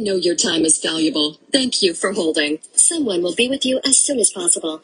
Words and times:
We 0.00 0.06
know 0.06 0.16
your 0.16 0.34
time 0.34 0.64
is 0.64 0.78
valuable. 0.78 1.36
Thank 1.52 1.82
you 1.82 1.92
for 1.92 2.12
holding. 2.14 2.60
Someone 2.72 3.20
will 3.22 3.34
be 3.34 3.50
with 3.50 3.66
you 3.66 3.80
as 3.84 3.98
soon 3.98 4.18
as 4.18 4.30
possible. 4.30 4.80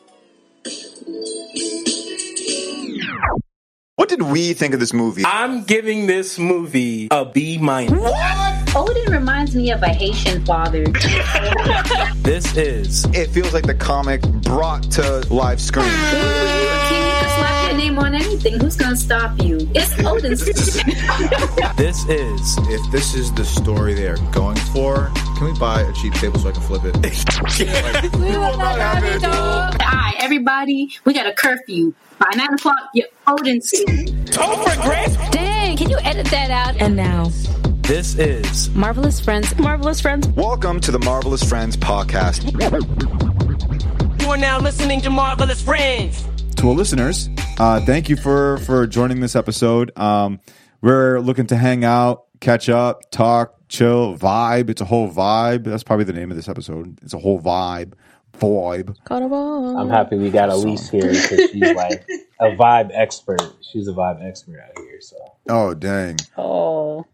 What 3.95 4.11
did 4.11 4.21
we 4.21 4.53
think 4.53 4.75
of 4.75 4.81
this 4.81 4.93
movie? 4.93 5.23
I'm 5.25 5.65
giving 5.65 6.07
this 6.07 6.39
movie 6.39 7.09
a 7.11 7.25
B 7.25 7.57
minus. 7.57 7.99
What? 7.99 8.77
Odin 8.77 9.11
reminds 9.11 9.57
me 9.57 9.71
of 9.71 9.83
a 9.83 9.89
Haitian 9.89 10.45
father. 10.45 10.85
This 12.23 12.55
is 12.57 13.07
It 13.15 13.31
feels 13.31 13.55
like 13.55 13.67
the 13.67 13.75
comic 13.75 14.21
brought 14.21 14.83
to 14.93 15.21
live 15.33 15.63
screen. 15.63 15.87
name 17.97 18.05
on 18.05 18.15
anything. 18.15 18.61
Who's 18.61 18.77
gonna 18.77 18.97
stop 18.97 19.41
you? 19.43 19.59
It's 19.75 19.93
Odin's. 20.05 20.45
this 21.77 22.05
is 22.09 22.59
If 22.69 22.93
this 22.93 23.15
is 23.15 23.33
the 23.33 23.45
story 23.45 23.95
they 23.95 24.09
are 24.09 24.19
going 24.33 24.57
for, 24.57 25.11
can 25.37 25.53
we 25.53 25.59
buy 25.59 25.83
a 25.83 25.93
cheap 25.95 26.15
table 26.15 26.39
so 26.39 26.49
I 26.49 26.53
can 26.53 26.63
flip 26.63 26.83
it? 26.85 26.97
Alright, 29.35 30.15
everybody, 30.19 30.91
we 31.05 31.15
got 31.15 31.27
a 31.27 31.33
curfew. 31.33 31.95
By 32.19 32.31
nine 32.37 32.55
o'clock, 32.55 32.91
you're 32.95 33.09
Odin's. 33.27 33.71
Topher 33.73 34.83
Grace. 34.83 35.17
Dang, 35.31 35.77
can 35.77 35.91
you 35.91 35.99
edit 35.99 36.27
that 36.27 36.51
out? 36.51 36.81
And 36.81 36.97
now, 36.97 37.31
This 37.83 38.17
is 38.19 38.71
Marvelous 38.71 39.21
Friends. 39.21 39.57
Marvelous 39.59 40.01
Friends. 40.01 40.27
Welcome 40.29 40.81
to 40.81 40.91
the 40.91 40.99
Marvelous 41.01 41.43
Friends 41.49 41.77
podcast. 41.77 42.51
You 44.23 44.29
are 44.31 44.39
now 44.39 44.59
listening 44.59 45.01
to 45.03 45.11
Marvelous 45.11 45.63
Friends. 45.63 46.27
To 46.57 46.69
our 46.71 46.75
listeners, 46.75 47.29
uh, 47.59 47.81
thank 47.81 48.09
you 48.09 48.17
for 48.17 48.59
for 48.59 48.87
joining 48.87 49.21
this 49.21 49.37
episode. 49.37 49.97
Um, 49.99 50.41
we're 50.81 51.21
looking 51.21 51.47
to 51.49 51.57
hang 51.57 51.85
out, 51.85 52.25
catch 52.41 52.69
up, 52.69 53.11
talk, 53.11 53.55
chill, 53.69 54.17
vibe. 54.17 54.71
It's 54.71 54.81
a 54.81 54.85
whole 54.85 55.11
vibe. 55.11 55.65
That's 55.65 55.83
probably 55.83 56.05
the 56.05 56.13
name 56.13 56.31
of 56.31 56.37
this 56.37 56.49
episode. 56.49 56.99
It's 57.03 57.13
a 57.15 57.19
whole 57.19 57.41
vibe, 57.41 57.95
vibe. 58.39 58.97
I'm 59.11 59.91
happy 59.91 60.17
we 60.17 60.31
got 60.31 60.49
Elise 60.49 60.89
here 60.89 61.03
because 61.13 61.51
she's 61.51 61.75
like 61.75 62.07
a 62.41 62.47
vibe 62.57 62.91
expert. 62.93 63.43
She's 63.61 63.89
a 63.89 63.93
vibe 63.93 64.25
expert 64.27 64.61
out 64.61 64.79
here. 64.79 65.01
So 65.01 65.17
Oh 65.49 65.75
dang, 65.75 66.17
Oh, 66.37 67.05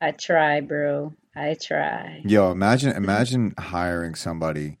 I 0.00 0.10
try, 0.12 0.60
bro. 0.60 1.14
I 1.34 1.54
try. 1.60 2.20
yo! 2.24 2.50
Imagine 2.50 2.96
imagine 2.96 3.54
hiring 3.58 4.14
somebody 4.16 4.76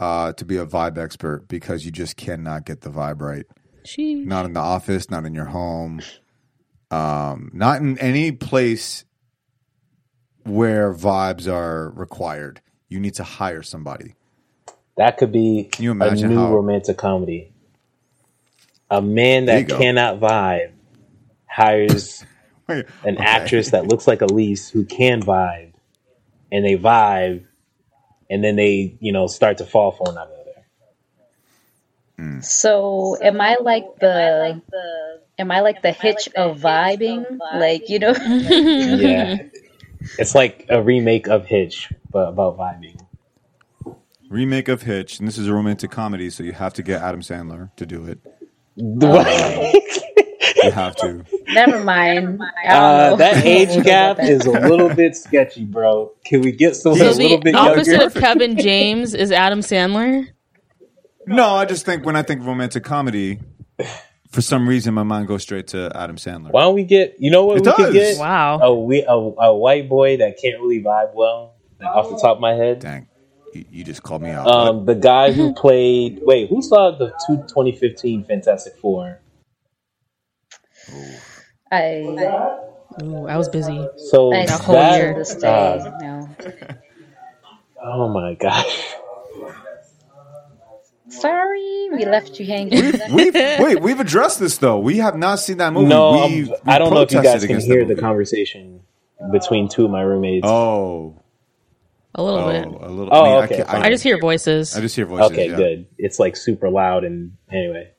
uh, 0.00 0.32
to 0.34 0.46
be 0.46 0.56
a 0.58 0.66
vibe 0.66 0.98
expert 0.98 1.48
because 1.48 1.84
you 1.86 1.92
just 1.92 2.16
cannot 2.16 2.66
get 2.66 2.82
the 2.82 2.90
vibe 2.90 3.20
right. 3.22 3.46
She. 3.86 4.16
Not 4.16 4.46
in 4.46 4.54
the 4.54 4.60
office, 4.60 5.10
not 5.10 5.26
in 5.26 5.34
your 5.34 5.46
home, 5.46 6.00
um, 6.90 7.50
not 7.54 7.80
in 7.82 7.98
any 7.98 8.32
place 8.32 9.04
where 10.44 10.92
vibes 10.94 11.46
are 11.52 11.90
required. 11.90 12.62
You 12.88 13.00
need 13.00 13.14
to 13.14 13.24
hire 13.24 13.62
somebody. 13.62 14.16
that 14.96 15.18
could 15.18 15.32
be 15.32 15.68
Can 15.72 15.84
you 15.84 15.92
a 15.92 15.94
new 16.28 16.36
how- 16.36 16.54
romantic 16.54 16.98
comedy. 16.98 17.52
A 18.90 19.00
man 19.02 19.46
that 19.46 19.68
cannot 19.68 20.20
vibe 20.20 20.72
hires 21.46 22.24
Wait, 22.68 22.86
an 23.04 23.16
okay. 23.16 23.24
actress 23.24 23.70
that 23.70 23.86
looks 23.86 24.06
like 24.08 24.20
Elise 24.22 24.68
who 24.70 24.84
can 24.84 25.22
vibe, 25.22 25.72
and 26.52 26.64
they 26.64 26.76
vibe, 26.76 27.44
and 28.30 28.42
then 28.42 28.56
they 28.56 28.96
you 29.00 29.12
know 29.12 29.26
start 29.26 29.58
to 29.58 29.66
fall 29.66 29.90
for 29.92 30.04
one 30.04 30.16
another. 30.16 30.36
So, 32.42 33.16
am 33.22 33.40
I 33.40 33.56
like 33.60 33.84
the? 34.00 34.60
Am 35.38 35.50
I 35.50 35.60
like 35.60 35.80
the 35.80 35.92
hitch 35.92 36.28
of 36.36 36.58
vibing? 36.58 37.38
Like 37.54 37.88
you 37.88 37.98
know? 37.98 38.14
Yeah, 38.26 39.38
it's 40.18 40.34
like 40.34 40.66
a 40.68 40.82
remake 40.82 41.28
of 41.28 41.46
Hitch, 41.46 41.90
but 42.10 42.28
about 42.28 42.58
vibing. 42.58 43.00
remake 44.28 44.68
of 44.68 44.82
Hitch, 44.82 45.18
and 45.18 45.26
this 45.26 45.38
is 45.38 45.48
a 45.48 45.54
romantic 45.54 45.90
comedy, 45.90 46.28
so 46.28 46.42
you 46.42 46.52
have 46.52 46.74
to 46.74 46.82
get 46.82 47.00
Adam 47.00 47.20
Sandler 47.20 47.74
to 47.76 47.86
do 47.86 48.04
it. 48.06 48.18
You 50.62 50.72
have 50.72 50.94
to. 50.96 51.24
Never 51.52 51.82
mind. 51.84 52.40
Uh, 52.66 53.16
that 53.16 53.36
age 53.44 53.82
gap 53.84 54.18
is 54.20 54.46
a 54.46 54.50
little 54.52 54.88
bit 54.94 55.16
sketchy, 55.16 55.64
bro. 55.64 56.12
Can 56.24 56.40
we 56.42 56.52
get 56.52 56.76
someone 56.76 56.98
So 57.00 57.10
a 57.10 57.12
little 57.12 57.38
bit 57.40 57.52
younger? 57.52 57.52
the 57.52 57.52
bit 57.52 57.54
opposite 57.56 57.90
younger? 57.92 58.06
of 58.06 58.14
Kevin 58.14 58.58
James 58.58 59.14
is 59.14 59.32
Adam 59.32 59.60
Sandler. 59.60 60.26
No, 61.26 61.46
I 61.54 61.64
just 61.64 61.84
think 61.86 62.04
when 62.06 62.16
I 62.16 62.22
think 62.22 62.44
romantic 62.44 62.82
comedy, 62.84 63.38
for 64.30 64.40
some 64.42 64.68
reason 64.68 64.94
my 64.94 65.02
mind 65.02 65.28
goes 65.28 65.42
straight 65.42 65.68
to 65.68 65.90
Adam 65.94 66.16
Sandler. 66.16 66.50
Why 66.50 66.62
don't 66.62 66.74
we 66.74 66.84
get? 66.84 67.16
You 67.18 67.30
know 67.30 67.44
what 67.44 67.58
It 67.58 67.66
we 67.66 67.72
could 67.72 67.92
does. 67.92 68.16
get? 68.16 68.18
Wow. 68.18 68.58
A, 68.60 68.74
we, 68.74 69.02
a 69.02 69.12
a 69.12 69.56
white 69.56 69.88
boy 69.88 70.16
that 70.18 70.38
can't 70.40 70.60
really 70.60 70.82
vibe 70.82 71.14
well, 71.14 71.56
like 71.80 71.88
off 71.88 72.08
the 72.10 72.16
top 72.16 72.36
of 72.36 72.40
my 72.40 72.54
head. 72.54 72.80
Dang, 72.80 73.06
you, 73.54 73.64
you 73.70 73.84
just 73.84 74.02
called 74.02 74.22
me 74.22 74.30
out. 74.30 74.46
Um, 74.46 74.86
the 74.86 74.94
guy 74.94 75.32
who 75.32 75.52
played. 75.56 76.20
Wait, 76.22 76.48
who 76.48 76.62
saw 76.62 76.90
the 76.96 77.12
two, 77.26 77.36
2015 77.48 78.24
Fantastic 78.24 78.76
Four? 78.78 79.20
I 81.70 82.02
Ooh, 83.02 83.26
I 83.26 83.36
was 83.36 83.48
busy. 83.48 83.86
So 84.10 84.32
I 84.34 84.46
whole 84.50 84.74
that, 84.74 84.98
year. 84.98 85.14
to 85.14 85.24
stay. 85.24 85.46
uh, 85.48 85.90
no. 86.00 86.28
oh 87.82 88.08
my 88.08 88.34
gosh. 88.34 88.94
Sorry, 91.08 91.88
we 91.92 92.04
left 92.04 92.38
you 92.38 92.46
hanging. 92.46 92.92
we've, 93.12 93.34
wait, 93.34 93.80
we've 93.80 93.98
addressed 94.00 94.38
this 94.38 94.58
though. 94.58 94.78
We 94.78 94.98
have 94.98 95.16
not 95.16 95.40
seen 95.40 95.56
that 95.58 95.72
movie. 95.72 95.88
No, 95.88 96.20
um, 96.22 96.32
we, 96.32 96.44
we 96.44 96.54
I 96.66 96.78
don't 96.78 96.94
know 96.94 97.00
if 97.02 97.10
you 97.10 97.18
protested 97.18 97.22
guys 97.22 97.40
can 97.42 97.50
against 97.56 97.66
hear 97.66 97.80
that 97.80 97.86
the 97.86 97.94
movie. 97.94 98.00
conversation 98.00 98.80
between 99.32 99.68
two 99.68 99.84
of 99.84 99.90
my 99.90 100.02
roommates. 100.02 100.46
Oh, 100.46 101.20
A 102.14 102.22
little 102.22 102.40
oh, 102.40 102.52
bit. 102.52 102.64
a 102.64 102.88
little. 102.88 103.08
Oh, 103.12 103.24
I 103.24 103.24
mean, 103.24 103.44
okay, 103.44 103.54
I, 103.54 103.56
can't- 103.56 103.68
fine. 103.68 103.82
I 103.82 103.90
just 103.90 104.04
hear 104.04 104.18
voices. 104.20 104.76
I 104.76 104.80
just 104.80 104.94
hear 104.94 105.06
voices. 105.06 105.30
okay, 105.32 105.50
yeah. 105.50 105.56
good. 105.56 105.86
It's 105.98 106.18
like 106.20 106.36
super 106.36 106.70
loud 106.70 107.04
and 107.04 107.36
anyway. 107.50 107.92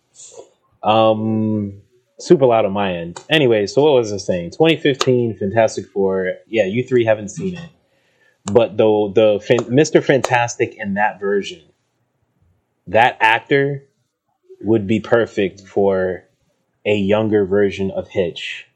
Um 0.84 1.82
super 2.22 2.46
loud 2.46 2.66
on 2.66 2.72
my 2.72 2.94
end. 2.94 3.24
Anyway, 3.30 3.68
so 3.68 3.84
what 3.84 3.94
was 3.94 4.14
I 4.14 4.18
saying? 4.18 4.52
2015 4.52 5.38
Fantastic 5.38 5.88
Four. 5.88 6.36
Yeah, 6.48 6.66
you 6.66 6.84
three 6.84 7.06
haven't 7.06 7.30
seen 7.30 7.58
it. 7.58 7.70
But 8.46 8.78
the 8.78 9.12
the 9.14 9.40
fan, 9.46 9.60
Mr. 9.70 10.04
Fantastic 10.04 10.76
in 10.76 10.96
that 10.96 11.20
version, 11.20 11.62
that 12.88 13.18
actor 13.20 13.84
would 14.62 14.88
be 14.88 15.00
perfect 15.00 15.62
for 15.62 16.24
a 16.86 16.96
younger 16.96 17.46
version 17.46 17.92
of 17.92 18.10
Hitch 18.10 18.68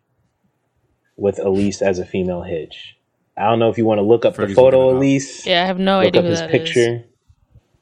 with 1.18 1.40
Elise 1.40 1.82
as 1.82 2.00
a 2.00 2.06
female 2.06 2.42
Hitch. 2.44 2.98
I 3.38 3.44
don't 3.50 3.60
know 3.60 3.70
if 3.70 3.78
you 3.78 3.86
want 3.86 4.00
to 4.00 4.04
look 4.04 4.26
up 4.26 4.36
Fergie's 4.36 4.50
the 4.50 4.56
photo, 4.56 4.88
looking 4.88 4.90
it 4.90 4.96
up. 4.96 4.98
Elise 4.98 5.46
yeah, 5.46 5.64
I 5.64 5.66
have 5.66 5.80
no 5.80 5.98
look 5.98 6.08
idea 6.08 6.22
up 6.22 6.26
who 6.26 6.30
his 6.32 6.40
that 6.40 6.52
is. 6.54 6.60
picture 6.62 7.04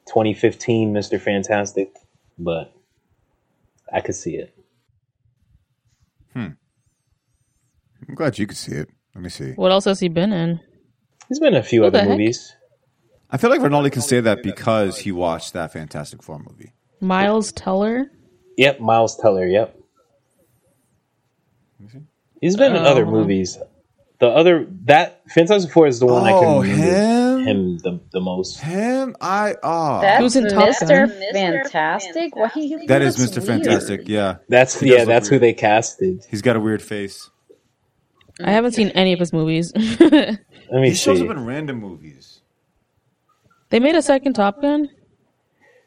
2015 0.06 0.92
mr 0.92 1.18
fantastic 1.20 1.94
but 2.38 2.74
i 3.92 4.00
could 4.00 4.14
see 4.14 4.36
it 4.36 4.53
I'm 8.08 8.14
glad 8.14 8.38
you 8.38 8.46
could 8.46 8.56
see 8.56 8.72
it. 8.72 8.88
Let 9.14 9.22
me 9.22 9.28
see. 9.30 9.52
What 9.52 9.70
else 9.72 9.84
has 9.84 10.00
he 10.00 10.08
been 10.08 10.32
in? 10.32 10.60
he's 11.28 11.38
been 11.40 11.54
in 11.54 11.60
a 11.60 11.62
few 11.62 11.80
Who 11.82 11.86
other 11.86 12.04
movies 12.04 12.54
I 13.30 13.36
feel 13.38 13.50
like 13.50 13.60
Ronaldo 13.60 13.90
can 13.90 14.02
say 14.02 14.20
that 14.20 14.42
because 14.42 14.98
he 14.98 15.10
watched 15.12 15.54
that 15.54 15.72
Fantastic 15.72 16.22
Four 16.22 16.38
movie. 16.38 16.72
Miles 17.00 17.50
Teller. 17.52 18.10
yep 18.58 18.78
miles 18.80 19.16
teller 19.16 19.46
yep 19.46 19.76
he's 22.40 22.56
been 22.56 22.74
in 22.76 22.82
Oh, 22.82 22.90
other 22.90 23.06
movies 23.06 23.58
the 24.20 24.28
other 24.28 24.66
that 24.84 25.22
fantastic 25.30 25.72
four 25.72 25.86
is 25.86 25.98
the 26.00 26.06
one 26.06 26.22
i 26.24 26.32
Oh, 26.32 26.40
can 26.40 26.60
remember 26.70 26.84
him? 26.86 27.46
him 27.46 27.78
the, 27.78 28.00
the 28.12 28.20
most 28.20 28.60
Him, 28.60 29.16
I 29.20 29.54
oh, 29.62 30.00
That's 30.00 30.20
Who's 30.20 30.36
in 30.36 30.48
Top 30.48 30.68
Mr. 30.70 30.88
Gun? 30.88 31.32
Fantastic. 31.32 32.34
What 32.36 32.52
he? 32.52 32.86
that 32.86 33.02
is 33.02 33.16
Mr. 33.16 33.36
weird. 33.38 33.46
Fantastic. 33.64 34.02
Yeah, 34.08 34.36
that's 34.48 34.78
He 34.80 34.90
yeah 34.92 34.98
look 35.00 35.08
that's 35.08 35.28
who 35.28 35.38
they 35.38 35.52
casted 35.52 36.24
he's 36.30 36.42
got 36.42 36.56
a 36.56 36.60
weird 36.60 36.80
face. 36.82 37.28
I 38.42 38.50
haven't 38.50 38.72
seen 38.72 38.88
any 38.90 39.12
of 39.12 39.20
his 39.20 39.32
movies. 39.32 39.72
let 40.00 40.38
me 40.72 40.88
He 40.90 40.94
shows 40.94 41.18
see 41.18 41.24
up 41.24 41.30
in 41.36 41.44
random 41.44 41.78
movies. 41.80 42.40
they 43.70 43.80
made 43.80 43.94
a 43.94 44.02
second 44.02 44.32
Top 44.34 44.60
Gun. 44.60 44.88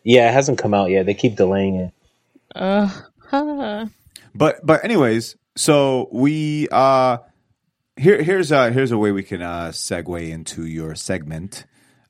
yeah 0.03 0.29
it 0.29 0.33
hasn't 0.33 0.57
come 0.57 0.73
out 0.73 0.89
yet 0.89 1.05
they 1.05 1.13
keep 1.13 1.35
delaying 1.35 1.75
it 1.75 1.93
Uh, 2.55 2.89
huh. 3.29 3.85
But 4.33 4.65
but 4.65 4.83
anyways, 4.83 5.35
so 5.55 6.07
we 6.11 6.67
uh 6.71 7.17
here 7.97 8.21
here's 8.21 8.51
uh 8.51 8.69
here's 8.71 8.91
a 8.91 8.97
way 8.97 9.11
we 9.11 9.23
can 9.23 9.41
uh 9.41 9.67
segue 9.69 10.29
into 10.29 10.65
your 10.65 10.95
segment, 10.95 11.65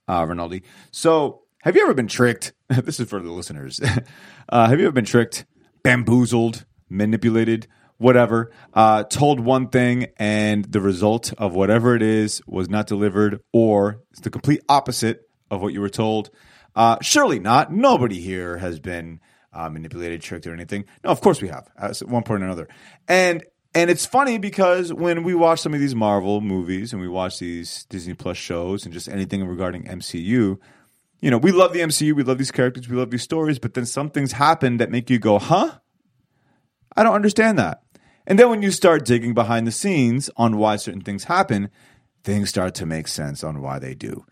uh 0.07 0.25
Rinaldi. 0.27 0.63
So 0.91 1.41
have 1.63 1.75
you 1.75 1.81
ever 1.83 1.93
been 1.93 2.07
tricked? 2.07 2.53
this 2.69 2.99
is 2.99 3.09
for 3.09 3.19
the 3.21 3.31
listeners. 3.31 3.79
uh 4.49 4.67
have 4.69 4.79
you 4.79 4.85
ever 4.85 4.93
been 4.93 5.05
tricked, 5.05 5.45
bamboozled, 5.83 6.65
manipulated, 6.89 7.67
whatever, 7.97 8.51
uh 8.73 9.03
told 9.03 9.39
one 9.39 9.67
thing 9.69 10.07
and 10.17 10.65
the 10.65 10.81
result 10.81 11.33
of 11.37 11.53
whatever 11.53 11.95
it 11.95 12.01
is 12.01 12.41
was 12.47 12.69
not 12.69 12.87
delivered 12.87 13.41
or 13.53 14.01
it's 14.11 14.21
the 14.21 14.29
complete 14.29 14.61
opposite 14.69 15.21
of 15.51 15.61
what 15.61 15.73
you 15.73 15.81
were 15.81 15.89
told? 15.89 16.29
Uh 16.75 16.97
surely 17.01 17.39
not. 17.39 17.71
Nobody 17.71 18.19
here 18.19 18.57
has 18.57 18.79
been 18.79 19.19
uh, 19.53 19.69
manipulated, 19.69 20.21
tricked, 20.21 20.45
or 20.45 20.53
anything. 20.53 20.85
No, 21.03 21.09
of 21.09 21.21
course 21.21 21.41
we 21.41 21.47
have 21.47 21.67
at 21.77 21.97
one 21.99 22.21
point 22.23 22.43
or 22.43 22.45
another. 22.45 22.67
And 23.07 23.43
And 23.73 23.89
it's 23.89 24.05
funny 24.05 24.37
because 24.37 24.93
when 24.93 25.23
we 25.23 25.33
watch 25.33 25.59
some 25.61 25.73
of 25.73 25.79
these 25.79 25.95
Marvel 25.95 26.41
movies 26.41 26.93
and 26.93 27.01
we 27.01 27.07
watch 27.07 27.39
these 27.39 27.85
Disney 27.89 28.13
Plus 28.13 28.37
shows 28.37 28.85
and 28.85 28.93
just 28.93 29.07
anything 29.07 29.45
regarding 29.47 29.85
MCU, 29.85 30.57
you 31.21 31.31
know, 31.31 31.37
we 31.37 31.51
love 31.51 31.73
the 31.73 31.79
MCU, 31.81 32.13
we 32.13 32.23
love 32.23 32.37
these 32.37 32.51
characters, 32.51 32.87
we 32.87 32.95
love 32.95 33.09
these 33.09 33.23
stories, 33.23 33.57
but 33.59 33.73
then 33.73 33.85
some 33.85 34.09
things 34.09 34.31
happen 34.33 34.77
that 34.77 34.91
make 34.91 35.09
you 35.09 35.17
go, 35.19 35.39
huh? 35.39 35.71
I 36.95 37.03
don't 37.03 37.15
understand 37.15 37.57
that. 37.59 37.81
And 38.27 38.37
then 38.37 38.49
when 38.49 38.61
you 38.61 38.71
start 38.71 39.05
digging 39.05 39.33
behind 39.33 39.65
the 39.65 39.71
scenes 39.71 40.29
on 40.35 40.57
why 40.57 40.75
certain 40.75 41.01
things 41.01 41.23
happen, 41.23 41.69
things 42.25 42.49
start 42.49 42.75
to 42.75 42.85
make 42.85 43.07
sense 43.07 43.41
on 43.41 43.61
why 43.61 43.79
they 43.79 43.95
do. 43.95 44.25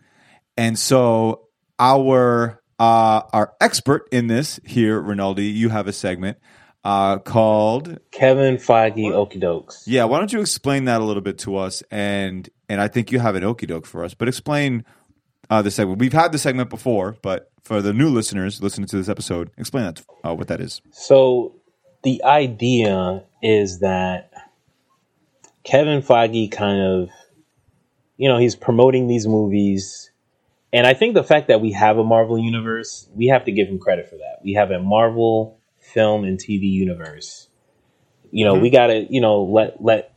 And 0.56 0.78
so 0.78 1.48
our 1.78 2.60
uh, 2.78 3.22
our 3.32 3.54
expert 3.60 4.06
in 4.12 4.26
this 4.26 4.60
here, 4.64 5.00
Rinaldi, 5.00 5.46
you 5.46 5.70
have 5.70 5.88
a 5.88 5.94
segment 5.94 6.36
uh, 6.84 7.18
called 7.18 7.98
Kevin 8.10 8.58
Feige 8.58 9.10
Okidokes. 9.12 9.84
Yeah, 9.86 10.04
why 10.04 10.18
don't 10.18 10.32
you 10.32 10.42
explain 10.42 10.84
that 10.84 11.00
a 11.00 11.04
little 11.04 11.22
bit 11.22 11.38
to 11.38 11.56
us? 11.56 11.82
And 11.90 12.48
and 12.68 12.82
I 12.82 12.88
think 12.88 13.10
you 13.10 13.18
have 13.18 13.34
an 13.34 13.44
okey 13.44 13.66
doke 13.66 13.86
for 13.86 14.04
us, 14.04 14.12
but 14.12 14.28
explain 14.28 14.84
uh, 15.48 15.62
the 15.62 15.70
segment. 15.70 16.00
We've 16.00 16.12
had 16.12 16.32
the 16.32 16.38
segment 16.38 16.68
before, 16.68 17.16
but 17.22 17.50
for 17.62 17.80
the 17.80 17.94
new 17.94 18.10
listeners 18.10 18.62
listening 18.62 18.88
to 18.88 18.96
this 18.96 19.08
episode, 19.08 19.50
explain 19.56 19.84
that 19.84 20.02
uh, 20.22 20.34
what 20.34 20.48
that 20.48 20.60
is. 20.60 20.82
So 20.92 21.54
the 22.02 22.22
idea 22.24 23.24
is 23.46 23.78
that 23.78 24.32
Kevin 25.62 26.02
Feige 26.02 26.50
kind 26.50 26.80
of, 26.80 27.10
you 28.16 28.28
know, 28.28 28.38
he's 28.38 28.56
promoting 28.56 29.06
these 29.06 29.28
movies. 29.28 30.10
And 30.72 30.84
I 30.84 30.94
think 30.94 31.14
the 31.14 31.22
fact 31.22 31.46
that 31.46 31.60
we 31.60 31.70
have 31.70 31.96
a 31.96 32.02
Marvel 32.02 32.36
universe, 32.36 33.08
we 33.14 33.26
have 33.26 33.44
to 33.44 33.52
give 33.52 33.68
him 33.68 33.78
credit 33.78 34.08
for 34.08 34.16
that. 34.16 34.40
We 34.42 34.54
have 34.54 34.72
a 34.72 34.80
Marvel 34.80 35.60
film 35.78 36.24
and 36.24 36.40
TV 36.40 36.72
universe. 36.72 37.46
You 38.32 38.46
know, 38.46 38.54
we 38.54 38.68
mm-hmm. 38.68 38.74
got 38.74 38.86
to, 38.88 39.06
you 39.08 39.20
know, 39.20 39.44
let 39.44 39.80
let 39.80 40.12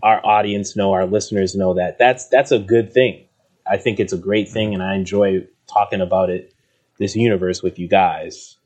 our 0.00 0.24
audience 0.24 0.76
know, 0.76 0.92
our 0.92 1.06
listeners 1.06 1.56
know 1.56 1.74
that 1.74 1.98
that's 1.98 2.28
that's 2.28 2.52
a 2.52 2.58
good 2.60 2.92
thing. 2.92 3.24
I 3.66 3.78
think 3.78 3.98
it's 3.98 4.12
a 4.12 4.18
great 4.18 4.48
thing 4.48 4.74
and 4.74 4.82
I 4.82 4.94
enjoy 4.94 5.48
talking 5.66 6.00
about 6.00 6.30
it 6.30 6.54
this 6.98 7.16
universe 7.16 7.64
with 7.64 7.80
you 7.80 7.88
guys. 7.88 8.58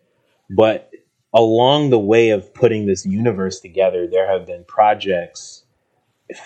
But 0.51 0.91
along 1.35 1.91
the 1.91 1.99
way 1.99 2.31
of 2.31 2.55
putting 2.55 2.87
this 2.87 3.05
universe 3.05 3.59
together, 3.61 4.07
there 4.07 4.31
have 4.31 4.47
been 4.47 4.65
projects, 4.65 5.65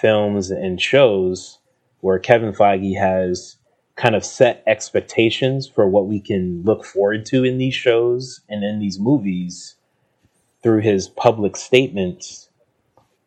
films, 0.01 0.51
and 0.51 0.81
shows 0.81 1.59
where 2.01 2.19
Kevin 2.19 2.55
Feige 2.55 2.99
has 2.99 3.57
kind 3.97 4.15
of 4.15 4.25
set 4.25 4.63
expectations 4.67 5.69
for 5.69 5.87
what 5.87 6.07
we 6.07 6.21
can 6.21 6.63
look 6.63 6.85
forward 6.85 7.27
to 7.27 7.45
in 7.45 7.59
these 7.59 7.75
shows 7.75 8.41
and 8.49 8.65
in 8.65 8.79
these 8.79 8.99
movies 8.99 9.77
through 10.63 10.81
his 10.81 11.09
public 11.09 11.57
statements. 11.57 12.49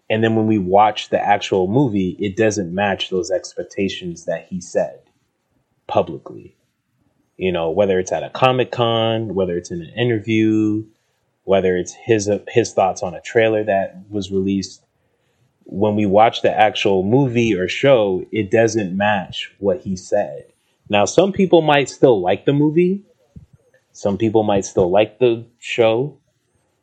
And 0.10 0.24
then 0.24 0.36
when 0.36 0.48
we 0.48 0.58
watch 0.58 1.10
the 1.10 1.20
actual 1.20 1.68
movie, 1.68 2.16
it 2.20 2.36
doesn't 2.36 2.74
match 2.74 3.10
those 3.10 3.30
expectations 3.30 4.26
that 4.26 4.48
he 4.50 4.60
said 4.62 5.00
publicly. 5.88 6.56
You 7.38 7.52
know, 7.52 7.70
whether 7.70 8.00
it's 8.00 8.12
at 8.12 8.24
a 8.24 8.30
Comic 8.30 8.72
Con, 8.72 9.34
whether 9.36 9.58
it's 9.58 9.72
in 9.72 9.82
an 9.82 9.94
interview, 9.96 10.86
whether 11.44 11.78
it's 11.78 11.94
his 11.94 12.30
his 12.48 12.74
thoughts 12.74 13.04
on 13.04 13.14
a 13.14 13.22
trailer 13.22 13.64
that 13.64 14.04
was 14.10 14.32
released. 14.32 14.84
When 15.64 15.96
we 15.96 16.06
watch 16.06 16.42
the 16.42 16.52
actual 16.52 17.04
movie 17.04 17.56
or 17.56 17.68
show, 17.68 18.26
it 18.32 18.52
doesn't 18.52 18.98
match 18.98 19.54
what 19.60 19.82
he 19.82 19.96
said. 19.96 20.52
Now, 20.90 21.06
some 21.06 21.32
people 21.32 21.62
might 21.62 21.88
still 21.88 22.20
like 22.20 22.46
the 22.46 22.52
movie, 22.52 23.06
some 23.94 24.18
people 24.18 24.44
might 24.44 24.66
still 24.66 24.92
like 24.92 25.20
the 25.20 25.46
show, 25.60 26.18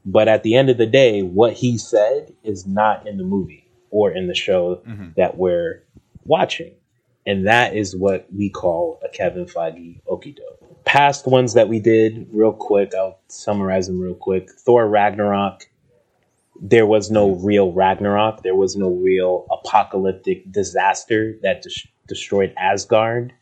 but 0.04 0.28
at 0.28 0.42
the 0.42 0.54
end 0.54 0.70
of 0.70 0.78
the 0.78 0.86
day, 0.86 1.22
what 1.22 1.54
he 1.54 1.76
said 1.78 2.32
is 2.42 2.66
not 2.66 3.06
in 3.06 3.18
the 3.18 3.24
movie 3.24 3.68
or 3.90 4.10
in 4.10 4.26
the 4.26 4.34
show 4.34 4.82
mm-hmm. 4.86 5.08
that 5.16 5.36
we're 5.36 5.82
watching. 6.24 6.72
And 7.26 7.46
that 7.46 7.76
is 7.76 7.94
what 7.94 8.26
we 8.34 8.48
call 8.48 9.00
a 9.04 9.08
Kevin 9.08 9.44
Feige 9.44 10.00
okido. 10.06 10.67
Past 10.84 11.26
ones 11.26 11.54
that 11.54 11.68
we 11.68 11.80
did, 11.80 12.28
real 12.32 12.52
quick, 12.52 12.94
I'll 12.94 13.20
summarize 13.28 13.86
them 13.86 14.00
real 14.00 14.14
quick. 14.14 14.50
Thor 14.52 14.88
Ragnarok, 14.88 15.62
there 16.60 16.86
was 16.86 17.10
no 17.10 17.32
real 17.36 17.72
Ragnarok. 17.72 18.42
There 18.42 18.56
was 18.56 18.76
no 18.76 18.90
real 18.90 19.46
apocalyptic 19.50 20.50
disaster 20.50 21.38
that 21.42 21.62
des- 21.62 21.88
destroyed 22.08 22.54
Asgard. 22.58 23.32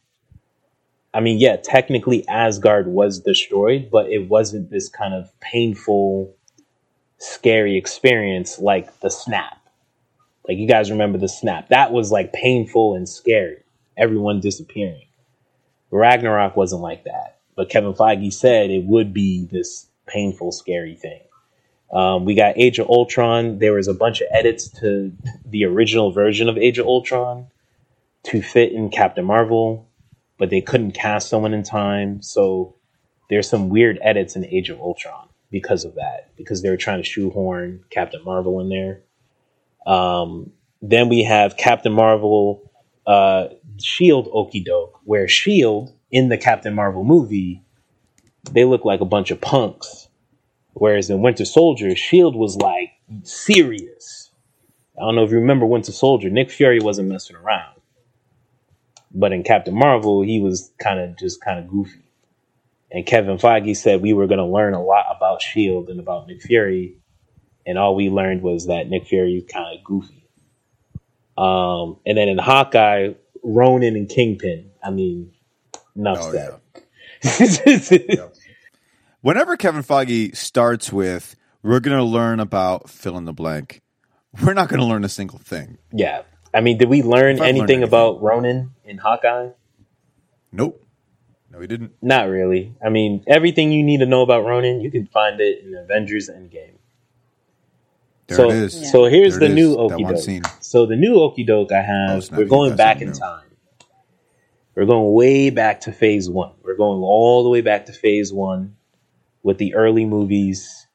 I 1.14 1.20
mean, 1.20 1.38
yeah, 1.38 1.56
technically 1.56 2.28
Asgard 2.28 2.88
was 2.88 3.20
destroyed, 3.20 3.88
but 3.90 4.10
it 4.10 4.28
wasn't 4.28 4.70
this 4.70 4.88
kind 4.88 5.14
of 5.14 5.30
painful, 5.40 6.36
scary 7.18 7.76
experience 7.76 8.58
like 8.58 9.00
the 9.00 9.10
snap. 9.10 9.58
Like 10.48 10.58
you 10.58 10.68
guys 10.68 10.90
remember 10.90 11.18
the 11.18 11.28
snap. 11.28 11.70
That 11.70 11.92
was 11.92 12.12
like 12.12 12.32
painful 12.32 12.94
and 12.94 13.08
scary. 13.08 13.62
Everyone 13.96 14.40
disappearing. 14.40 15.05
Ragnarok 15.90 16.56
wasn't 16.56 16.82
like 16.82 17.04
that. 17.04 17.38
But 17.54 17.70
Kevin 17.70 17.94
Feige 17.94 18.32
said 18.32 18.70
it 18.70 18.84
would 18.84 19.12
be 19.14 19.46
this 19.46 19.86
painful, 20.06 20.52
scary 20.52 20.94
thing. 20.94 21.20
Um, 21.92 22.24
we 22.24 22.34
got 22.34 22.58
Age 22.58 22.78
of 22.78 22.88
Ultron. 22.88 23.58
There 23.58 23.72
was 23.72 23.88
a 23.88 23.94
bunch 23.94 24.20
of 24.20 24.28
edits 24.30 24.68
to 24.80 25.12
the 25.44 25.64
original 25.64 26.12
version 26.12 26.48
of 26.48 26.58
Age 26.58 26.78
of 26.78 26.86
Ultron 26.86 27.46
to 28.24 28.42
fit 28.42 28.72
in 28.72 28.90
Captain 28.90 29.24
Marvel, 29.24 29.88
but 30.36 30.50
they 30.50 30.60
couldn't 30.60 30.92
cast 30.92 31.28
someone 31.28 31.54
in 31.54 31.62
time. 31.62 32.20
So 32.22 32.74
there's 33.30 33.48
some 33.48 33.68
weird 33.68 33.98
edits 34.02 34.36
in 34.36 34.44
Age 34.46 34.68
of 34.68 34.80
Ultron 34.80 35.28
because 35.50 35.84
of 35.84 35.94
that, 35.94 36.30
because 36.36 36.62
they 36.62 36.70
were 36.70 36.76
trying 36.76 37.02
to 37.02 37.08
shoehorn 37.08 37.84
Captain 37.90 38.22
Marvel 38.24 38.60
in 38.60 38.68
there. 38.68 39.00
Um, 39.86 40.52
then 40.82 41.08
we 41.08 41.22
have 41.22 41.56
Captain 41.56 41.92
Marvel 41.92 42.70
uh, 43.06 43.48
Shield 43.80 44.28
Okidoke, 44.28 44.92
where 45.04 45.28
Shield 45.28 45.92
in 46.10 46.28
the 46.28 46.38
Captain 46.38 46.74
Marvel 46.74 47.04
movie, 47.04 47.62
they 48.50 48.64
look 48.64 48.84
like 48.84 49.00
a 49.00 49.06
bunch 49.06 49.30
of 49.30 49.40
punks. 49.40 50.08
Whereas 50.72 51.08
in 51.08 51.22
Winter 51.22 51.44
Soldier, 51.44 51.94
Shield 51.96 52.36
was 52.36 52.56
like 52.56 52.90
serious. 53.22 54.30
I 54.98 55.02
don't 55.02 55.14
know 55.14 55.24
if 55.24 55.30
you 55.30 55.38
remember 55.38 55.66
Winter 55.66 55.92
Soldier. 55.92 56.30
Nick 56.30 56.50
Fury 56.50 56.80
wasn't 56.80 57.08
messing 57.08 57.36
around. 57.36 57.80
But 59.12 59.32
in 59.32 59.42
Captain 59.42 59.74
Marvel, 59.74 60.22
he 60.22 60.40
was 60.40 60.72
kind 60.78 61.00
of 61.00 61.16
just 61.16 61.40
kind 61.40 61.58
of 61.58 61.68
goofy. 61.68 62.02
And 62.90 63.06
Kevin 63.06 63.38
Feige 63.38 63.76
said 63.76 64.02
we 64.02 64.12
were 64.12 64.26
going 64.26 64.38
to 64.38 64.46
learn 64.46 64.74
a 64.74 64.82
lot 64.82 65.06
about 65.14 65.42
Shield 65.42 65.88
and 65.88 65.98
about 65.98 66.26
Nick 66.28 66.42
Fury, 66.42 66.96
and 67.66 67.78
all 67.78 67.96
we 67.96 68.10
learned 68.10 68.42
was 68.42 68.66
that 68.66 68.88
Nick 68.88 69.06
Fury 69.06 69.36
is 69.36 69.44
kind 69.52 69.76
of 69.76 69.84
goofy. 69.84 70.25
Um, 71.38 71.98
and 72.06 72.16
then 72.16 72.28
in 72.28 72.38
Hawkeye, 72.38 73.14
Ronan 73.42 73.96
and 73.96 74.08
Kingpin. 74.08 74.70
I 74.82 74.90
mean, 74.90 75.32
enough 75.94 76.18
Oh, 76.20 76.32
said. 76.32 76.54
Whenever 79.20 79.56
Kevin 79.56 79.82
Feige 79.82 80.36
starts 80.36 80.92
with, 80.92 81.36
we're 81.62 81.80
going 81.80 81.96
to 81.96 82.04
learn 82.04 82.38
about 82.40 82.88
fill 82.88 83.16
in 83.18 83.24
the 83.24 83.32
blank, 83.32 83.82
we're 84.44 84.54
not 84.54 84.68
going 84.68 84.80
to 84.80 84.86
learn 84.86 85.04
a 85.04 85.08
single 85.08 85.38
thing. 85.38 85.78
Yeah. 85.92 86.22
I 86.54 86.60
mean, 86.60 86.78
did 86.78 86.88
we 86.88 87.02
learn 87.02 87.36
If 87.36 87.40
I've 87.40 87.46
learned 87.46 87.48
anything 87.58 87.60
anything. 87.60 87.82
about 87.82 88.22
Ronan 88.22 88.70
in 88.84 88.98
Hawkeye? 88.98 89.48
Nope. 90.52 90.82
No, 91.50 91.58
we 91.58 91.66
didn't. 91.66 91.92
Not 92.00 92.28
really. 92.28 92.74
I 92.84 92.88
mean, 92.88 93.24
everything 93.26 93.72
you 93.72 93.82
need 93.82 93.98
to 93.98 94.06
know 94.06 94.22
about 94.22 94.44
Ronan, 94.44 94.80
you 94.80 94.90
can 94.90 95.06
find 95.06 95.40
it 95.40 95.64
in 95.64 95.74
Avengers 95.74 96.28
Endgame. 96.30 96.74
There 98.28 98.36
so, 98.36 98.50
it 98.50 98.56
is. 98.56 98.90
so 98.90 99.04
here's 99.04 99.38
There 99.38 99.48
the 99.48 99.54
new 99.54 99.70
is, 99.70 99.76
that 99.76 99.82
okey 99.94 100.16
scene. 100.20 100.42
doke. 100.42 100.52
So 100.60 100.86
the 100.86 100.96
new 100.96 101.20
okey 101.20 101.44
doke 101.44 101.72
I 101.72 101.82
have, 101.82 102.28
Oh, 102.32 102.36
we're 102.36 102.44
going 102.44 102.70
got 102.70 102.78
back 102.78 103.00
in 103.00 103.08
new. 103.08 103.14
time. 103.14 103.44
We're 104.74 104.86
going 104.86 105.12
way 105.14 105.50
back 105.50 105.82
to 105.82 105.92
phase 105.92 106.28
one. 106.28 106.52
We're 106.62 106.76
going 106.76 107.00
all 107.02 107.42
the 107.44 107.48
way 107.48 107.60
back 107.62 107.86
to 107.86 107.92
phase 107.92 108.32
one 108.32 108.76
with 109.42 109.58
the 109.58 109.74
early 109.74 110.04
movies. 110.04 110.86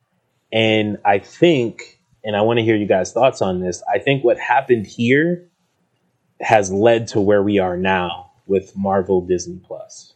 And 0.52 0.98
I 1.06 1.20
think, 1.20 2.00
and 2.24 2.36
I 2.36 2.42
want 2.42 2.60
to 2.60 2.64
hear 2.64 2.76
you 2.76 2.86
guys' 2.86 3.12
thoughts 3.14 3.42
on 3.42 3.60
this. 3.62 3.82
I 3.92 3.98
think 4.00 4.24
what 4.24 4.38
happened 4.38 4.86
here 4.86 5.48
has 6.42 6.72
led 6.72 7.08
to 7.08 7.22
where 7.22 7.42
we 7.42 7.60
are 7.60 7.78
now 7.78 8.32
with 8.46 8.76
Marvel 8.76 9.22
Disney 9.22 9.60
Plus. 9.64 10.14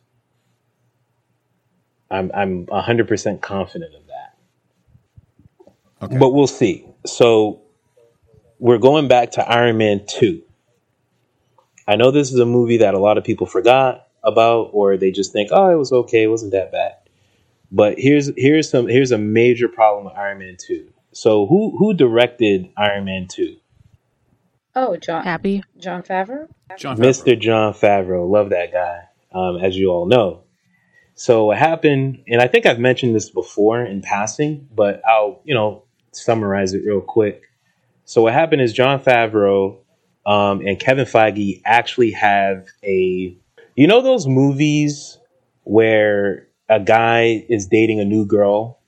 I'm 2.12 2.30
I'm 2.34 2.66
100% 2.68 3.42
confident 3.42 3.96
of 3.96 4.02
that. 4.08 6.06
Okay. 6.06 6.18
But 6.20 6.30
we'll 6.34 6.46
see. 6.48 6.86
So 7.06 7.62
we're 8.60 8.78
going 8.78 9.08
back 9.08 9.32
to 9.32 9.48
Iron 9.48 9.78
Man 9.78 10.06
2. 10.08 10.42
I 11.88 11.96
know 11.96 12.12
this 12.12 12.32
is 12.32 12.40
a 12.40 12.46
movie 12.46 12.78
that 12.78 12.94
a 12.94 13.00
lot 13.00 13.18
of 13.18 13.24
people 13.24 13.48
forgot 13.48 14.08
about 14.24 14.70
or 14.74 14.98
they 14.98 15.12
just 15.12 15.32
think, 15.32 15.50
"Oh, 15.52 15.70
it 15.70 15.76
was 15.76 15.92
okay, 15.92 16.24
it 16.24 16.28
wasn't 16.28 16.52
that 16.54 16.72
bad." 16.72 16.96
But 17.72 18.00
here's 18.00 18.32
here's 18.38 18.70
some 18.70 18.88
here's 18.88 19.12
a 19.12 19.18
major 19.18 19.68
problem 19.68 20.06
with 20.06 20.16
Iron 20.16 20.40
Man 20.40 20.58
2. 20.60 20.92
So 21.12 21.46
who 21.46 21.76
who 21.78 21.94
directed 21.94 22.70
Iron 22.78 23.06
Man 23.06 23.28
2? 23.28 23.58
Oh, 24.76 24.98
John 24.98 25.24
Happy. 25.24 25.64
John 25.78 26.04
Favreau. 26.04 26.50
John 26.78 26.98
Mr. 26.98 27.40
John 27.40 27.74
Favreau. 27.74 28.30
Love 28.30 28.50
that 28.50 28.74
guy, 28.74 29.04
um, 29.32 29.58
as 29.58 29.78
you 29.78 29.90
all 29.90 30.06
know. 30.06 30.42
So 31.14 31.46
what 31.46 31.58
happened, 31.58 32.24
and 32.28 32.42
I 32.42 32.48
think 32.48 32.66
I've 32.66 32.80
mentioned 32.80 33.16
this 33.16 33.30
before 33.30 33.82
in 33.82 34.02
passing, 34.02 34.68
but 34.76 35.02
I'll, 35.08 35.40
you 35.46 35.54
know, 35.54 35.85
summarize 36.16 36.74
it 36.74 36.84
real 36.86 37.02
quick. 37.02 37.44
So 38.06 38.24
what 38.24 38.34
happened 38.34 38.62
is 38.62 38.72
John 38.74 39.00
Favreau 39.00 39.78
um, 40.26 40.62
and 40.66 40.80
Kevin 40.80 41.06
Feige 41.06 41.62
actually 41.66 42.12
have 42.12 42.66
a, 42.84 43.36
you 43.76 43.88
know, 43.88 44.02
those 44.02 44.28
movies 44.28 45.18
where 45.64 46.48
a 46.70 46.80
guy 46.80 47.46
is 47.50 47.68
dating 47.68 48.00
a 48.00 48.06
new 48.06 48.26
girl, 48.26 48.80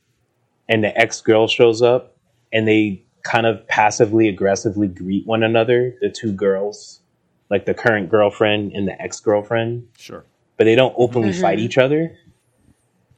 and 0.69 0.83
the 0.83 0.95
ex 0.97 1.21
girl 1.21 1.47
shows 1.47 1.81
up, 1.81 2.15
and 2.51 2.67
they 2.67 3.03
kind 3.23 3.45
of 3.45 3.67
passively 3.67 4.27
aggressively 4.29 4.87
greet 4.87 5.25
one 5.27 5.43
another, 5.43 5.95
the 6.01 6.09
two 6.09 6.31
girls, 6.31 7.01
like 7.49 7.65
the 7.65 7.73
current 7.73 8.09
girlfriend 8.09 8.71
and 8.73 8.87
the 8.87 8.99
ex 9.01 9.19
girlfriend, 9.19 9.87
Sure. 9.97 10.23
but 10.57 10.63
they 10.63 10.75
don't 10.75 10.93
openly 10.97 11.33
fight 11.33 11.59
each 11.59 11.77
other. 11.77 12.17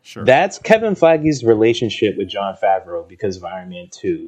Sure. 0.09 0.25
That's 0.25 0.57
Kevin 0.57 0.95
Feige's 0.95 1.43
relationship 1.43 2.17
with 2.17 2.29
John 2.29 2.55
Favreau 2.55 3.07
because 3.07 3.37
of 3.37 3.43
Iron 3.43 3.69
Man 3.69 3.89
2. 3.91 4.27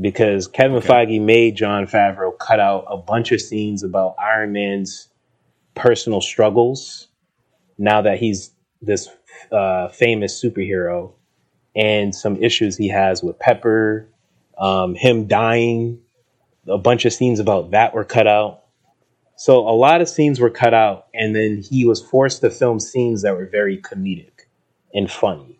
Because 0.00 0.48
Kevin 0.48 0.80
Feige 0.80 1.20
made 1.20 1.54
John 1.54 1.86
Favreau 1.86 2.36
cut 2.36 2.58
out 2.58 2.84
a 2.88 2.96
bunch 2.96 3.30
of 3.30 3.40
scenes 3.40 3.84
about 3.84 4.16
Iron 4.18 4.50
Man's 4.50 5.08
personal 5.76 6.20
struggles 6.20 7.06
now 7.78 8.02
that 8.02 8.18
he's 8.18 8.50
this 8.82 9.08
uh, 9.52 9.86
famous 9.86 10.42
superhero 10.42 11.12
and 11.76 12.12
some 12.12 12.42
issues 12.42 12.76
he 12.76 12.88
has 12.88 13.22
with 13.22 13.38
Pepper, 13.38 14.08
um, 14.58 14.96
him 14.96 15.28
dying. 15.28 16.00
A 16.66 16.76
bunch 16.76 17.04
of 17.04 17.12
scenes 17.12 17.38
about 17.38 17.70
that 17.70 17.94
were 17.94 18.02
cut 18.02 18.26
out. 18.26 18.64
So 19.36 19.58
a 19.58 19.70
lot 19.70 20.00
of 20.00 20.08
scenes 20.08 20.40
were 20.40 20.50
cut 20.50 20.74
out, 20.74 21.06
and 21.14 21.36
then 21.36 21.62
he 21.62 21.84
was 21.84 22.02
forced 22.02 22.40
to 22.40 22.50
film 22.50 22.80
scenes 22.80 23.22
that 23.22 23.36
were 23.36 23.46
very 23.46 23.78
comedic 23.78 24.37
and 24.94 25.10
funny. 25.10 25.58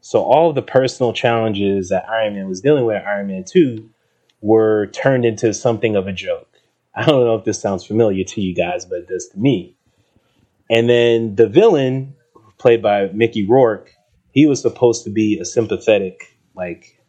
So 0.00 0.22
all 0.22 0.52
the 0.52 0.62
personal 0.62 1.12
challenges 1.12 1.88
that 1.88 2.08
Iron 2.08 2.34
Man 2.34 2.48
was 2.48 2.60
dealing 2.60 2.84
with 2.84 3.02
Iron 3.04 3.26
Man 3.26 3.44
2 3.44 3.88
were 4.40 4.86
turned 4.88 5.24
into 5.24 5.52
something 5.52 5.96
of 5.96 6.06
a 6.06 6.12
joke. 6.12 6.48
I 6.94 7.04
don't 7.04 7.24
know 7.24 7.34
if 7.34 7.44
this 7.44 7.60
sounds 7.60 7.84
familiar 7.84 8.24
to 8.24 8.40
you 8.40 8.54
guys, 8.54 8.86
but 8.86 9.00
it 9.00 9.08
does 9.08 9.28
to 9.28 9.38
me. 9.38 9.76
And 10.70 10.88
then 10.88 11.34
the 11.34 11.48
villain, 11.48 12.14
played 12.58 12.82
by 12.82 13.08
Mickey 13.08 13.46
Rourke, 13.46 13.92
he 14.30 14.46
was 14.46 14.60
supposed 14.60 15.04
to 15.04 15.10
be 15.10 15.38
a 15.38 15.44
sympathetic, 15.44 16.36
like, 16.54 17.00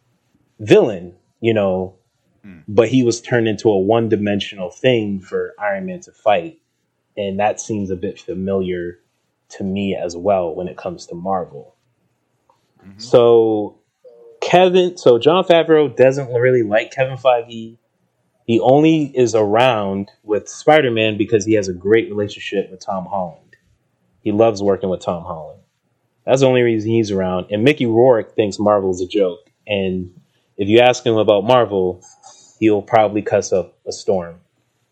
villain, 0.59 1.15
you 1.39 1.53
know, 1.53 1.95
hmm. 2.43 2.59
but 2.67 2.89
he 2.89 3.03
was 3.03 3.21
turned 3.21 3.47
into 3.47 3.69
a 3.69 3.77
one 3.77 4.09
dimensional 4.09 4.71
thing 4.71 5.19
for 5.19 5.53
Iron 5.59 5.85
Man 5.85 6.01
to 6.01 6.11
fight. 6.11 6.59
And 7.15 7.39
that 7.39 7.59
seems 7.59 7.89
a 7.89 7.95
bit 7.95 8.19
familiar 8.19 8.99
to 9.49 9.63
me 9.63 9.95
as 9.95 10.15
well 10.15 10.53
when 10.53 10.67
it 10.67 10.77
comes 10.77 11.05
to 11.07 11.15
Marvel. 11.15 11.75
Mm-hmm. 12.81 12.99
So 12.99 13.79
Kevin, 14.41 14.97
so 14.97 15.17
John 15.19 15.43
Favreau 15.43 15.93
doesn't 15.95 16.33
really 16.33 16.63
like 16.63 16.91
Kevin 16.91 17.17
Feige. 17.17 17.77
He 18.45 18.59
only 18.61 19.03
is 19.03 19.35
around 19.35 20.09
with 20.23 20.47
Spider 20.47 20.91
Man 20.91 21.17
because 21.17 21.45
he 21.45 21.53
has 21.53 21.67
a 21.67 21.73
great 21.73 22.09
relationship 22.09 22.71
with 22.71 22.79
Tom 22.79 23.05
Holland. 23.05 23.57
He 24.21 24.31
loves 24.31 24.61
working 24.61 24.89
with 24.89 25.01
Tom 25.01 25.23
Holland. 25.23 25.61
That's 26.25 26.41
the 26.41 26.47
only 26.47 26.61
reason 26.61 26.91
he's 26.91 27.11
around. 27.11 27.47
And 27.51 27.63
Mickey 27.63 27.85
Rourke 27.85 28.35
thinks 28.35 28.59
Marvel 28.59 28.91
is 28.91 29.01
a 29.01 29.07
joke. 29.07 29.49
And 29.65 30.13
if 30.57 30.67
you 30.67 30.79
ask 30.79 31.05
him 31.05 31.15
about 31.15 31.45
Marvel, 31.45 32.03
he'll 32.59 32.81
probably 32.81 33.21
cuss 33.21 33.53
up 33.53 33.77
a 33.87 33.91
storm 33.91 34.39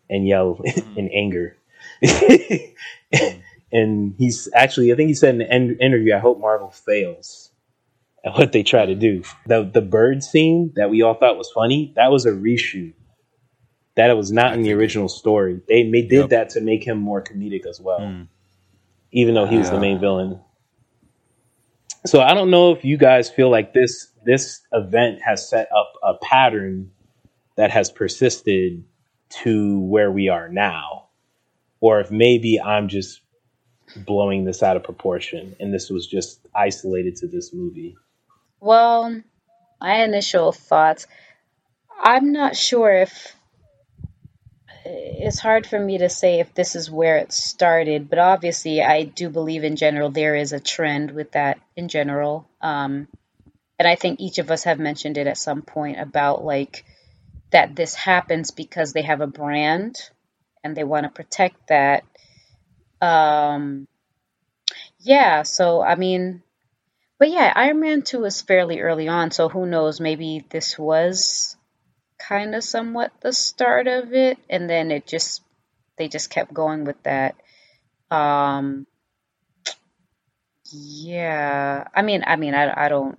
and 0.08 0.26
yell 0.26 0.60
in 0.64 0.72
mm-hmm. 0.72 1.06
anger. 1.14 1.56
Mm-hmm. 2.02 3.40
and 3.72 4.14
he's 4.16 4.48
actually, 4.54 4.92
I 4.92 4.96
think 4.96 5.08
he 5.08 5.14
said 5.14 5.30
in 5.30 5.38
the 5.38 5.50
en- 5.50 5.78
interview, 5.80 6.14
I 6.14 6.18
hope 6.18 6.40
Marvel 6.40 6.70
fails 6.70 7.50
at 8.24 8.36
what 8.36 8.52
they 8.52 8.62
try 8.62 8.86
to 8.86 8.94
do. 8.94 9.22
The 9.46 9.68
the 9.72 9.80
bird 9.80 10.22
scene 10.22 10.72
that 10.76 10.90
we 10.90 11.02
all 11.02 11.14
thought 11.14 11.36
was 11.36 11.50
funny, 11.50 11.92
that 11.96 12.10
was 12.10 12.26
a 12.26 12.32
reshoot. 12.32 12.94
That 13.94 14.14
was 14.16 14.30
not 14.30 14.52
in 14.54 14.62
the 14.62 14.72
original 14.72 15.08
story. 15.08 15.60
They 15.68 15.84
did 15.84 16.12
Yep. 16.12 16.28
that 16.30 16.50
to 16.50 16.60
make 16.60 16.86
him 16.86 16.98
more 16.98 17.22
comedic 17.22 17.66
as 17.66 17.80
well, 17.80 18.00
hmm. 18.06 18.22
even 19.10 19.34
though 19.34 19.46
he 19.46 19.56
was 19.56 19.70
the 19.70 19.80
main 19.80 19.98
villain. 19.98 20.40
So 22.04 22.20
I 22.20 22.34
don't 22.34 22.50
know 22.50 22.72
if 22.72 22.84
you 22.84 22.98
guys 22.98 23.30
feel 23.30 23.50
like 23.50 23.72
this 23.72 24.12
this 24.24 24.60
event 24.72 25.22
has 25.22 25.48
set 25.48 25.68
up 25.72 25.92
a 26.02 26.14
pattern 26.22 26.90
that 27.56 27.70
has 27.70 27.90
persisted 27.90 28.84
to 29.28 29.80
where 29.80 30.10
we 30.10 30.28
are 30.28 30.48
now, 30.48 31.08
or 31.80 32.00
if 32.00 32.10
maybe 32.10 32.60
I'm 32.60 32.88
just 32.88 33.22
blowing 33.94 34.44
this 34.44 34.62
out 34.62 34.76
of 34.76 34.82
proportion 34.82 35.54
and 35.60 35.72
this 35.72 35.90
was 35.90 36.06
just 36.06 36.40
isolated 36.54 37.16
to 37.16 37.26
this 37.26 37.52
movie. 37.52 37.96
Well, 38.60 39.22
my 39.80 40.04
initial 40.04 40.52
thoughts, 40.52 41.06
I'm 41.98 42.32
not 42.32 42.56
sure 42.56 42.92
if 42.92 43.34
it's 44.84 45.40
hard 45.40 45.66
for 45.66 45.78
me 45.78 45.98
to 45.98 46.08
say 46.08 46.40
if 46.40 46.54
this 46.54 46.76
is 46.76 46.90
where 46.90 47.16
it 47.18 47.32
started, 47.32 48.08
but 48.08 48.18
obviously 48.18 48.82
I 48.82 49.02
do 49.04 49.28
believe 49.28 49.64
in 49.64 49.76
general 49.76 50.10
there 50.10 50.36
is 50.36 50.52
a 50.52 50.60
trend 50.60 51.10
with 51.10 51.32
that 51.32 51.58
in 51.74 51.88
general. 51.88 52.48
Um, 52.60 53.08
and 53.78 53.86
I 53.86 53.94
think 53.96 54.20
each 54.20 54.38
of 54.38 54.50
us 54.50 54.64
have 54.64 54.78
mentioned 54.78 55.18
it 55.18 55.26
at 55.26 55.38
some 55.38 55.62
point 55.62 56.00
about 56.00 56.44
like 56.44 56.84
that 57.50 57.76
this 57.76 57.94
happens 57.94 58.50
because 58.50 58.92
they 58.92 59.02
have 59.02 59.20
a 59.20 59.26
brand 59.26 59.96
and 60.62 60.76
they 60.76 60.84
want 60.84 61.04
to 61.04 61.10
protect 61.10 61.68
that. 61.68 62.04
Um, 63.02 63.88
yeah, 65.00 65.42
so 65.44 65.82
I 65.82 65.96
mean, 65.96 66.42
but 67.18 67.30
yeah, 67.30 67.52
Iron 67.56 67.80
Man 67.80 68.02
2 68.02 68.20
was 68.20 68.42
fairly 68.42 68.80
early 68.80 69.08
on, 69.08 69.30
so 69.32 69.48
who 69.48 69.66
knows, 69.66 70.00
maybe 70.00 70.44
this 70.50 70.78
was 70.78 71.56
kind 72.18 72.54
of 72.56 72.64
somewhat 72.64 73.12
the 73.22 73.32
start 73.32 73.88
of 73.88 74.14
it 74.14 74.38
and 74.50 74.70
then 74.70 74.90
it 74.92 75.06
just 75.06 75.42
they 75.98 76.08
just 76.08 76.30
kept 76.30 76.54
going 76.54 76.84
with 76.84 77.02
that. 77.04 77.36
Um 78.10 78.86
yeah. 80.72 81.84
I 81.94 82.02
mean, 82.02 82.24
I 82.26 82.36
mean 82.36 82.54
I 82.54 82.86
I 82.86 82.88
don't 82.90 83.18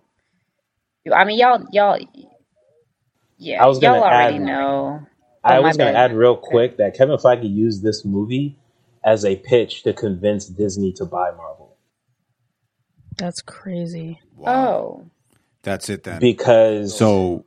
I 1.14 1.26
mean 1.26 1.40
y'all 1.40 1.66
y'all 1.72 2.00
yeah, 3.38 3.64
I 3.64 3.68
was 3.68 3.80
gonna 3.80 4.00
y'all 4.00 4.04
already 4.04 4.40
add- 4.40 4.40
know. 4.40 5.08
I 5.44 5.60
Oh, 5.60 5.62
was 5.62 5.78
going 5.78 5.94
to 5.94 5.98
add 5.98 6.14
real 6.14 6.38
quick 6.38 6.78
that 6.78 6.96
Kevin 6.98 7.18
Feige 7.18 7.50
used 7.54 7.84
this 7.84 8.06
movie 8.06 8.58
as 9.04 9.26
a 9.26 9.36
pitch 9.38 9.84
to 9.84 9.94
convince 9.94 10.48
Disney 10.48 10.92
to 10.94 11.06
buy 11.06 11.32
Marvel 11.32 11.78
That's 13.18 13.42
crazy. 13.42 14.20
Oh. 14.46 15.10
That's 15.64 15.90
it 15.90 16.04
then. 16.04 16.20
because 16.20 16.98
so 16.98 17.46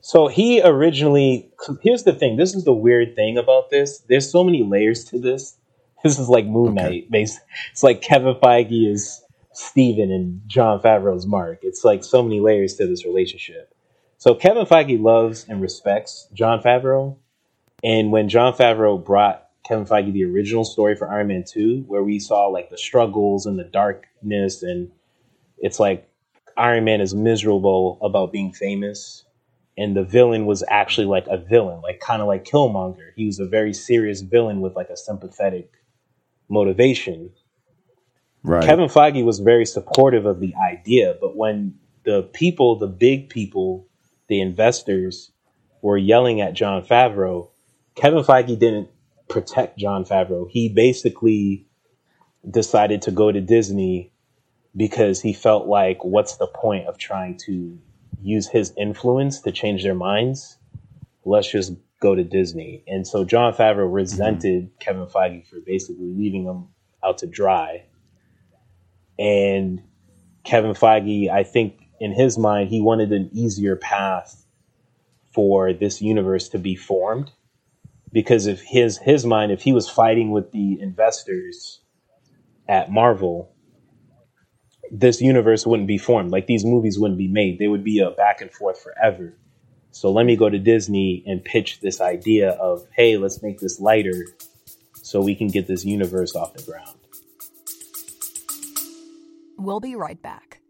So 0.00 0.28
he 0.28 0.60
originally. 0.62 1.50
Here's 1.82 2.02
the 2.04 2.12
thing. 2.12 2.36
This 2.36 2.54
is 2.54 2.64
the 2.64 2.74
weird 2.74 3.16
thing 3.16 3.38
about 3.38 3.70
this. 3.70 4.00
There's 4.00 4.30
so 4.30 4.44
many 4.44 4.62
layers 4.62 5.04
to 5.06 5.18
this. 5.18 5.56
This 6.04 6.18
is 6.18 6.28
like 6.28 6.44
Moon 6.44 6.74
Knight. 6.74 7.10
Bas 7.10 7.40
It's 7.72 7.82
like 7.82 8.02
Kevin 8.02 8.34
Feige 8.34 8.92
is 8.92 9.22
Steven 9.54 10.12
and 10.12 10.42
John 10.46 10.78
Favreau's 10.80 11.26
Mark. 11.26 11.60
It's 11.62 11.82
like 11.82 12.04
so 12.04 12.22
many 12.22 12.40
layers 12.40 12.74
to 12.74 12.86
this 12.86 13.06
relationship. 13.06 13.74
So 14.18 14.34
Kevin 14.34 14.66
Feige 14.66 15.00
loves 15.00 15.46
and 15.48 15.62
respects 15.62 16.28
John 16.34 16.60
Favreau. 16.60 17.16
And 17.82 18.12
when 18.12 18.28
John 18.28 18.52
Favreau 18.52 19.02
brought 19.02 19.43
Kevin 19.66 19.86
Feige 19.86 20.12
the 20.12 20.24
original 20.24 20.64
story 20.64 20.94
for 20.94 21.10
Iron 21.10 21.28
Man 21.28 21.44
2, 21.46 21.84
where 21.86 22.02
we 22.02 22.18
saw 22.18 22.46
like 22.46 22.70
the 22.70 22.78
struggles 22.78 23.46
and 23.46 23.58
the 23.58 23.64
darkness, 23.64 24.62
and 24.62 24.90
it's 25.58 25.80
like 25.80 26.08
Iron 26.56 26.84
Man 26.84 27.00
is 27.00 27.14
miserable 27.14 27.98
about 28.02 28.32
being 28.32 28.52
famous 28.52 29.24
and 29.76 29.96
the 29.96 30.04
villain 30.04 30.46
was 30.46 30.62
actually 30.68 31.06
like 31.06 31.26
a 31.28 31.36
villain, 31.36 31.80
like 31.82 32.00
kind 32.00 32.22
of 32.22 32.28
like 32.28 32.44
Killmonger. 32.44 33.10
He 33.16 33.26
was 33.26 33.40
a 33.40 33.46
very 33.46 33.74
serious 33.74 34.20
villain 34.20 34.60
with 34.60 34.76
like 34.76 34.88
a 34.88 34.96
sympathetic 34.96 35.72
motivation. 36.48 37.30
right. 38.42 38.64
Kevin 38.64 38.88
Feige 38.88 39.24
was 39.24 39.40
very 39.40 39.66
supportive 39.66 40.26
of 40.26 40.40
the 40.40 40.54
idea, 40.54 41.16
but 41.20 41.36
when 41.36 41.74
the 42.04 42.22
people, 42.22 42.76
the 42.76 42.86
big 42.86 43.28
people, 43.30 43.86
the 44.28 44.40
investors 44.40 45.32
were 45.82 45.98
yelling 45.98 46.40
at 46.40 46.54
John 46.54 46.84
Favreau, 46.84 47.48
Kevin 47.96 48.22
Feige 48.22 48.58
didn't 48.58 48.88
protect 49.28 49.78
John 49.78 50.04
Favreau. 50.04 50.46
He 50.50 50.68
basically 50.68 51.66
decided 52.48 53.02
to 53.02 53.10
go 53.10 53.32
to 53.32 53.40
Disney 53.40 54.12
because 54.76 55.20
he 55.20 55.32
felt 55.32 55.66
like, 55.66 56.04
what's 56.04 56.36
the 56.36 56.46
point 56.46 56.86
of 56.86 56.98
trying 56.98 57.38
to 57.46 57.78
use 58.20 58.48
his 58.48 58.72
influence 58.76 59.40
to 59.40 59.52
change 59.52 59.82
their 59.82 59.94
minds? 59.94 60.58
Let's 61.24 61.50
just 61.50 61.72
go 62.00 62.14
to 62.14 62.24
Disney. 62.24 62.84
And 62.86 63.06
so 63.06 63.24
John 63.24 63.52
Favreau 63.54 63.86
mm-hmm. 63.86 63.94
resented 63.94 64.70
Kevin 64.80 65.06
Feige 65.06 65.46
for 65.46 65.56
basically 65.64 66.10
leaving 66.10 66.44
him 66.44 66.68
out 67.02 67.18
to 67.18 67.26
dry. 67.26 67.86
And 69.18 69.82
Kevin 70.44 70.72
Feige, 70.72 71.30
I 71.30 71.44
think 71.44 71.80
in 72.00 72.12
his 72.12 72.36
mind, 72.36 72.68
he 72.68 72.80
wanted 72.80 73.12
an 73.12 73.30
easier 73.32 73.76
path 73.76 74.44
for 75.32 75.72
this 75.72 76.02
universe 76.02 76.48
to 76.50 76.58
be 76.58 76.76
formed. 76.76 77.30
Because 78.14 78.46
if 78.46 78.62
his 78.62 78.96
his 78.98 79.26
mind, 79.26 79.50
if 79.50 79.60
he 79.60 79.72
was 79.72 79.90
fighting 79.90 80.30
with 80.30 80.52
the 80.52 80.80
investors 80.80 81.80
at 82.68 82.88
Marvel, 82.88 83.52
this 84.92 85.20
universe 85.20 85.66
wouldn't 85.66 85.88
be 85.88 85.98
formed. 85.98 86.30
Like 86.30 86.46
these 86.46 86.64
movies 86.64 86.96
wouldn't 86.96 87.18
be 87.18 87.26
made. 87.26 87.58
They 87.58 87.66
would 87.66 87.82
be 87.82 87.98
a 87.98 88.12
back 88.12 88.40
and 88.40 88.52
forth 88.52 88.80
forever. 88.80 89.36
So 89.90 90.12
let 90.12 90.26
me 90.26 90.36
go 90.36 90.48
to 90.48 90.58
Disney 90.58 91.24
and 91.26 91.44
pitch 91.44 91.80
this 91.80 92.00
idea 92.00 92.50
of, 92.50 92.86
hey, 92.96 93.16
let's 93.16 93.42
make 93.42 93.58
this 93.58 93.80
lighter 93.80 94.26
so 95.02 95.20
we 95.20 95.34
can 95.34 95.48
get 95.48 95.66
this 95.66 95.84
universe 95.84 96.36
off 96.36 96.54
the 96.54 96.62
ground. 96.62 96.96
We'll 99.58 99.80
be 99.80 99.96
right 99.96 100.20
back. 100.22 100.60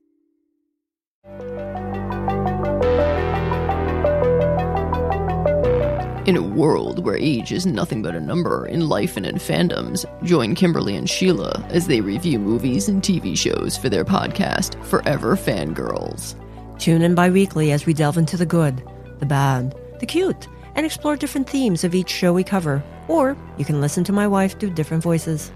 In 6.26 6.38
a 6.38 6.42
world 6.42 7.04
where 7.04 7.18
age 7.18 7.52
is 7.52 7.66
nothing 7.66 8.00
but 8.00 8.14
a 8.14 8.20
number 8.20 8.66
in 8.66 8.88
life 8.88 9.18
and 9.18 9.26
in 9.26 9.34
fandoms, 9.34 10.06
join 10.24 10.54
Kimberly 10.54 10.96
and 10.96 11.08
Sheila 11.08 11.62
as 11.68 11.86
they 11.86 12.00
review 12.00 12.38
movies 12.38 12.88
and 12.88 13.02
TV 13.02 13.36
shows 13.36 13.76
for 13.76 13.90
their 13.90 14.06
podcast, 14.06 14.82
Forever 14.86 15.36
Fangirls. 15.36 16.34
Tune 16.78 17.02
in 17.02 17.14
bi 17.14 17.28
weekly 17.28 17.72
as 17.72 17.84
we 17.84 17.92
delve 17.92 18.16
into 18.16 18.38
the 18.38 18.46
good, 18.46 18.82
the 19.18 19.26
bad, 19.26 19.76
the 20.00 20.06
cute, 20.06 20.48
and 20.76 20.86
explore 20.86 21.14
different 21.14 21.46
themes 21.46 21.84
of 21.84 21.94
each 21.94 22.08
show 22.08 22.32
we 22.32 22.42
cover. 22.42 22.82
Or 23.06 23.36
you 23.58 23.66
can 23.66 23.82
listen 23.82 24.02
to 24.04 24.12
my 24.12 24.26
wife 24.26 24.58
do 24.58 24.70
different 24.70 25.02
voices. 25.02 25.52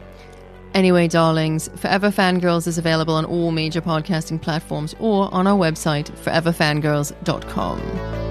Anyway, 0.74 1.08
darlings, 1.08 1.70
Forever 1.76 2.10
Fangirls 2.10 2.66
is 2.66 2.76
available 2.76 3.14
on 3.14 3.24
all 3.24 3.52
major 3.52 3.80
podcasting 3.80 4.38
platforms 4.38 4.94
or 5.00 5.32
on 5.32 5.46
our 5.46 5.58
website, 5.58 6.10
foreverfangirls.com. 6.24 8.27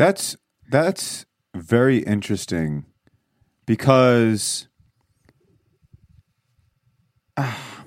That's 0.00 0.34
that's 0.66 1.26
very 1.54 1.98
interesting 1.98 2.86
because 3.66 4.66
ah, 7.36 7.84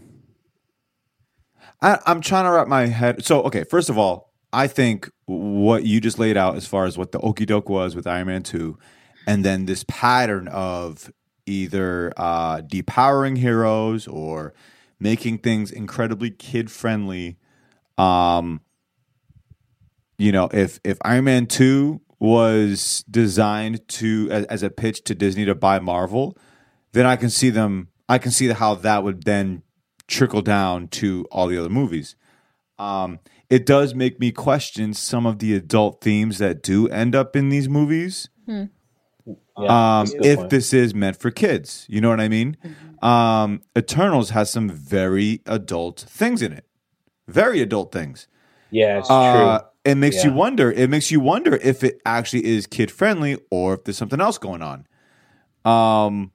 I, 1.81 1.97
I'm 2.05 2.21
trying 2.21 2.43
to 2.43 2.51
wrap 2.51 2.67
my 2.67 2.85
head. 2.85 3.25
So, 3.25 3.41
okay, 3.45 3.63
first 3.63 3.89
of 3.89 3.97
all, 3.97 4.31
I 4.53 4.67
think 4.67 5.09
what 5.25 5.85
you 5.85 5.99
just 5.99 6.19
laid 6.19 6.37
out 6.37 6.55
as 6.55 6.67
far 6.67 6.85
as 6.85 6.99
what 6.99 7.13
the 7.13 7.19
okey 7.21 7.47
doke 7.47 7.67
was 7.67 7.95
with 7.95 8.05
Iron 8.05 8.27
Man 8.27 8.43
2, 8.43 8.77
and 9.25 9.43
then 9.43 9.65
this 9.65 9.83
pattern 9.87 10.47
of 10.49 11.11
either 11.47 12.13
uh, 12.15 12.57
depowering 12.57 13.39
heroes 13.39 14.07
or 14.07 14.53
making 14.99 15.39
things 15.39 15.71
incredibly 15.71 16.29
kid 16.29 16.69
friendly. 16.69 17.39
Um, 17.97 18.61
you 20.19 20.31
know, 20.31 20.47
if 20.53 20.79
if 20.83 20.99
Iron 21.03 21.23
Man 21.23 21.47
2 21.47 21.99
was 22.23 23.03
designed 23.11 23.85
to 23.85 24.29
as, 24.31 24.45
as 24.45 24.63
a 24.63 24.69
pitch 24.69 25.03
to 25.03 25.13
Disney 25.13 25.43
to 25.43 25.53
buy 25.53 25.77
Marvel, 25.79 26.37
then 26.93 27.05
I 27.05 27.17
can 27.17 27.29
see 27.29 27.49
them 27.49 27.89
I 28.07 28.17
can 28.17 28.31
see 28.31 28.47
how 28.47 28.75
that 28.75 29.03
would 29.03 29.23
then 29.23 29.61
trickle 30.07 30.41
down 30.41 30.87
to 30.89 31.25
all 31.31 31.47
the 31.47 31.57
other 31.57 31.69
movies. 31.69 32.15
Um, 32.79 33.19
it 33.49 33.65
does 33.65 33.93
make 33.93 34.21
me 34.21 34.31
question 34.31 34.93
some 34.93 35.25
of 35.25 35.39
the 35.39 35.53
adult 35.53 35.99
themes 36.01 36.37
that 36.37 36.63
do 36.63 36.87
end 36.87 37.13
up 37.13 37.35
in 37.35 37.49
these 37.49 37.67
movies. 37.67 38.29
Hmm. 38.45 38.65
Yeah, 39.25 39.99
um, 39.99 40.05
that's 40.05 40.13
a 40.13 40.17
good 40.17 40.25
if 40.25 40.37
point. 40.37 40.49
this 40.49 40.73
is 40.73 40.95
meant 40.95 41.17
for 41.17 41.29
kids, 41.29 41.85
you 41.89 41.99
know 42.01 42.09
what 42.09 42.19
I 42.21 42.29
mean? 42.29 42.55
Um, 43.01 43.61
Eternals 43.77 44.29
has 44.29 44.49
some 44.49 44.69
very 44.69 45.41
adult 45.45 45.99
things 46.07 46.41
in 46.41 46.53
it, 46.53 46.65
very 47.27 47.61
adult 47.61 47.91
things. 47.91 48.27
Yeah, 48.71 48.99
it's 48.99 49.09
Uh, 49.09 49.59
true. 49.59 49.67
It 49.85 49.95
makes 49.95 50.23
you 50.23 50.31
wonder. 50.31 50.71
It 50.71 50.89
makes 50.89 51.11
you 51.11 51.19
wonder 51.19 51.55
if 51.55 51.83
it 51.83 52.01
actually 52.05 52.45
is 52.45 52.67
kid 52.67 52.89
friendly 52.91 53.37
or 53.51 53.73
if 53.75 53.83
there's 53.83 53.97
something 53.97 54.21
else 54.21 54.37
going 54.37 54.61
on. 54.61 54.87
Um, 55.65 56.31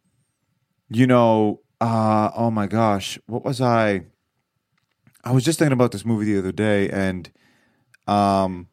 you 0.90 1.06
know, 1.06 1.60
uh, 1.80 2.30
oh 2.34 2.50
my 2.50 2.66
gosh, 2.66 3.18
what 3.26 3.44
was 3.44 3.60
I? 3.60 4.02
I 5.24 5.32
was 5.32 5.44
just 5.44 5.58
thinking 5.58 5.72
about 5.72 5.92
this 5.92 6.04
movie 6.04 6.32
the 6.32 6.38
other 6.38 6.52
day, 6.52 6.88
and 6.90 7.30
um, 8.06 8.68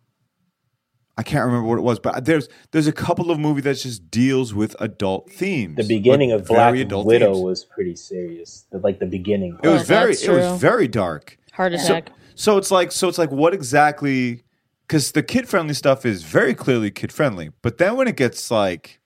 I 1.18 1.24
can't 1.24 1.46
remember 1.46 1.68
what 1.68 1.78
it 1.78 1.82
was, 1.82 2.00
but 2.00 2.26
there's 2.26 2.48
there's 2.72 2.88
a 2.88 2.92
couple 2.94 3.32
of 3.32 3.40
movies 3.40 3.64
that 3.66 3.76
just 3.78 4.10
deals 4.12 4.54
with 4.54 4.76
adult 4.80 5.32
themes. 5.32 5.76
The 5.78 5.84
beginning 5.88 6.32
like 6.32 6.42
of 6.42 6.48
Black 6.48 6.72
very 6.72 6.82
adult 6.82 7.06
Widow 7.06 7.34
themes. 7.34 7.44
was 7.44 7.64
pretty 7.66 7.96
serious. 7.96 8.66
The, 8.72 8.80
like 8.80 9.00
the 9.00 9.06
beginning. 9.06 9.58
It 9.64 9.68
was 9.68 9.82
Oh, 9.82 9.86
very 9.86 10.14
it 10.14 10.30
was 10.30 10.60
very 10.62 10.88
dark. 10.88 11.38
Heart 11.54 11.74
So, 11.74 11.86
attack. 11.86 12.10
so 12.36 12.58
it's 12.58 12.72
like 12.72 12.92
so 12.92 13.08
it's 13.08 13.18
like 13.18 13.32
what 13.32 13.54
exactly 13.54 14.44
because 14.88 15.12
the 15.14 15.24
kid 15.24 15.48
friendly 15.50 15.74
stuff 15.74 16.06
is 16.06 16.24
very 16.24 16.54
clearly 16.54 16.92
kid 16.92 17.12
friendly, 17.12 17.52
but 17.62 17.78
then 17.78 17.96
when 17.96 18.08
it 18.08 18.16
gets 18.16 18.50
like 18.52 19.00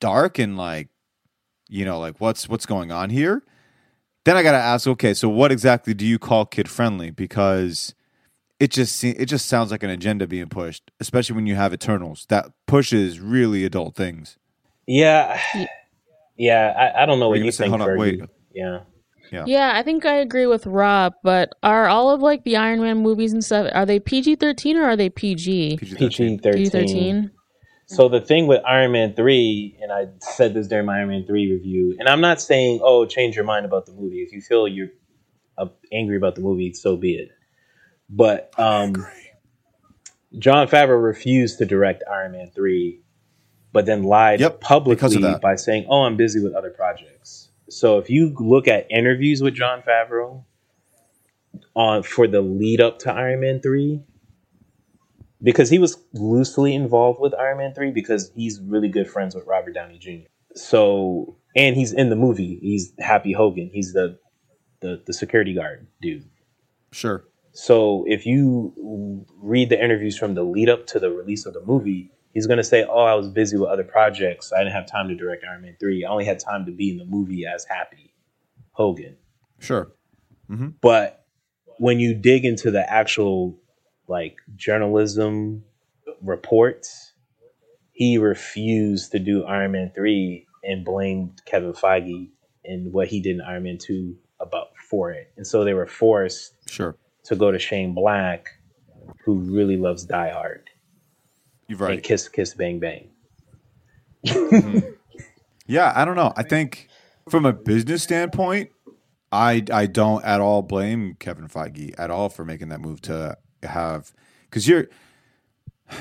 dark 0.00 0.38
and 0.38 0.56
like 0.56 0.88
you 1.68 1.84
know 1.84 1.98
like 1.98 2.20
what's 2.20 2.48
what's 2.48 2.66
going 2.66 2.90
on 2.90 3.10
here, 3.10 3.42
then 4.24 4.36
I 4.36 4.42
got 4.42 4.52
to 4.52 4.58
ask, 4.58 4.86
okay, 4.86 5.14
so 5.14 5.28
what 5.28 5.52
exactly 5.52 5.94
do 5.94 6.06
you 6.06 6.18
call 6.18 6.46
kid 6.46 6.68
friendly? 6.68 7.10
Because 7.10 7.94
it 8.58 8.70
just 8.70 8.96
se- 8.96 9.16
it 9.18 9.26
just 9.26 9.46
sounds 9.46 9.70
like 9.70 9.82
an 9.82 9.90
agenda 9.90 10.26
being 10.26 10.48
pushed, 10.48 10.90
especially 11.00 11.36
when 11.36 11.46
you 11.46 11.54
have 11.54 11.72
Eternals 11.72 12.26
that 12.28 12.46
pushes 12.66 13.20
really 13.20 13.64
adult 13.64 13.94
things. 13.94 14.36
Yeah, 14.86 15.40
yeah. 16.36 16.92
I, 16.96 17.02
I 17.02 17.06
don't 17.06 17.20
know 17.20 17.28
what 17.28 17.34
you 17.38 17.44
you 17.44 17.44
gonna 17.44 17.52
say- 17.52 17.64
think. 17.64 17.70
hold 17.70 17.82
on, 17.82 17.88
Fergie. 17.88 17.98
wait. 17.98 18.20
Yeah. 18.52 18.80
Yeah. 19.30 19.44
Yeah, 19.46 19.72
I 19.74 19.82
think 19.82 20.04
I 20.04 20.14
agree 20.14 20.46
with 20.46 20.66
Rob, 20.66 21.14
but 21.22 21.54
are 21.62 21.86
all 21.86 22.10
of 22.10 22.20
like 22.20 22.44
the 22.44 22.56
Iron 22.56 22.80
Man 22.80 22.98
movies 22.98 23.32
and 23.32 23.44
stuff 23.44 23.70
are 23.72 23.86
they 23.86 24.00
PG 24.00 24.36
thirteen 24.36 24.76
or 24.76 24.84
are 24.84 24.96
they 24.96 25.10
PG? 25.10 25.76
PG 25.78 25.96
PG 25.96 26.38
thirteen. 26.38 26.70
thirteen. 26.70 27.30
So 27.86 28.08
the 28.08 28.20
thing 28.20 28.46
with 28.46 28.62
Iron 28.64 28.92
Man 28.92 29.14
three, 29.14 29.76
and 29.82 29.90
I 29.90 30.06
said 30.20 30.54
this 30.54 30.68
during 30.68 30.86
my 30.86 30.98
Iron 30.98 31.08
Man 31.08 31.26
three 31.26 31.50
review, 31.50 31.96
and 31.98 32.08
I'm 32.08 32.20
not 32.20 32.40
saying, 32.40 32.80
oh, 32.82 33.04
change 33.04 33.34
your 33.34 33.44
mind 33.44 33.66
about 33.66 33.86
the 33.86 33.92
movie. 33.92 34.22
If 34.22 34.32
you 34.32 34.40
feel 34.40 34.68
you're 34.68 34.90
uh, 35.58 35.66
angry 35.92 36.16
about 36.16 36.36
the 36.36 36.40
movie, 36.40 36.72
so 36.72 36.96
be 36.96 37.14
it. 37.14 37.30
But 38.08 38.52
um, 38.58 39.06
John 40.38 40.68
Favreau 40.68 41.02
refused 41.02 41.58
to 41.58 41.66
direct 41.66 42.04
Iron 42.10 42.32
Man 42.32 42.50
three, 42.54 43.02
but 43.72 43.86
then 43.86 44.04
lied 44.04 44.38
because 44.38 44.54
of 44.54 44.60
publicly 44.60 45.34
by 45.42 45.56
saying, 45.56 45.86
"Oh, 45.88 46.02
I'm 46.02 46.16
busy 46.16 46.40
with 46.42 46.54
other 46.54 46.70
projects." 46.70 47.49
So 47.70 47.98
if 47.98 48.10
you 48.10 48.34
look 48.38 48.68
at 48.68 48.86
interviews 48.90 49.42
with 49.42 49.54
John 49.54 49.82
Favreau 49.82 50.44
on 51.74 52.02
for 52.02 52.26
the 52.26 52.40
lead 52.40 52.80
up 52.80 52.98
to 53.00 53.12
Iron 53.12 53.40
Man 53.40 53.60
three, 53.60 54.02
because 55.42 55.70
he 55.70 55.78
was 55.78 55.96
loosely 56.12 56.74
involved 56.74 57.20
with 57.20 57.34
Iron 57.34 57.58
Man 57.58 57.74
3 57.74 57.90
because 57.92 58.30
he's 58.34 58.60
really 58.60 58.88
good 58.88 59.08
friends 59.08 59.34
with 59.34 59.46
Robert 59.46 59.72
Downey 59.72 59.98
Jr. 59.98 60.28
So, 60.54 61.36
and 61.56 61.76
he's 61.76 61.92
in 61.92 62.10
the 62.10 62.16
movie. 62.16 62.58
He's 62.60 62.92
Happy 62.98 63.32
Hogan. 63.32 63.70
He's 63.72 63.92
the 63.92 64.18
the, 64.80 65.02
the 65.06 65.12
security 65.12 65.54
guard 65.54 65.86
dude. 66.00 66.28
Sure. 66.92 67.24
So, 67.52 68.04
if 68.06 68.26
you 68.26 69.26
read 69.42 69.68
the 69.68 69.82
interviews 69.82 70.16
from 70.16 70.34
the 70.34 70.42
lead 70.42 70.68
up 70.68 70.86
to 70.88 70.98
the 70.98 71.10
release 71.10 71.46
of 71.46 71.54
the 71.54 71.62
movie, 71.64 72.12
he's 72.32 72.46
going 72.46 72.58
to 72.58 72.64
say, 72.64 72.84
"Oh, 72.84 73.04
I 73.04 73.14
was 73.14 73.28
busy 73.28 73.56
with 73.56 73.68
other 73.70 73.84
projects. 73.84 74.52
I 74.52 74.58
didn't 74.58 74.72
have 74.74 74.86
time 74.90 75.08
to 75.08 75.14
direct 75.14 75.44
Iron 75.48 75.62
Man 75.62 75.76
3. 75.80 76.04
I 76.04 76.10
only 76.10 76.24
had 76.24 76.38
time 76.40 76.66
to 76.66 76.72
be 76.72 76.90
in 76.90 76.98
the 76.98 77.04
movie 77.04 77.44
as 77.46 77.64
Happy 77.64 78.14
Hogan." 78.72 79.16
Sure. 79.58 79.90
Mm-hmm. 80.50 80.68
But 80.80 81.24
when 81.78 82.00
you 82.00 82.14
dig 82.14 82.44
into 82.44 82.70
the 82.70 82.90
actual 82.92 83.58
like 84.08 84.36
journalism 84.56 85.64
reports, 86.22 87.12
he 87.92 88.18
refused 88.18 89.12
to 89.12 89.18
do 89.18 89.44
Iron 89.44 89.72
Man 89.72 89.92
3 89.94 90.46
and 90.64 90.84
blamed 90.84 91.40
Kevin 91.46 91.72
Feige 91.72 92.30
and 92.64 92.92
what 92.92 93.08
he 93.08 93.20
did 93.20 93.36
in 93.36 93.40
Iron 93.40 93.64
Man 93.64 93.78
2 93.78 94.16
about 94.40 94.68
for 94.88 95.10
it. 95.10 95.30
And 95.36 95.46
so 95.46 95.64
they 95.64 95.74
were 95.74 95.86
forced 95.86 96.54
Sure. 96.68 96.96
to 97.24 97.36
go 97.36 97.50
to 97.50 97.58
Shane 97.58 97.94
Black, 97.94 98.46
who 99.24 99.34
really 99.38 99.76
loves 99.76 100.04
Die 100.04 100.30
Hard. 100.30 100.69
You're 101.70 101.78
right. 101.78 101.92
And 101.92 102.02
Kiss 102.02 102.28
Kiss 102.28 102.52
Bang 102.54 102.80
Bang. 102.80 103.10
Yeah, 105.68 105.92
I 105.94 106.04
don't 106.04 106.16
know. 106.16 106.32
I 106.36 106.42
think 106.42 106.88
from 107.28 107.46
a 107.46 107.52
business 107.52 108.02
standpoint, 108.02 108.70
I 109.30 109.62
I 109.72 109.86
don't 109.86 110.24
at 110.24 110.40
all 110.40 110.62
blame 110.62 111.14
Kevin 111.20 111.46
Feige 111.46 111.94
at 111.96 112.10
all 112.10 112.28
for 112.28 112.44
making 112.44 112.70
that 112.70 112.80
move 112.80 113.00
to 113.02 113.38
have 113.62 114.12
because 114.46 114.66
you're 114.66 114.88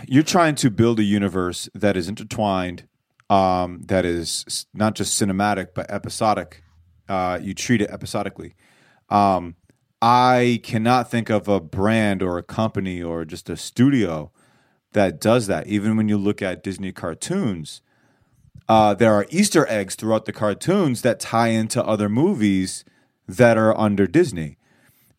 you're 0.08 0.24
trying 0.24 0.56
to 0.56 0.72
build 0.72 0.98
a 0.98 1.04
universe 1.04 1.70
that 1.76 1.96
is 1.96 2.10
intertwined, 2.10 2.88
um, 3.30 3.84
that 3.84 4.06
is 4.06 4.66
not 4.74 4.96
just 4.96 5.22
cinematic 5.22 5.68
but 5.76 5.88
episodic. 5.92 6.64
Uh, 7.08 7.38
you 7.40 7.54
treat 7.54 7.80
it 7.80 7.92
episodically. 7.92 8.56
Um, 9.10 9.56
I 10.02 10.62
cannot 10.64 11.12
think 11.12 11.30
of 11.30 11.48
a 11.48 11.60
brand 11.60 12.24
or 12.24 12.40
a 12.40 12.44
company 12.44 13.04
or 13.04 13.24
just 13.24 13.52
a 13.52 13.56
studio 13.56 14.32
that 14.94 15.20
does 15.20 15.48
that. 15.48 15.68
Even 15.68 15.98
when 15.98 16.10
you 16.10 16.18
look 16.18 16.42
at 16.42 16.64
Disney 16.64 16.92
cartoons, 16.92 17.82
uh, 18.68 18.94
there 18.94 19.14
are 19.14 19.26
Easter 19.30 19.66
eggs 19.68 19.96
throughout 19.96 20.26
the 20.26 20.34
cartoons 20.34 21.02
that 21.02 21.20
tie 21.20 21.50
into 21.50 21.84
other 21.84 22.10
movies 22.10 22.86
that 23.28 23.58
are 23.58 23.78
under 23.78 24.08
Disney. 24.08 24.58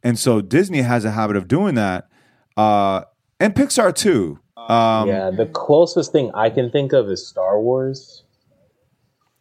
And 0.02 0.18
so 0.18 0.40
Disney 0.40 0.82
has 0.82 1.04
a 1.04 1.10
habit 1.10 1.36
of 1.36 1.48
doing 1.48 1.74
that. 1.74 2.08
Uh, 2.56 3.02
and 3.38 3.54
Pixar 3.54 3.94
too. 3.94 4.38
Um, 4.56 5.08
yeah, 5.08 5.30
the 5.30 5.46
closest 5.46 6.12
thing 6.12 6.30
I 6.34 6.50
can 6.50 6.70
think 6.70 6.92
of 6.92 7.08
is 7.08 7.26
Star 7.26 7.60
Wars, 7.60 8.24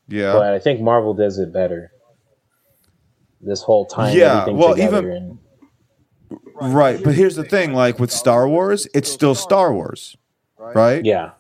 yeah. 0.08 0.34
but 0.34 0.54
I 0.54 0.60
think 0.60 0.82
Marvel 0.82 1.14
does 1.14 1.38
it 1.38 1.52
better. 1.54 1.92
this 3.42 3.62
whole 3.62 3.86
time. 3.86 4.18
Yeah, 4.18 4.48
well, 4.50 4.80
even- 4.80 5.10
and 5.10 5.40
Right, 6.62 7.02
but 7.04 7.16
here's 7.16 7.36
the 7.36 7.44
thing: 7.44 7.74
like 7.74 8.00
with 8.00 8.12
Star 8.12 8.48
Wars, 8.48 8.88
it's 8.94 9.12
still 9.12 9.36
Star 9.36 9.74
Wars, 9.74 10.18
right? 10.58 11.04
yeah, 11.04 11.32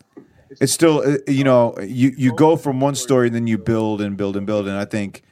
It's 0.61 0.71
still 0.71 1.03
uh, 1.05 1.17
you 1.27 1.43
know 1.43 1.77
you 1.79 2.13
you 2.17 2.33
go 2.35 2.55
from 2.55 2.79
one 2.79 2.95
story 2.95 3.27
and 3.27 3.35
then 3.35 3.47
you 3.47 3.57
build 3.57 4.01
and 4.01 4.17
build 4.17 4.37
and 4.37 4.45
build, 4.45 4.67
and 4.67 4.77
I 4.77 4.85
think 4.85 5.23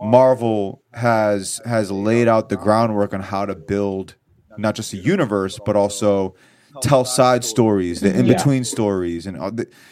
Marvel 0.00 0.82
has 0.92 1.60
has 1.64 1.90
laid 1.90 2.28
out 2.28 2.48
the 2.48 2.56
groundwork 2.56 3.14
on 3.14 3.20
how 3.20 3.46
to 3.46 3.54
build 3.54 4.16
not 4.56 4.74
just 4.74 4.92
a 4.92 4.96
universe 4.96 5.58
but 5.64 5.76
also 5.76 6.34
tell 6.82 7.04
side 7.04 7.44
stories, 7.44 8.00
the 8.00 8.16
in 8.16 8.26
between 8.26 8.64
stories, 8.64 9.26
and 9.26 9.38
uh, 9.38 9.50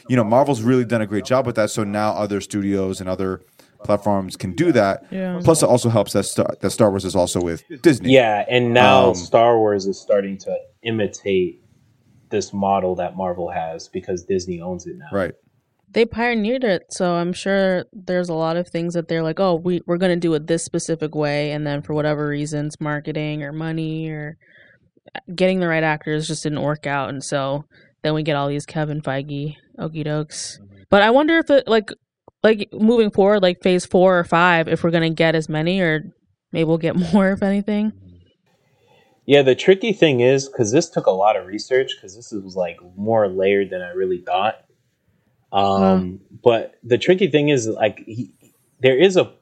you 0.08 0.16
know 0.16 0.24
Marvel's 0.24 0.62
really 0.62 0.84
done 0.84 1.00
a 1.00 1.06
great 1.06 1.24
job 1.24 1.46
with 1.46 1.56
that. 1.56 1.70
So 1.70 1.84
now 1.84 2.12
other 2.12 2.40
studios 2.40 3.00
and 3.00 3.08
other 3.08 3.42
platforms 3.84 4.36
can 4.36 4.52
do 4.54 4.72
that. 4.72 5.04
Yeah. 5.10 5.40
Plus, 5.42 5.62
it 5.62 5.68
also 5.68 5.88
helps 5.88 6.12
that 6.12 6.24
Star, 6.24 6.46
that 6.60 6.70
Star 6.70 6.90
Wars 6.90 7.04
is 7.04 7.14
also 7.16 7.40
with 7.40 7.62
Disney. 7.82 8.12
yeah, 8.12 8.44
and 8.48 8.72
now 8.72 9.08
Um, 9.08 9.14
Star 9.14 9.58
Wars 9.58 9.86
is 9.86 10.00
starting 10.00 10.38
to 10.38 10.56
imitate 10.82 11.60
this 12.30 12.52
model 12.52 12.94
that 12.96 13.16
Marvel 13.16 13.50
has 13.50 13.88
because 13.88 14.24
Disney 14.24 14.60
owns 14.60 14.86
it 14.86 14.96
now. 14.96 15.06
right. 15.16 15.34
They 15.90 16.06
pioneered 16.06 16.64
it, 16.64 16.84
so 16.88 17.12
I'm 17.16 17.34
sure 17.34 17.84
there's 17.92 18.30
a 18.30 18.34
lot 18.34 18.56
of 18.56 18.66
things 18.66 18.94
that 18.94 19.08
they're 19.08 19.22
like, 19.22 19.38
oh, 19.38 19.56
we 19.56 19.82
we're 19.86 19.98
gonna 19.98 20.16
do 20.16 20.32
it 20.32 20.46
this 20.46 20.64
specific 20.64 21.14
way, 21.14 21.50
and 21.52 21.66
then 21.66 21.82
for 21.82 21.92
whatever 21.92 22.26
reasons, 22.28 22.80
marketing 22.80 23.42
or 23.42 23.52
money 23.52 24.08
or 24.08 24.38
getting 25.34 25.60
the 25.60 25.68
right 25.68 25.82
actors 25.82 26.26
just 26.26 26.44
didn't 26.44 26.62
work 26.62 26.86
out, 26.86 27.10
and 27.10 27.22
so 27.22 27.66
then 28.02 28.14
we 28.14 28.22
get 28.22 28.36
all 28.36 28.48
these 28.48 28.64
Kevin 28.64 29.02
Feige 29.02 29.56
okey 29.78 30.02
dokes. 30.02 30.58
But 30.88 31.02
I 31.02 31.10
wonder 31.10 31.36
if 31.36 31.50
it 31.50 31.68
like 31.68 31.90
like 32.42 32.68
moving 32.72 33.10
forward, 33.10 33.42
like 33.42 33.62
phase 33.62 33.86
four 33.86 34.18
or 34.18 34.24
five, 34.24 34.68
if 34.68 34.82
we're 34.82 34.90
gonna 34.90 35.10
get 35.10 35.34
as 35.34 35.48
many 35.48 35.80
or 35.80 36.12
maybe 36.52 36.64
we'll 36.64 36.78
get 36.78 36.96
more, 37.12 37.32
if 37.32 37.42
anything. 37.42 37.92
Yeah, 39.24 39.42
the 39.42 39.54
tricky 39.54 39.92
thing 39.92 40.20
is 40.20 40.48
because 40.48 40.72
this 40.72 40.90
took 40.90 41.06
a 41.06 41.12
lot 41.12 41.36
of 41.36 41.46
research 41.46 41.92
because 41.96 42.16
this 42.16 42.32
was 42.32 42.56
like 42.56 42.78
more 42.96 43.28
layered 43.28 43.70
than 43.70 43.80
I 43.80 43.90
really 43.90 44.20
thought. 44.20 44.64
Um, 45.52 46.20
but 46.42 46.74
the 46.82 46.98
tricky 46.98 47.28
thing 47.28 47.48
is 47.48 47.68
like 47.68 48.02
he, 48.06 48.32
there 48.80 48.98
is 48.98 49.16
a 49.16 49.32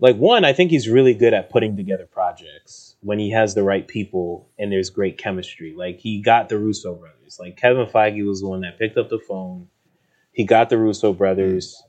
like 0.00 0.16
one. 0.16 0.44
I 0.44 0.52
think 0.52 0.70
he's 0.70 0.88
really 0.88 1.14
good 1.14 1.32
at 1.32 1.50
putting 1.50 1.76
together 1.76 2.06
projects 2.06 2.96
when 3.00 3.18
he 3.18 3.30
has 3.30 3.54
the 3.54 3.62
right 3.62 3.86
people 3.86 4.50
and 4.58 4.70
there's 4.70 4.90
great 4.90 5.16
chemistry. 5.16 5.74
Like 5.76 5.98
he 6.00 6.20
got 6.20 6.48
the 6.48 6.58
Russo 6.58 6.94
brothers. 6.94 7.38
Like 7.40 7.56
Kevin 7.56 7.86
Feige 7.86 8.26
was 8.26 8.40
the 8.40 8.48
one 8.48 8.62
that 8.62 8.78
picked 8.78 8.98
up 8.98 9.08
the 9.08 9.20
phone. 9.20 9.68
He 10.32 10.44
got 10.44 10.70
the 10.70 10.78
Russo 10.78 11.12
brothers. 11.12 11.82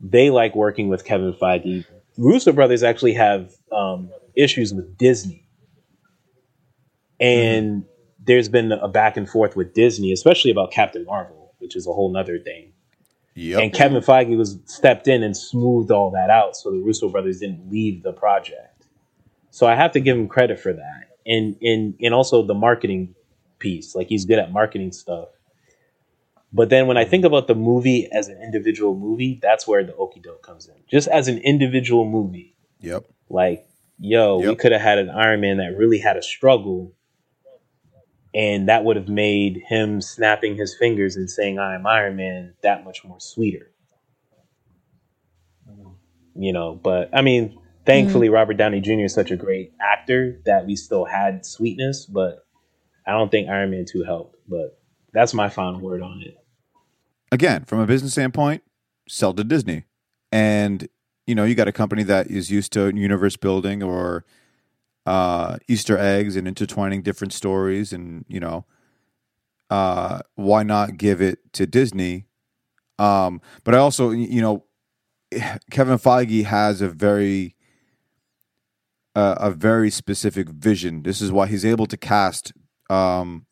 They 0.00 0.30
like 0.30 0.54
working 0.54 0.88
with 0.88 1.04
Kevin 1.04 1.34
Feige. 1.34 1.84
Russo 2.16 2.52
brothers 2.52 2.82
actually 2.82 3.14
have 3.14 3.52
um, 3.72 4.10
issues 4.36 4.72
with 4.72 4.96
Disney 4.96 5.46
and 7.20 7.84
there's 8.24 8.48
been 8.48 8.72
a 8.72 8.88
back 8.88 9.16
and 9.16 9.28
forth 9.28 9.54
with 9.54 9.74
Disney, 9.74 10.12
especially 10.12 10.50
about 10.50 10.72
Captain 10.72 11.04
Marvel, 11.04 11.54
which 11.58 11.76
is 11.76 11.86
a 11.86 11.92
whole 11.92 12.10
nother 12.10 12.38
thing. 12.38 12.72
Yep. 13.34 13.62
And 13.62 13.72
Kevin 13.72 14.02
Feige 14.02 14.36
was 14.36 14.58
stepped 14.64 15.06
in 15.06 15.22
and 15.22 15.36
smoothed 15.36 15.90
all 15.90 16.10
that 16.10 16.30
out, 16.30 16.56
so 16.56 16.70
the 16.70 16.78
Russo 16.78 17.08
brothers 17.08 17.38
didn't 17.38 17.70
leave 17.70 18.02
the 18.02 18.12
project. 18.12 18.86
So 19.50 19.66
I 19.66 19.74
have 19.74 19.92
to 19.92 20.00
give 20.00 20.16
him 20.16 20.28
credit 20.28 20.58
for 20.58 20.72
that, 20.72 21.08
and 21.26 21.56
and 21.62 21.94
and 22.00 22.14
also 22.14 22.42
the 22.42 22.54
marketing 22.54 23.14
piece. 23.58 23.94
Like 23.94 24.08
he's 24.08 24.24
good 24.24 24.38
at 24.38 24.52
marketing 24.52 24.92
stuff. 24.92 25.28
But 26.52 26.68
then 26.68 26.86
when 26.86 26.96
I 26.96 27.04
think 27.04 27.24
about 27.24 27.46
the 27.46 27.54
movie 27.54 28.08
as 28.10 28.28
an 28.28 28.42
individual 28.42 28.96
movie, 28.96 29.38
that's 29.40 29.68
where 29.68 29.84
the 29.84 29.94
okey 29.94 30.20
doke 30.20 30.42
comes 30.42 30.66
in. 30.66 30.74
Just 30.88 31.06
as 31.08 31.28
an 31.28 31.38
individual 31.38 32.04
movie, 32.04 32.56
Yep. 32.80 33.04
like, 33.28 33.66
yo, 33.98 34.38
we 34.38 34.56
could 34.56 34.72
have 34.72 34.80
had 34.80 34.98
an 34.98 35.10
Iron 35.10 35.40
Man 35.40 35.58
that 35.58 35.76
really 35.76 35.98
had 35.98 36.16
a 36.16 36.22
struggle, 36.22 36.92
and 38.34 38.68
that 38.68 38.84
would 38.84 38.96
have 38.96 39.08
made 39.08 39.62
him 39.68 40.00
snapping 40.00 40.56
his 40.56 40.74
fingers 40.76 41.14
and 41.16 41.30
saying 41.30 41.58
"I 41.58 41.74
am 41.76 41.86
Iron 41.86 42.16
Man" 42.16 42.54
that 42.62 42.84
much 42.84 43.04
more 43.04 43.20
sweeter. 43.20 43.70
You 46.34 46.52
know, 46.52 46.74
but 46.74 47.10
I 47.12 47.22
mean, 47.22 47.58
thankfully, 47.84 48.28
mm. 48.28 48.32
Robert 48.32 48.54
Downey 48.54 48.80
Jr. 48.80 49.04
is 49.04 49.12
such 49.14 49.30
a 49.30 49.36
great 49.36 49.72
actor 49.80 50.40
that 50.46 50.64
we 50.66 50.74
still 50.74 51.04
had 51.04 51.44
sweetness, 51.44 52.06
but 52.06 52.46
I 53.06 53.12
don't 53.12 53.30
think 53.30 53.48
Iron 53.48 53.70
Man 53.70 53.84
two 53.84 54.04
helped. 54.04 54.36
But 54.48 54.78
that's 55.12 55.34
my 55.34 55.48
final 55.48 55.80
word 55.80 56.02
on 56.02 56.22
it. 56.22 56.39
Again, 57.32 57.64
from 57.64 57.80
a 57.80 57.86
business 57.86 58.12
standpoint, 58.12 58.62
sell 59.08 59.32
to 59.34 59.44
Disney. 59.44 59.84
And, 60.32 60.88
you 61.26 61.34
know, 61.34 61.44
you 61.44 61.54
got 61.54 61.68
a 61.68 61.72
company 61.72 62.02
that 62.04 62.28
is 62.28 62.50
used 62.50 62.72
to 62.72 62.94
universe 62.94 63.36
building 63.36 63.82
or 63.82 64.24
uh, 65.06 65.58
Easter 65.68 65.98
eggs 65.98 66.36
and 66.36 66.46
intertwining 66.46 67.02
different 67.02 67.32
stories. 67.32 67.92
And, 67.92 68.24
you 68.28 68.40
know, 68.40 68.64
uh, 69.70 70.20
why 70.34 70.62
not 70.62 70.96
give 70.96 71.20
it 71.20 71.52
to 71.54 71.66
Disney? 71.66 72.26
Um, 72.98 73.40
but 73.64 73.74
I 73.74 73.78
also, 73.78 74.10
you 74.10 74.40
know, 74.40 74.64
Kevin 75.70 75.98
Feige 75.98 76.44
has 76.44 76.80
a 76.80 76.88
very, 76.88 77.54
uh, 79.14 79.36
a 79.38 79.50
very 79.50 79.90
specific 79.90 80.48
vision. 80.48 81.02
This 81.02 81.20
is 81.20 81.32
why 81.32 81.46
he's 81.46 81.64
able 81.64 81.86
to 81.86 81.96
cast, 81.96 82.52
um, 82.88 83.46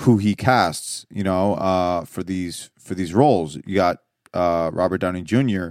who 0.00 0.18
he 0.18 0.34
casts, 0.34 1.06
you 1.10 1.24
know, 1.24 1.54
uh, 1.54 2.04
for 2.04 2.22
these 2.22 2.70
for 2.78 2.94
these 2.94 3.12
roles. 3.12 3.56
You 3.66 3.74
got 3.74 3.98
uh, 4.32 4.70
Robert 4.72 4.98
Downey 4.98 5.22
Jr. 5.22 5.70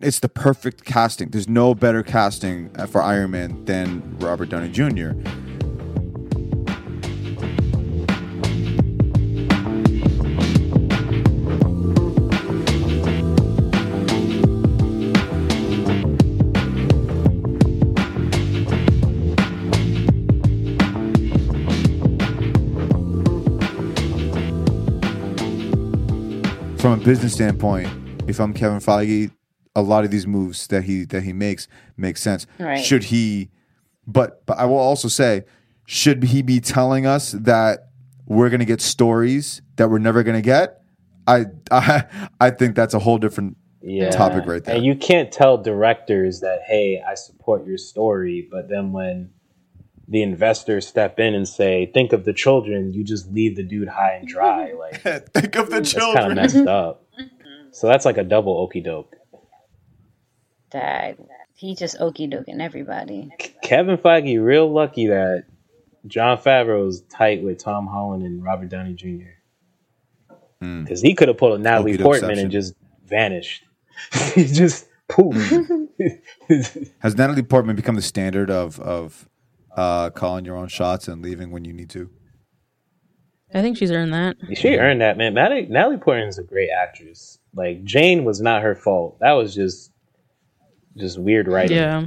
It's 0.00 0.20
the 0.20 0.28
perfect 0.28 0.84
casting. 0.84 1.30
There's 1.30 1.48
no 1.48 1.74
better 1.74 2.02
casting 2.02 2.70
for 2.86 3.02
Iron 3.02 3.32
Man 3.32 3.64
than 3.64 4.16
Robert 4.18 4.48
Downey 4.48 4.70
Jr. 4.70 5.12
From 26.88 27.02
a 27.02 27.04
business 27.04 27.34
standpoint, 27.34 27.86
if 28.26 28.40
I'm 28.40 28.54
Kevin 28.54 28.78
Feige, 28.78 29.30
a 29.76 29.82
lot 29.82 30.06
of 30.06 30.10
these 30.10 30.26
moves 30.26 30.66
that 30.68 30.84
he 30.84 31.04
that 31.04 31.22
he 31.22 31.34
makes 31.34 31.68
make 31.98 32.16
sense. 32.16 32.46
Right. 32.58 32.82
Should 32.82 33.04
he? 33.04 33.50
But 34.06 34.46
but 34.46 34.56
I 34.56 34.64
will 34.64 34.78
also 34.78 35.06
say, 35.08 35.44
should 35.84 36.22
he 36.22 36.40
be 36.40 36.60
telling 36.60 37.04
us 37.04 37.32
that 37.32 37.90
we're 38.24 38.48
going 38.48 38.60
to 38.60 38.64
get 38.64 38.80
stories 38.80 39.60
that 39.76 39.90
we're 39.90 39.98
never 39.98 40.22
going 40.22 40.36
to 40.36 40.42
get? 40.42 40.80
I 41.26 41.44
I 41.70 42.04
I 42.40 42.48
think 42.48 42.74
that's 42.74 42.94
a 42.94 42.98
whole 43.00 43.18
different 43.18 43.58
yeah. 43.82 44.08
topic 44.08 44.46
right 44.46 44.64
there. 44.64 44.74
And 44.74 44.82
you 44.82 44.96
can't 44.96 45.30
tell 45.30 45.58
directors 45.58 46.40
that, 46.40 46.62
hey, 46.66 47.02
I 47.06 47.16
support 47.16 47.66
your 47.66 47.76
story, 47.76 48.48
but 48.50 48.70
then 48.70 48.92
when 48.92 49.28
the 50.08 50.22
investors 50.22 50.86
step 50.86 51.20
in 51.20 51.34
and 51.34 51.46
say, 51.46 51.90
think 51.92 52.12
of 52.12 52.24
the 52.24 52.32
children, 52.32 52.94
you 52.94 53.04
just 53.04 53.30
leave 53.30 53.56
the 53.56 53.62
dude 53.62 53.88
high 53.88 54.14
and 54.14 54.26
dry. 54.26 54.72
Like 54.78 55.02
think 55.02 55.56
of 55.56 55.70
the 55.70 55.76
that's 55.76 55.92
kind 55.92 56.14
children. 56.14 56.30
of 56.30 56.36
messed 56.36 56.56
up. 56.66 57.04
Mm-hmm. 57.20 57.68
So 57.72 57.86
that's 57.86 58.04
like 58.04 58.16
a 58.16 58.24
double 58.24 58.56
okey 58.58 58.80
doke. 58.80 59.14
That 60.70 61.18
he 61.54 61.74
just 61.74 62.00
okey 62.00 62.26
doking 62.26 62.60
everybody. 62.60 63.30
Kevin 63.62 63.96
Feige 63.96 64.42
real 64.42 64.72
lucky 64.72 65.08
that 65.08 65.44
John 66.06 66.38
Favreau 66.38 66.88
is 66.88 67.02
tight 67.10 67.42
with 67.42 67.58
Tom 67.58 67.86
Holland 67.86 68.22
and 68.22 68.42
Robert 68.42 68.68
Downey 68.68 68.94
Jr. 68.94 69.34
Because 70.60 71.00
hmm. 71.00 71.06
he 71.06 71.14
could 71.14 71.28
have 71.28 71.36
pulled 71.36 71.58
a 71.58 71.62
Natalie 71.62 71.94
Okey-dokeception. 71.94 72.02
Portman 72.02 72.38
and 72.38 72.50
just 72.50 72.74
vanished. 73.04 73.64
he 74.34 74.46
just 74.46 74.88
poof. 75.08 75.36
Has 77.00 77.16
Natalie 77.16 77.42
Portman 77.42 77.76
become 77.76 77.94
the 77.94 78.02
standard 78.02 78.50
of 78.50 78.80
of 78.80 79.28
uh, 79.78 80.10
calling 80.10 80.44
your 80.44 80.56
own 80.56 80.68
shots 80.68 81.06
and 81.08 81.22
leaving 81.22 81.50
when 81.50 81.64
you 81.64 81.72
need 81.72 81.90
to? 81.90 82.10
I 83.54 83.62
think 83.62 83.76
she's 83.78 83.90
earned 83.92 84.12
that. 84.12 84.36
She 84.54 84.76
earned 84.76 85.00
that, 85.00 85.16
man. 85.16 85.34
Natalie, 85.34 85.66
Natalie 85.66 85.96
Portman 85.96 86.28
is 86.28 86.38
a 86.38 86.42
great 86.42 86.68
actress. 86.70 87.38
Like 87.54 87.84
Jane 87.84 88.24
was 88.24 88.40
not 88.40 88.62
her 88.62 88.74
fault. 88.74 89.18
That 89.20 89.32
was 89.32 89.54
just 89.54 89.90
just 90.96 91.18
weird 91.18 91.46
writing. 91.48 91.76
Yeah. 91.76 92.06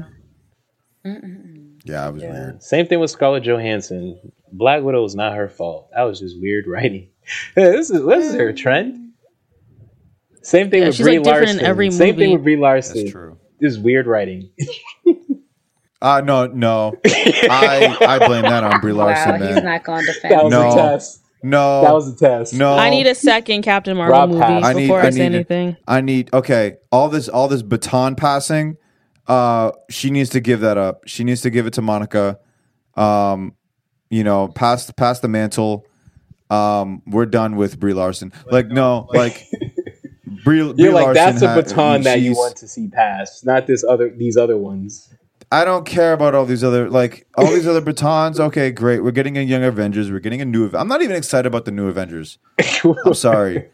Yeah, 1.04 2.10
it 2.10 2.14
was 2.14 2.22
Yeah. 2.24 2.32
weird. 2.32 2.62
Same 2.64 2.86
thing 2.88 3.00
with 3.00 3.10
Scarlett 3.10 3.44
Johansson. 3.44 4.20
Black 4.52 4.84
Widow 4.84 5.02
was 5.02 5.16
not 5.16 5.36
her 5.36 5.48
fault. 5.50 5.90
That 5.96 6.04
was 6.04 6.20
just 6.20 6.40
weird 6.40 6.68
writing. 6.68 7.10
this 7.56 7.90
is 7.90 8.06
this 8.06 8.26
is 8.28 8.36
her 8.36 8.54
trend. 8.54 9.14
Same 10.44 10.70
thing 10.70 10.82
Yeah, 10.82 10.88
with 10.88 10.96
she's, 10.96 11.06
Brie 11.06 11.18
like, 11.20 11.24
different 11.24 11.50
in 11.50 11.56
Larson. 11.58 11.66
every 11.70 11.92
Same 11.92 12.16
thing 12.18 12.34
with 12.34 12.44
Brie 12.44 12.58
Larson. 12.58 12.98
That's 12.98 13.12
true. 13.12 13.38
This 13.60 13.74
is 13.74 13.80
weird 13.80 14.08
writing. 14.08 14.50
Uh 16.02 16.22
no, 16.22 16.48
no. 16.48 16.94
I 17.06 17.96
I 18.02 18.26
blame 18.28 18.44
that 18.44 18.64
on 18.64 18.80
Brie 18.82 18.94
Larson, 18.94 19.32
wow, 19.34 19.38
man. 19.38 19.54
he's 19.56 19.64
not 19.64 19.84
going 19.84 20.06
to 20.06 20.12
defend. 20.14 20.34
That 20.34 20.44
was 20.46 20.52
No. 20.52 20.72
a 20.72 20.76
test. 20.76 21.22
no, 21.44 21.82
That 21.84 21.94
was 21.94 22.12
a 22.14 22.16
test. 22.16 22.54
no. 22.54 22.74
I 22.74 22.90
need 22.90 23.06
a 23.08 23.14
second 23.16 23.62
Captain 23.64 23.96
Marvel 23.96 24.18
Rob 24.18 24.30
movie 24.30 24.42
passed. 24.42 24.66
I 24.66 24.74
need- 24.74 24.82
before 24.82 25.02
I, 25.02 25.08
I 25.08 25.10
say 25.12 25.30
need- 25.30 25.36
anything. 25.36 25.78
I 25.88 26.02
need 26.02 26.34
okay. 26.34 26.78
All 26.92 27.10
this 27.10 27.30
all 27.30 27.48
this 27.48 27.62
baton 27.62 28.16
passing. 28.16 28.78
Uh, 29.28 29.72
she 29.90 30.10
needs 30.10 30.30
to 30.32 30.40
give 30.40 30.62
that 30.62 30.78
up. 30.78 31.04
She 31.08 31.24
needs 31.24 31.42
to 31.42 31.50
give 31.52 31.68
it 31.68 31.74
to 31.74 31.82
Monica. 31.82 32.40
Um, 32.96 33.54
you 34.10 34.24
know, 34.24 34.48
pass 34.50 34.90
pass 34.92 35.20
the 35.20 35.28
mantle. 35.28 35.86
Um, 36.50 37.02
we're 37.08 37.28
done 37.28 37.56
with 37.56 37.80
Brie 37.80 37.94
Larson. 37.94 38.34
Like 38.52 38.68
no, 38.68 39.08
like 39.14 39.46
Brie, 40.44 40.44
Brie 40.44 40.74
You're 40.78 40.92
like 40.94 41.06
Larson 41.06 41.14
that's 41.14 41.42
a 41.44 41.48
had- 41.50 41.64
baton 41.66 42.02
that 42.04 42.20
you 42.22 42.34
want 42.34 42.58
to 42.58 42.68
see 42.68 42.88
pass, 42.88 43.44
not 43.46 43.68
this 43.68 43.84
other 43.88 44.10
these 44.10 44.36
other 44.36 44.58
ones. 44.58 45.08
I 45.54 45.66
don't 45.66 45.86
care 45.86 46.14
about 46.14 46.34
all 46.34 46.46
these 46.46 46.64
other 46.64 46.90
like 46.90 47.28
all 47.36 47.46
these 47.48 47.68
other 47.68 47.82
batons. 47.82 48.40
Okay, 48.40 48.72
great. 48.72 49.04
We're 49.04 49.12
getting 49.12 49.38
a 49.38 49.42
young 49.42 49.64
Avengers. 49.64 50.10
We're 50.12 50.20
getting 50.20 50.42
a 50.42 50.46
new. 50.46 50.70
I'm 50.74 50.88
not 50.88 51.02
even 51.02 51.16
excited 51.16 51.46
about 51.46 51.66
the 51.66 51.72
new 51.72 51.88
Avengers. 51.88 52.38
I'm 53.06 53.14
sorry. 53.14 53.70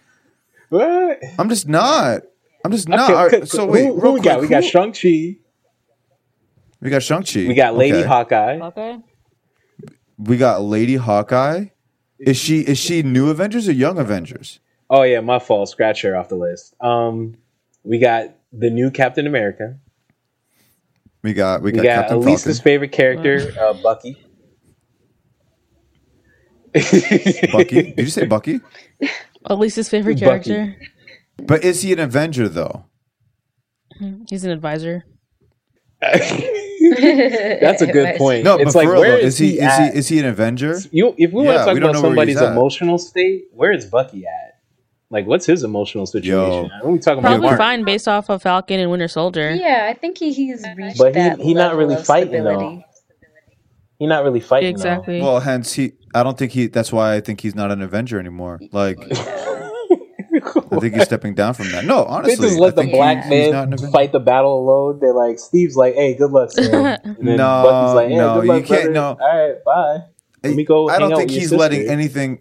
What? 0.70 1.20
I'm 1.38 1.50
just 1.50 1.68
not. 1.68 2.22
I'm 2.66 2.72
just 2.72 2.90
not. 2.90 3.02
Okay, 3.10 3.14
All 3.14 3.26
right, 3.26 3.34
okay, 3.36 3.46
so 3.46 3.66
wait, 3.68 3.86
who, 3.86 4.02
real 4.02 4.14
we 4.14 4.20
got? 4.22 4.40
quick, 4.40 4.50
We 4.50 4.56
got 4.56 4.64
who- 4.64 4.70
Shang 4.70 4.92
Chi. 4.92 5.38
we 6.82 6.90
got 6.90 7.04
Shang 7.04 7.24
Chi. 7.24 7.48
We 7.48 7.54
got 7.54 7.76
Lady 7.76 8.00
Okay. 8.00 8.08
Hawkeye. 8.08 8.60
Okay. 8.60 8.98
We 10.18 10.38
got 10.38 10.64
Lady 10.64 10.96
Hawkeye. 10.96 11.66
Is 12.20 12.38
she 12.38 12.62
is 12.62 12.80
she 12.80 13.04
new 13.04 13.30
Avengers 13.30 13.70
or 13.70 13.74
young 13.74 14.00
Avengers? 14.00 14.60
Oh 14.90 15.04
yeah, 15.04 15.20
my 15.20 15.38
fault. 15.38 15.70
Scratch 15.70 16.02
her 16.02 16.18
off 16.18 16.30
the 16.30 16.36
list. 16.36 16.74
Um, 16.82 17.36
we 17.84 18.00
got 18.00 18.36
the 18.52 18.72
new 18.72 18.90
Captain 18.90 19.28
America. 19.28 19.78
We 21.24 21.34
got 21.34 21.62
we 21.62 21.72
We 21.72 21.78
got, 21.78 21.84
got, 21.84 22.02
Captain 22.02 22.18
Elisa's 22.18 22.60
favorite 22.60 22.92
character, 22.92 23.52
uh, 23.60 23.74
Bucky. 23.74 24.18
Bucky. 27.52 27.94
Did 27.94 28.00
you 28.00 28.08
say 28.08 28.26
Bucky? 28.28 28.62
Elisa's 29.46 29.90
favorite 29.90 30.20
Bucky. 30.20 30.50
character. 30.50 30.76
But 31.38 31.64
is 31.64 31.82
he 31.82 31.94
an 31.94 32.00
Avenger 32.00 32.50
though? 32.50 32.86
He's 34.30 34.44
an 34.44 34.52
advisor. 34.52 35.06
That's 36.02 37.82
a 37.82 37.88
good 37.92 38.18
point. 38.18 38.44
No, 38.44 38.58
it's 38.58 38.74
but 38.74 38.76
like 38.76 38.88
for 38.88 38.94
real 38.94 39.02
though, 39.02 39.16
is 39.16 39.34
is 39.34 39.38
he 39.40 39.60
is 39.60 39.78
he 39.78 39.84
is 39.86 40.08
he 40.08 40.20
an 40.20 40.26
Avenger? 40.26 40.78
You, 40.92 41.16
if 41.18 41.32
we 41.32 41.44
want 41.44 41.58
to 41.58 41.66
talk 41.66 41.78
about 41.78 41.94
know 41.94 42.02
where 42.02 42.26
he's 42.26 42.38
somebody's 42.38 42.42
emotional 42.42 42.98
state, 43.00 43.46
where 43.52 43.72
is 43.72 43.86
Bucky 43.86 44.26
at? 44.26 44.57
Like, 45.10 45.26
what's 45.26 45.46
his 45.46 45.64
emotional 45.64 46.06
situation? 46.06 46.70
When 46.82 46.94
we 46.94 47.00
talking 47.00 47.20
about 47.20 47.30
Probably 47.30 47.48
Mark, 47.48 47.58
fine 47.58 47.84
based 47.86 48.08
off 48.10 48.30
of 48.30 48.42
Falcon 48.42 48.80
and 48.80 48.92
Winter 48.92 49.08
Soldier. 49.08 49.56
Yeah, 49.56 49.88
I 49.90 49.94
think 49.94 50.18
he, 50.18 50.34
he's 50.34 50.66
reached 50.76 50.98
but 50.98 51.16
he 51.16 51.22
that 51.22 51.40
he 51.40 51.54
not 51.54 51.68
level 51.72 51.78
really 51.80 51.96
of 51.96 52.06
fighting 52.06 52.34
stability. 52.34 52.76
though. 52.78 52.84
He 54.00 54.06
not 54.06 54.24
really 54.26 54.42
fighting 54.42 54.70
Exactly. 54.70 55.22
Well, 55.22 55.40
hence 55.40 55.74
he. 55.74 55.94
I 56.14 56.24
don't 56.24 56.38
think 56.38 56.52
he. 56.52 56.68
That's 56.68 56.92
why 56.92 57.16
I 57.16 57.22
think 57.22 57.40
he's 57.42 57.56
not 57.56 57.72
an 57.72 57.82
Avenger 57.82 58.20
anymore. 58.20 58.60
Like, 58.72 58.98
I 60.72 60.80
think 60.80 60.94
he's 60.96 61.04
stepping 61.06 61.34
down 61.34 61.54
from 61.54 61.72
that. 61.72 61.86
No, 61.86 62.04
honestly, 62.04 62.36
They 62.36 62.42
just 62.50 62.60
let 62.60 62.78
I 62.78 62.84
the 62.86 62.92
black 62.92 63.26
he- 63.26 63.44
he's 63.44 63.52
not 63.54 63.64
an 63.64 63.70
man 63.82 63.92
fight 63.92 64.12
the 64.12 64.20
battle 64.20 64.60
alone. 64.60 65.00
They're 65.00 65.14
like, 65.14 65.40
Steve's 65.40 65.76
like, 65.76 65.96
"Hey, 65.96 66.14
good 66.16 66.32
luck, 66.32 66.52
Sam." 66.52 66.74
And 67.04 67.16
then 67.28 67.38
No, 67.38 67.64
Bucky's 67.64 67.96
like, 67.96 68.10
"Hey, 68.10 68.16
no, 68.18 68.36
good 68.36 68.46
you 68.46 68.52
luck, 68.54 68.66
can't- 68.66 68.94
brother. 68.94 68.94
no. 68.94 69.18
All 69.20 69.48
right, 69.54 69.64
bye. 69.64 70.06
Let 70.44 70.56
me 70.56 70.64
go. 70.66 70.90
I 70.90 71.00
don't 71.00 71.10
think 71.16 71.22
with 71.30 71.32
your 71.32 71.40
he's 71.42 71.52
letting 71.54 71.88
anything. 71.90 72.40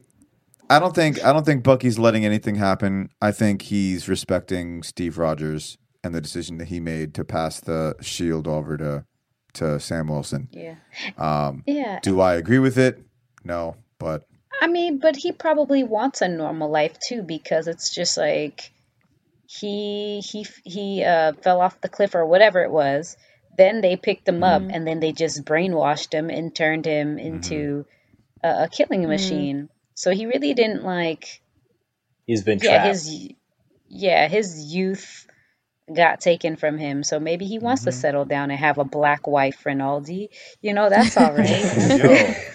I 0.69 0.79
don't 0.79 0.95
think. 0.95 1.25
I 1.25 1.33
don't 1.33 1.45
think 1.47 1.63
Bucky's 1.63 1.99
letting 1.99 2.25
anything 2.25 2.57
happen. 2.57 3.11
I 3.23 3.33
think 3.33 3.63
he's 3.63 4.09
respecting 4.09 4.83
Steve 4.83 5.19
Rogers 5.19 5.79
and 6.03 6.15
the 6.15 6.21
decision 6.21 6.59
that 6.59 6.69
he 6.69 6.81
made 6.81 7.15
to 7.15 7.25
pass 7.25 7.61
the 7.61 7.95
shield 8.01 8.47
over 8.49 8.77
to 8.77 9.05
to 9.55 9.81
Sam 9.81 10.09
Wilson. 10.09 10.49
Yeah. 10.53 10.75
Um, 11.17 11.63
Yeah. 11.67 12.01
Do 12.03 12.21
I 12.21 12.35
agree 12.35 12.59
with 12.59 12.79
it? 12.79 13.01
No, 13.45 13.77
but 13.99 14.27
I 14.61 14.67
mean, 14.67 14.99
but 14.99 15.17
he 15.17 15.33
probably 15.33 15.83
wants 15.85 16.21
a 16.21 16.29
normal 16.29 16.71
life 16.71 16.97
too 16.99 17.23
because 17.23 17.69
it's 17.69 17.95
just 17.95 18.17
like 18.17 18.73
he 19.47 20.21
he 20.21 20.47
he 20.65 21.05
uh, 21.05 21.33
fell 21.43 21.61
off 21.61 21.81
the 21.81 21.89
cliff 21.89 22.15
or 22.15 22.27
whatever 22.27 22.63
it 22.63 22.71
was. 22.71 23.17
Then 23.57 23.81
they 23.81 23.97
picked 23.97 24.29
him 24.29 24.43
up 24.43 24.63
Mhm. 24.63 24.71
and 24.75 24.87
then 24.87 25.01
they 25.01 25.13
just 25.13 25.45
brainwashed 25.45 26.13
him 26.13 26.29
and 26.29 26.55
turned 26.55 26.85
him 26.85 27.19
into 27.19 27.87
a, 28.43 28.65
a 28.65 28.69
killing 28.71 29.03
Mhm. 29.05 29.09
machine. 29.09 29.69
So 29.97 30.13
he 30.13 30.27
really 30.27 30.55
didn't 30.55 30.85
like 30.85 31.43
He's 32.27 32.45
been 32.45 32.61
yeah 32.63 32.85
trapped. 32.85 32.89
his 32.89 33.31
yeah 33.89 34.29
his 34.29 34.73
youth 34.75 35.27
got 35.95 36.21
taken 36.21 36.57
from 36.57 36.79
him. 36.79 37.03
So 37.05 37.21
maybe 37.21 37.47
he 37.47 37.59
wants 37.59 37.85
to 37.85 37.91
mm-hmm. 37.91 38.01
settle 38.01 38.25
down 38.27 38.51
and 38.51 38.61
have 38.61 38.79
a 38.79 38.85
black 38.85 39.27
wife, 39.27 39.65
Rinaldi. 39.65 40.31
You 40.63 40.75
know 40.75 40.91
that's 40.91 41.17
all 41.17 41.33
right. 41.35 41.63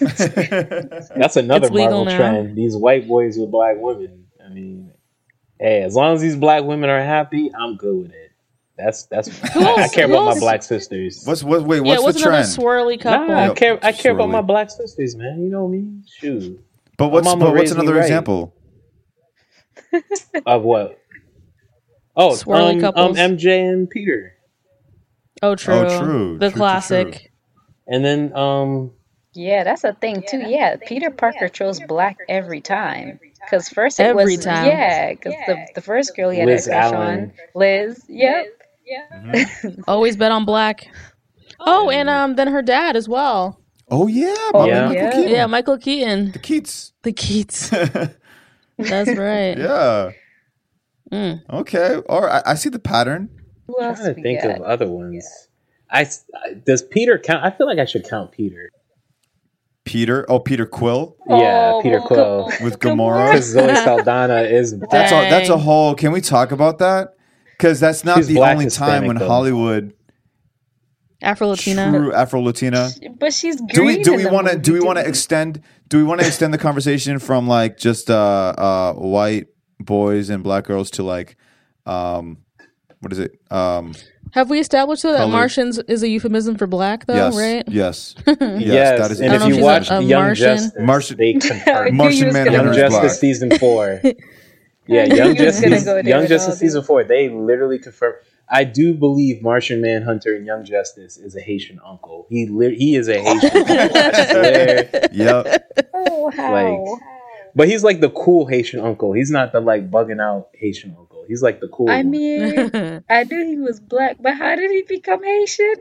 That's 1.16 1.36
another 1.36 1.66
It's 1.66 1.74
legal 1.74 2.04
Marvel 2.04 2.04
now. 2.06 2.16
trend. 2.16 2.56
These 2.56 2.76
white 2.76 3.08
boys 3.08 3.38
with 3.38 3.50
black 3.50 3.76
women. 3.78 4.26
I 4.44 4.48
mean, 4.50 4.92
hey, 5.60 5.82
as 5.82 5.94
long 5.94 6.14
as 6.14 6.20
these 6.20 6.36
black 6.36 6.64
women 6.64 6.90
are 6.90 7.02
happy, 7.02 7.50
I'm 7.54 7.76
good 7.76 7.96
with 7.96 8.12
it. 8.12 8.32
That's 8.76 9.04
that's. 9.06 9.28
I, 9.56 9.84
I 9.84 9.88
care 9.88 10.08
who 10.08 10.14
about 10.14 10.34
my 10.34 10.40
black 10.40 10.62
sisters. 10.62 11.22
what's 11.26 11.42
what? 11.42 11.62
Wait, 11.64 11.84
yeah, 11.84 11.98
what's 12.00 12.18
it 12.18 12.24
the 12.24 12.30
trend? 12.30 12.46
swirly 12.46 13.00
couple. 13.00 13.28
Nah, 13.28 13.40
I 13.40 13.46
Yep, 13.48 13.56
care. 13.56 13.78
I 13.82 13.92
care 13.92 14.12
about 14.12 14.30
my 14.30 14.40
black 14.42 14.70
sisters, 14.70 15.14
man. 15.16 15.40
You 15.42 15.50
know 15.50 15.66
I 15.66 15.70
me. 15.70 16.02
Shoot. 16.20 16.60
But 17.02 17.08
what's 17.08 17.24
mama 17.26 17.46
but 17.46 17.54
what's 17.56 17.72
another 17.72 17.94
right. 17.94 18.02
example? 18.02 18.54
Of 20.46 20.62
what? 20.62 21.00
Oh, 22.14 22.28
Swirly 22.30 22.84
um, 22.84 22.92
um. 22.96 23.14
MJ 23.14 23.68
and 23.72 23.90
Peter, 23.90 24.34
Oh, 25.42 25.56
true. 25.56 25.74
Oh, 25.74 25.98
true, 25.98 26.38
The 26.38 26.46
true, 26.46 26.50
true, 26.50 26.58
classic. 26.58 27.32
and 27.88 28.04
then 28.04 28.36
um, 28.36 28.92
Yeah, 29.34 29.64
that's 29.64 29.82
a 29.82 29.94
thing 29.94 30.22
too. 30.28 30.42
Yeah, 30.46 30.76
Peter 30.76 31.10
Parker 31.10 31.48
chose 31.48 31.80
black 31.80 32.18
every 32.28 32.60
time. 32.60 33.18
Cause 33.50 33.68
first 33.68 33.98
it 33.98 34.04
Every 34.04 34.36
was 34.36 34.44
time. 34.44 34.66
yeah, 34.66 35.14
cause 35.14 35.34
the 35.48 35.66
the 35.74 35.80
first 35.80 36.14
girl 36.16 36.30
he 36.30 36.38
had 36.38 36.46
Liz 36.48 36.68
a 36.68 36.70
crush 36.70 36.84
Allan. 36.84 37.20
on, 37.20 37.32
Liz. 37.56 38.04
Yep. 38.08 38.46
Yeah. 38.86 39.44
Always 39.88 40.16
bet 40.16 40.30
on 40.30 40.44
black. 40.44 40.86
Oh, 41.58 41.90
and 41.90 42.08
um, 42.08 42.36
then 42.36 42.46
her 42.46 42.62
dad 42.62 42.94
as 42.94 43.08
well. 43.08 43.61
Oh 43.94 44.06
yeah, 44.06 44.34
Oh, 44.54 44.64
Yeah. 44.64 44.86
Michael 44.88 44.94
yeah. 45.02 45.10
Keaton. 45.12 45.30
Yeah, 45.30 45.46
Michael 45.46 45.78
Keaton. 45.78 46.32
the 46.32 46.38
Keats. 46.38 46.92
The 47.02 47.12
Keats. 47.12 47.68
That's 48.78 49.08
right. 49.18 49.56
yeah. 49.58 50.10
Mm. 51.12 51.42
Okay. 51.50 51.96
All 52.08 52.22
right. 52.22 52.42
I, 52.46 52.52
I 52.52 52.54
see 52.54 52.70
the 52.70 52.78
pattern. 52.78 53.28
Who 53.66 53.78
I'm 53.80 53.94
trying 53.94 54.14
to 54.14 54.22
think 54.22 54.42
got? 54.42 54.56
of 54.56 54.62
other 54.62 54.88
ones. 54.88 55.28
I 55.90 56.08
does 56.64 56.82
Peter 56.82 57.18
count? 57.18 57.44
I 57.44 57.50
feel 57.50 57.66
like 57.66 57.78
I 57.78 57.84
should 57.84 58.08
count 58.08 58.32
Peter. 58.32 58.70
Peter. 59.84 60.24
Oh, 60.30 60.38
Peter 60.38 60.64
Quill 60.64 61.16
yeah, 61.28 61.72
Oh, 61.74 61.80
Peter 61.82 62.00
Quill. 62.00 62.48
come 62.50 62.64
with 62.64 62.78
Come 62.80 62.98
Gamora. 62.98 63.26
Because 63.32 63.46
Zoe 63.50 63.74
Saldana 63.84 64.40
is 64.42 64.78
That's 64.90 65.12
a 65.12 65.28
that's 65.28 65.48
a 65.50 65.58
whole. 65.58 65.94
Can 65.94 66.12
we 66.12 66.20
talk 66.22 66.50
about 66.52 66.78
that? 66.78 67.14
Because 67.58 67.78
that's 67.78 68.04
not 68.04 68.16
She's 68.16 68.28
the 68.28 68.38
only 68.40 68.64
Hispanic, 68.64 68.92
time 69.00 69.06
when 69.06 69.16
though. 69.18 69.26
Hollywood 69.28 69.92
Afro 71.22 71.48
Latina. 71.48 71.90
true 71.90 72.12
Afro 72.12 72.40
Latina. 72.42 72.90
But 73.18 73.32
she's 73.32 73.56
green 73.56 73.68
Do 73.74 73.84
we 73.84 74.02
do 74.02 74.14
we 74.14 74.26
want 74.26 74.48
to 74.48 74.58
do 74.58 74.72
we 74.72 74.80
want 74.80 74.98
to 74.98 75.06
extend 75.06 75.62
do 75.88 75.98
we 75.98 76.04
want 76.04 76.20
to 76.20 76.26
extend 76.26 76.52
the 76.52 76.58
conversation 76.58 77.18
from 77.18 77.46
like 77.48 77.76
just 77.78 78.10
uh 78.10 78.14
uh 78.58 78.92
white 78.94 79.46
boys 79.80 80.28
and 80.30 80.42
black 80.42 80.64
girls 80.64 80.90
to 80.92 81.02
like 81.02 81.36
um 81.86 82.38
what 83.00 83.12
is 83.12 83.18
it 83.18 83.32
um 83.50 83.94
Have 84.32 84.48
we 84.50 84.58
established 84.60 85.02
though 85.02 85.12
that 85.12 85.18
Colored. 85.18 85.32
Martians 85.32 85.78
is 85.78 86.02
a 86.02 86.08
euphemism 86.08 86.56
for 86.56 86.66
black, 86.66 87.06
though, 87.06 87.14
yes 87.14 87.36
right? 87.36 87.64
yes 87.68 88.14
yes. 88.26 88.36
yes 88.40 88.98
that 89.00 89.10
is 89.10 89.20
and 89.20 89.34
if 89.34 89.46
you 89.56 89.62
watch 89.62 89.90
a- 89.90 89.98
a 89.98 90.02
Young 90.02 90.22
Martian. 90.22 90.56
Justice, 90.56 90.72
Martian- 90.80 91.16
they 91.18 91.32
confirm 91.48 91.96
Martian 91.96 92.26
was 92.26 92.34
Manhunter 92.34 92.58
gonna 92.58 92.70
is 92.70 92.76
Young 92.78 92.90
black. 92.90 93.10
Season 93.10 93.58
four. 93.58 94.00
Yeah, 94.86 95.04
Young 95.04 95.36
you 95.36 95.44
was 95.44 95.60
gonna 95.60 95.76
Justice, 95.76 95.84
go 95.84 95.96
Young 95.98 96.26
Justice 96.26 96.58
season 96.58 96.82
four. 96.82 97.04
They 97.04 97.28
literally 97.28 97.78
confirm. 97.78 98.14
I 98.48 98.64
do 98.64 98.94
believe 98.94 99.42
Martian 99.42 99.80
Manhunter 99.80 100.34
and 100.34 100.44
Young 100.44 100.64
Justice 100.64 101.16
is 101.16 101.34
a 101.36 101.40
Haitian 101.40 101.80
uncle. 101.84 102.26
He 102.28 102.46
li- 102.46 102.76
he 102.76 102.96
is 102.96 103.08
a 103.08 103.18
Haitian 103.20 103.56
uncle. 103.68 105.08
Yep 105.12 105.62
Oh, 106.12 106.30
how? 106.30 106.52
Like, 106.52 107.00
but 107.54 107.68
he's 107.68 107.84
like 107.84 108.00
the 108.00 108.10
cool 108.10 108.46
Haitian 108.46 108.80
uncle. 108.80 109.12
He's 109.12 109.30
not 109.30 109.52
the 109.52 109.60
like 109.60 109.90
bugging 109.90 110.20
out 110.20 110.48
Haitian 110.54 110.96
uncle. 110.98 111.24
He's 111.28 111.42
like 111.42 111.60
the 111.60 111.68
cool. 111.68 111.90
I 111.90 111.96
one. 111.96 112.10
mean, 112.10 113.04
I 113.10 113.24
knew 113.24 113.46
he 113.46 113.58
was 113.58 113.80
black, 113.80 114.16
but 114.20 114.34
how 114.36 114.56
did 114.56 114.70
he 114.70 114.82
become 114.82 115.22
Haitian? 115.22 115.74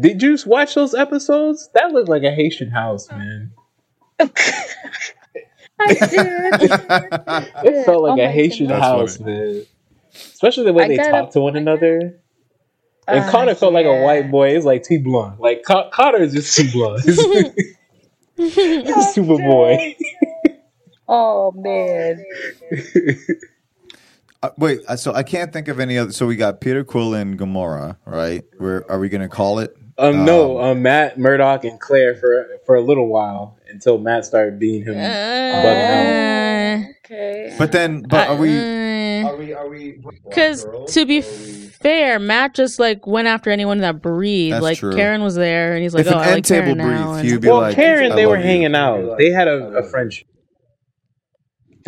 did 0.00 0.22
you 0.22 0.38
watch 0.46 0.74
those 0.74 0.94
episodes? 0.94 1.68
That 1.74 1.92
looked 1.92 2.08
like 2.08 2.22
a 2.22 2.32
Haitian 2.32 2.70
house, 2.70 3.08
oh. 3.10 3.16
man. 3.16 3.52
I 5.80 5.94
did. 5.94 6.70
It 7.64 7.84
felt 7.84 8.02
like 8.02 8.18
Oh 8.18 8.22
a 8.22 8.28
Haitian 8.28 8.68
That's 8.68 8.82
house, 8.82 9.20
man. 9.20 9.64
Especially 10.32 10.64
the 10.64 10.72
way 10.72 10.84
I 10.84 10.88
they 10.88 10.96
gotta- 10.96 11.10
talk 11.10 11.30
to 11.32 11.40
one 11.40 11.56
another. 11.56 12.20
And 13.06 13.20
Uh, 13.20 13.30
Connor 13.30 13.54
felt 13.54 13.72
like 13.72 13.86
a 13.86 14.02
white 14.02 14.30
boy. 14.30 14.54
He's 14.54 14.64
like 14.66 14.82
T 14.82 14.98
Blunt. 14.98 15.40
Like 15.40 15.62
Con- 15.62 15.90
Connor 15.92 16.18
is 16.18 16.32
just 16.34 16.54
T 16.56 16.70
Blunt. 16.70 17.00
He's 18.36 18.54
super 19.14 19.36
boy. 19.38 19.96
Oh 21.08 21.52
man. 21.56 22.22
uh, 24.42 24.50
wait 24.58 24.80
uh, 24.86 24.96
so 24.96 25.12
I 25.14 25.22
can't 25.22 25.52
think 25.52 25.68
of 25.68 25.80
any 25.80 25.98
other 25.98 26.12
so 26.12 26.26
we 26.26 26.36
got 26.36 26.60
Peter 26.60 26.84
Quill 26.84 27.14
and 27.14 27.38
Gamora 27.38 27.96
right 28.04 28.44
where 28.58 28.88
are 28.90 28.98
we 28.98 29.08
gonna 29.08 29.28
call 29.28 29.58
it 29.58 29.74
Um, 29.96 30.24
no, 30.24 30.60
um, 30.60 30.82
Matt 30.82 31.18
Murdock 31.18 31.64
and 31.64 31.80
Claire 31.80 32.14
for 32.14 32.46
for 32.66 32.76
a 32.76 32.80
little 32.82 33.08
while 33.08 33.57
until 33.68 33.98
Matt 33.98 34.24
started 34.24 34.58
being 34.58 34.84
him 34.84 34.94
bugging 34.94 35.04
out. 35.04 36.84
Uh, 36.84 36.92
Okay. 37.04 37.54
but 37.58 37.72
then 37.72 38.02
but 38.02 38.28
are 38.28 38.36
we 38.36 38.50
uh, 38.56 39.28
Are 39.28 39.36
we? 39.36 39.52
Are 39.54 39.68
we? 39.68 39.98
Because 40.28 40.66
to 40.92 41.06
be 41.06 41.18
f- 41.18 41.24
fair, 41.26 42.18
Matt 42.18 42.54
just 42.54 42.78
like 42.78 43.06
went 43.06 43.26
after 43.28 43.50
anyone 43.50 43.78
that 43.78 44.02
breathed. 44.02 44.54
That's 44.54 44.62
like 44.62 44.78
true. 44.78 44.94
Karen 44.94 45.22
was 45.22 45.34
there, 45.34 45.72
and 45.74 45.82
he's 45.82 45.94
like, 45.94 46.06
If 46.06 46.12
"Oh, 46.12 46.16
an 46.16 46.18
I 46.18 46.26
like 46.26 46.34
end 46.36 46.44
table 46.44 46.64
Karen 46.74 46.78
now." 46.78 47.04
breathed, 47.06 47.18
and- 47.20 47.28
you'd 47.30 47.40
be 47.40 47.48
well, 47.48 47.60
like, 47.62 47.74
Karen, 47.76 48.12
I 48.12 48.16
they 48.16 48.26
were 48.26 48.34
love 48.34 48.40
you. 48.44 48.50
hanging 48.50 48.74
out. 48.74 49.16
They 49.18 49.30
had 49.30 49.48
a, 49.48 49.78
a 49.78 49.82
friendship. 49.88 50.26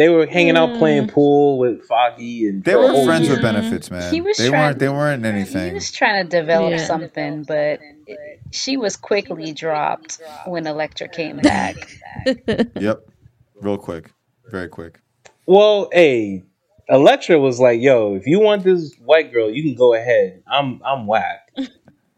They 0.01 0.09
were 0.09 0.25
hanging 0.25 0.57
out 0.57 0.79
playing 0.79 1.09
mm. 1.09 1.13
pool 1.13 1.59
with 1.59 1.85
Foggy 1.85 2.49
and 2.49 2.65
They 2.65 2.75
were 2.75 2.89
whole 2.89 3.05
friends 3.05 3.29
with 3.29 3.43
benefits, 3.43 3.91
man. 3.91 4.11
He 4.11 4.23
was 4.23 4.39
they 4.39 4.49
trying- 4.49 4.63
weren't. 4.63 4.79
They 4.79 4.89
weren't 4.89 5.27
anything. 5.27 5.69
He 5.69 5.75
was 5.75 5.93
trying 5.93 6.25
to 6.25 6.39
develop 6.41 6.71
Yeah. 6.71 6.87
something, 6.87 7.43
but 7.43 7.81
it- 8.07 8.41
she 8.51 8.79
was 8.79 8.97
quickly 8.97 9.53
dropped 9.53 10.19
when 10.47 10.67
Elektra 10.67 11.07
came 11.07 11.37
back. 11.37 11.77
Yep. 12.81 13.09
Real 13.61 13.77
quick. 13.77 14.11
Very 14.51 14.69
quick. 14.71 15.01
Well, 15.45 15.91
hey, 15.93 16.45
Elektra 16.89 17.39
was 17.39 17.61
like, 17.61 17.83
"Yo, 17.83 18.15
if 18.15 18.27
you 18.27 18.41
want 18.41 18.65
this 18.65 18.95
white 19.05 19.31
girl, 19.35 19.51
you 19.51 19.63
can 19.63 19.75
go 19.75 19.93
ahead. 19.93 20.43
I'm 20.51 20.81
I'm 20.83 21.07
whack." 21.07 21.40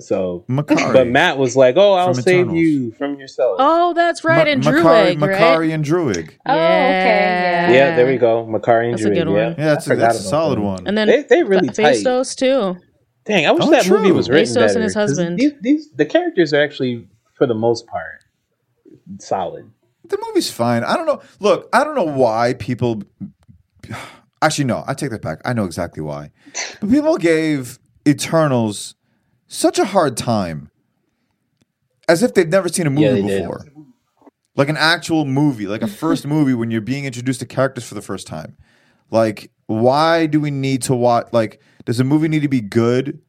So, 0.03 0.45
Makkari. 0.49 0.93
but 0.93 1.07
Matt 1.07 1.39
was 1.39 1.57
like, 1.57 1.77
"Oh, 1.77 1.93
I'll 1.95 2.15
save 2.15 2.47
Eternals. 2.47 2.59
you 2.59 2.91
from 2.93 3.19
yourself." 3.19 3.57
Oh, 3.59 3.95
that's 3.95 4.25
right, 4.25 4.47
and 4.49 4.65
Ma- 4.65 4.71
Druig, 4.71 4.83
Makkari, 4.83 4.85
right? 4.85 5.19
Makkari 5.19 5.75
and 5.75 5.85
Druig. 5.85 6.31
Oh, 6.47 6.53
okay, 6.53 6.57
yeah. 6.57 7.71
Yeah, 7.73 7.97
there 7.97 8.07
we 8.07 8.17
go. 8.19 8.45
Makkari 8.47 8.85
and 8.91 8.95
That's 8.95 9.05
a 9.05 9.11
Druig. 9.11 9.15
good 9.15 9.29
yeah, 9.29 9.33
one. 9.49 9.55
Yeah, 9.59 9.65
that's, 9.75 9.89
I 9.89 9.93
a, 9.93 9.95
forgot 9.97 10.07
that's 10.13 10.19
a 10.25 10.29
solid 10.29 10.57
them. 10.57 10.65
one. 10.65 10.87
And 10.87 10.99
then 10.99 11.09
They 11.09 11.23
they 11.23 11.43
really 11.43 11.69
Fa- 11.69 11.83
tight. 11.83 11.97
Phastos 11.97 12.35
too. 12.37 12.81
Dang, 13.25 13.47
I 13.47 13.53
wish 13.53 13.65
Oh, 13.65 13.71
that 13.71 13.85
true. 13.85 13.99
movie 13.99 14.13
was 14.13 14.29
written 14.29 14.45
Phastos 14.47 14.55
better. 14.55 14.75
and 14.75 14.83
his 14.85 14.95
'cause 14.95 15.11
husband. 15.11 15.39
These, 15.39 15.53
these 15.61 15.89
the 15.97 16.05
characters 16.07 16.53
are 16.53 16.61
actually, 16.63 17.07
for 17.35 17.47
the 17.47 17.55
most 17.55 17.87
part, 17.87 18.25
solid. 19.21 19.71
the 20.09 20.19
movie's 20.27 20.51
fine. 20.51 20.83
I 20.85 20.97
don't 20.97 21.07
know. 21.07 21.21
Look, 21.41 21.69
I 21.73 21.85
don't 21.85 21.95
know 21.95 22.03
why 22.05 22.55
people. 22.59 23.03
Actually, 24.43 24.65
no. 24.65 24.83
I 24.89 24.95
take 24.95 25.11
that 25.13 25.23
back. 25.23 25.41
I 25.45 25.53
know 25.53 25.65
exactly 25.65 26.03
why. 26.03 26.33
But 26.81 26.91
people 26.91 27.17
gave 27.17 27.79
Eternals 28.09 28.97
such 29.53 29.79
a 29.79 29.85
hard 29.85 30.17
time, 30.17 30.71
as 32.09 32.23
if 32.23 32.35
they've 32.35 32.49
never 32.49 32.69
seen 32.69 32.87
a 32.87 32.91
movie 32.91 33.03
Yeah, 33.03 33.13
they 33.13 33.23
did. 33.23 33.43
before, 33.43 33.67
like 34.57 34.69
an 34.69 34.77
actual 34.77 35.25
movie, 35.25 35.67
like 35.67 35.83
a 35.83 35.87
first 36.03 36.27
movie 36.27 36.55
when 36.55 36.71
you're 36.71 36.81
being 36.81 37.05
introduced 37.05 37.41
to 37.41 37.47
characters 37.47 37.85
for 37.85 37.95
the 37.95 38.03
first 38.03 38.27
time. 38.27 38.57
Like, 39.11 39.51
why 39.67 40.27
do 40.27 40.41
we 40.41 40.51
need 40.51 40.83
to 40.83 40.95
watch? 40.95 41.29
Like, 41.33 41.61
does 41.85 42.01
a 42.01 42.05
movie 42.05 42.29
need 42.29 42.43
to 42.43 42.49
be 42.49 42.61
good, 42.63 43.21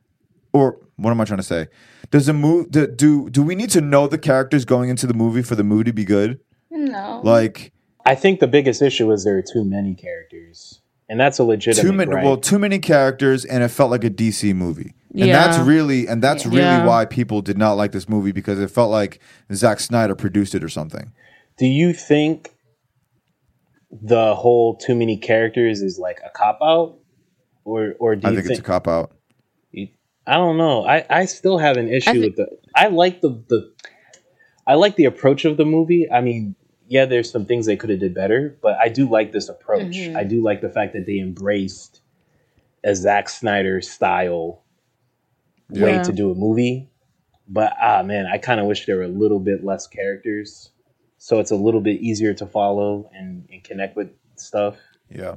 or 0.54 0.80
what 0.96 1.12
am 1.12 1.20
I 1.20 1.26
trying 1.26 1.38
to 1.38 1.44
say? 1.44 1.68
Does 2.10 2.28
a 2.30 2.34
movie 2.34 2.70
do, 2.70 2.88
do 2.88 3.30
do 3.30 3.44
we 3.44 3.56
need 3.56 3.70
to 3.72 3.82
know 3.82 4.08
the 4.08 4.18
characters 4.18 4.64
going 4.66 4.90
into 4.90 5.08
the 5.08 5.14
movie 5.14 5.42
for 5.42 5.56
the 5.56 5.64
movie 5.64 5.86
to 5.86 5.94
be 5.94 6.06
good? 6.06 6.40
No. 6.72 7.22
Like 7.24 7.74
I 8.06 8.16
think 8.16 8.40
the 8.40 8.48
biggest 8.48 8.82
issue 8.82 9.12
is 9.12 9.24
there 9.24 9.38
are 9.38 9.42
too 9.42 9.64
many 9.66 9.94
characters, 9.96 10.82
and 11.10 11.20
that's 11.20 11.40
a 11.40 11.44
legitimate. 11.44 11.82
too 11.82 11.92
many 11.94 12.12
gripe. 12.12 12.24
well 12.24 12.38
too 12.38 12.60
many 12.60 12.80
characters 12.80 13.44
and 13.46 13.64
it 13.64 13.70
felt 13.70 13.90
like 13.92 14.04
a 14.04 14.10
dc 14.10 14.54
movie 14.56 14.94
and 15.14 15.26
Yeah. 15.28 15.34
that's 15.48 15.60
really 15.68 16.08
and 16.08 16.22
that's 16.22 16.46
really 16.46 16.60
Yeah. 16.62 16.86
why 16.86 17.06
people 17.06 17.42
did 17.42 17.58
not 17.58 17.74
like 17.74 17.92
this 17.92 18.10
movie 18.10 18.32
because 18.32 18.60
it 18.60 18.70
felt 18.70 18.92
like 18.92 19.20
Zack 19.54 19.80
Snyder 19.80 20.16
produced 20.16 20.56
it 20.56 20.64
or 20.64 20.70
something 20.70 21.12
Do 21.58 21.66
you 21.68 21.94
think 21.94 22.52
the 23.92 24.34
whole 24.36 24.76
too 24.76 24.96
many 24.96 25.18
characters 25.18 25.82
is 25.82 26.00
like 26.00 26.20
a 26.26 26.30
cop 26.32 26.58
out, 26.64 26.98
or 27.64 27.94
or 28.00 28.16
do 28.16 28.28
i 28.28 28.32
you 28.32 28.38
think, 28.38 28.48
think, 28.48 28.60
it's 28.60 28.68
a 28.68 28.72
cop 28.72 28.88
out 28.88 29.12
I 30.26 30.36
don't 30.36 30.56
know. 30.58 30.86
I, 30.86 31.06
I 31.10 31.26
still 31.26 31.58
have 31.58 31.76
an 31.76 31.90
issue 31.90 32.10
I 32.12 32.14
thi- 32.14 32.20
with 32.22 32.38
the. 32.38 32.48
I 32.74 32.88
like 32.88 33.20
the 33.20 33.44
the. 33.50 33.74
I 34.66 34.76
like 34.76 34.96
the 34.96 35.04
approach 35.04 35.44
of 35.44 35.58
the 35.58 35.66
movie. 35.66 36.10
I 36.10 36.22
mean, 36.22 36.56
yeah, 36.88 37.04
there's 37.04 37.30
some 37.30 37.46
things 37.46 37.66
they 37.66 37.76
could 37.76 37.90
have 37.90 38.00
did 38.00 38.14
better, 38.16 38.58
but 38.62 38.78
I 38.78 38.88
do 38.88 39.06
like 39.10 39.34
this 39.34 39.50
approach. 39.50 39.98
Mhm. 39.98 40.16
I 40.16 40.24
do 40.24 40.42
like 40.42 40.62
the 40.62 40.70
fact 40.70 40.94
that 40.94 41.06
they 41.06 41.20
embraced 41.20 42.00
a 42.86 42.96
Zack 42.96 43.28
Snyder 43.28 43.82
style 43.82 44.63
way 45.70 46.02
to 46.04 46.12
do 46.12 46.32
a 46.32 46.36
movie. 46.36 46.90
But 47.48 47.74
ah, 47.82 48.04
man, 48.04 48.26
I 48.26 48.38
kind 48.38 48.60
of 48.60 48.66
wish 48.68 48.86
there 48.86 48.98
were 48.98 49.04
a 49.04 49.08
little 49.08 49.40
bit 49.40 49.64
less 49.64 49.86
characters, 49.88 50.72
so 51.18 51.40
it's 51.40 51.52
a 51.52 51.56
little 51.56 51.82
bit 51.82 52.00
easier 52.02 52.34
to 52.36 52.46
follow 52.46 53.10
and, 53.14 53.48
and 53.52 53.64
connect 53.64 53.96
with 53.96 54.10
stuff. 54.36 54.76
yeah 55.10 55.36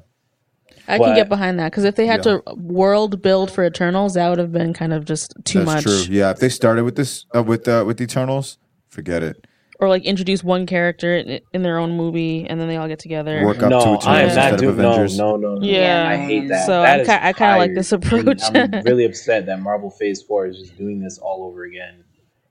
I 0.88 0.98
But- 0.98 1.04
can 1.06 1.14
get 1.16 1.28
behind 1.28 1.58
that 1.58 1.70
because 1.72 1.84
if 1.84 1.96
they 1.96 2.06
had 2.06 2.24
Yeah. 2.24 2.38
to 2.46 2.54
world 2.54 3.20
build 3.22 3.50
for 3.50 3.64
Eternals, 3.64 4.14
that 4.14 4.28
would 4.28 4.38
have 4.38 4.52
been 4.52 4.72
kind 4.72 4.92
of 4.92 5.04
just 5.04 5.34
too 5.44 5.64
that's 5.64 5.84
much. 5.84 6.06
true 6.06 6.14
yeah 6.14 6.30
if 6.30 6.38
they 6.38 6.48
started 6.48 6.84
with 6.84 6.94
this 6.96 7.26
uh, 7.34 7.42
with 7.42 7.66
uh, 7.66 7.82
with 7.86 8.00
Eternals 8.00 8.58
forget 8.88 9.22
it 9.22 9.46
Or 9.78 9.88
like 9.90 10.04
introduce 10.04 10.42
one 10.42 10.64
character 10.64 11.16
in, 11.16 11.40
in 11.52 11.62
their 11.62 11.76
own 11.78 11.96
movie, 11.98 12.46
and 12.48 12.58
then 12.58 12.66
they 12.66 12.76
all 12.78 12.88
get 12.88 12.98
together. 12.98 13.44
Work 13.44 13.56
up 13.58 13.62
to 13.64 13.68
no, 13.68 13.78
Eternals 13.78 14.06
I 14.06 14.22
am 14.22 14.34
not 14.52 14.58
doing 14.58 14.76
no, 14.78 14.88
Avengers. 14.90 15.18
no, 15.18 15.36
no, 15.36 15.54
no. 15.56 15.66
Yeah. 15.66 16.08
I 16.08 16.16
hate 16.16 16.48
that. 16.48 16.64
So 16.64 16.80
That 16.80 16.94
I'm 16.94 17.00
is 17.00 17.06
ki- 17.08 17.12
I 17.20 17.32
kinda 17.34 17.56
like 17.58 17.74
this 17.74 17.92
approach. 17.92 18.40
I'm 18.54 18.70
really 18.84 19.04
upset 19.04 19.44
that 19.46 19.60
Marvel 19.60 19.90
Phase 19.90 20.22
Four 20.22 20.46
is 20.46 20.58
just 20.58 20.78
doing 20.78 21.00
this 21.00 21.18
all 21.18 21.44
over 21.44 21.64
again, 21.64 22.04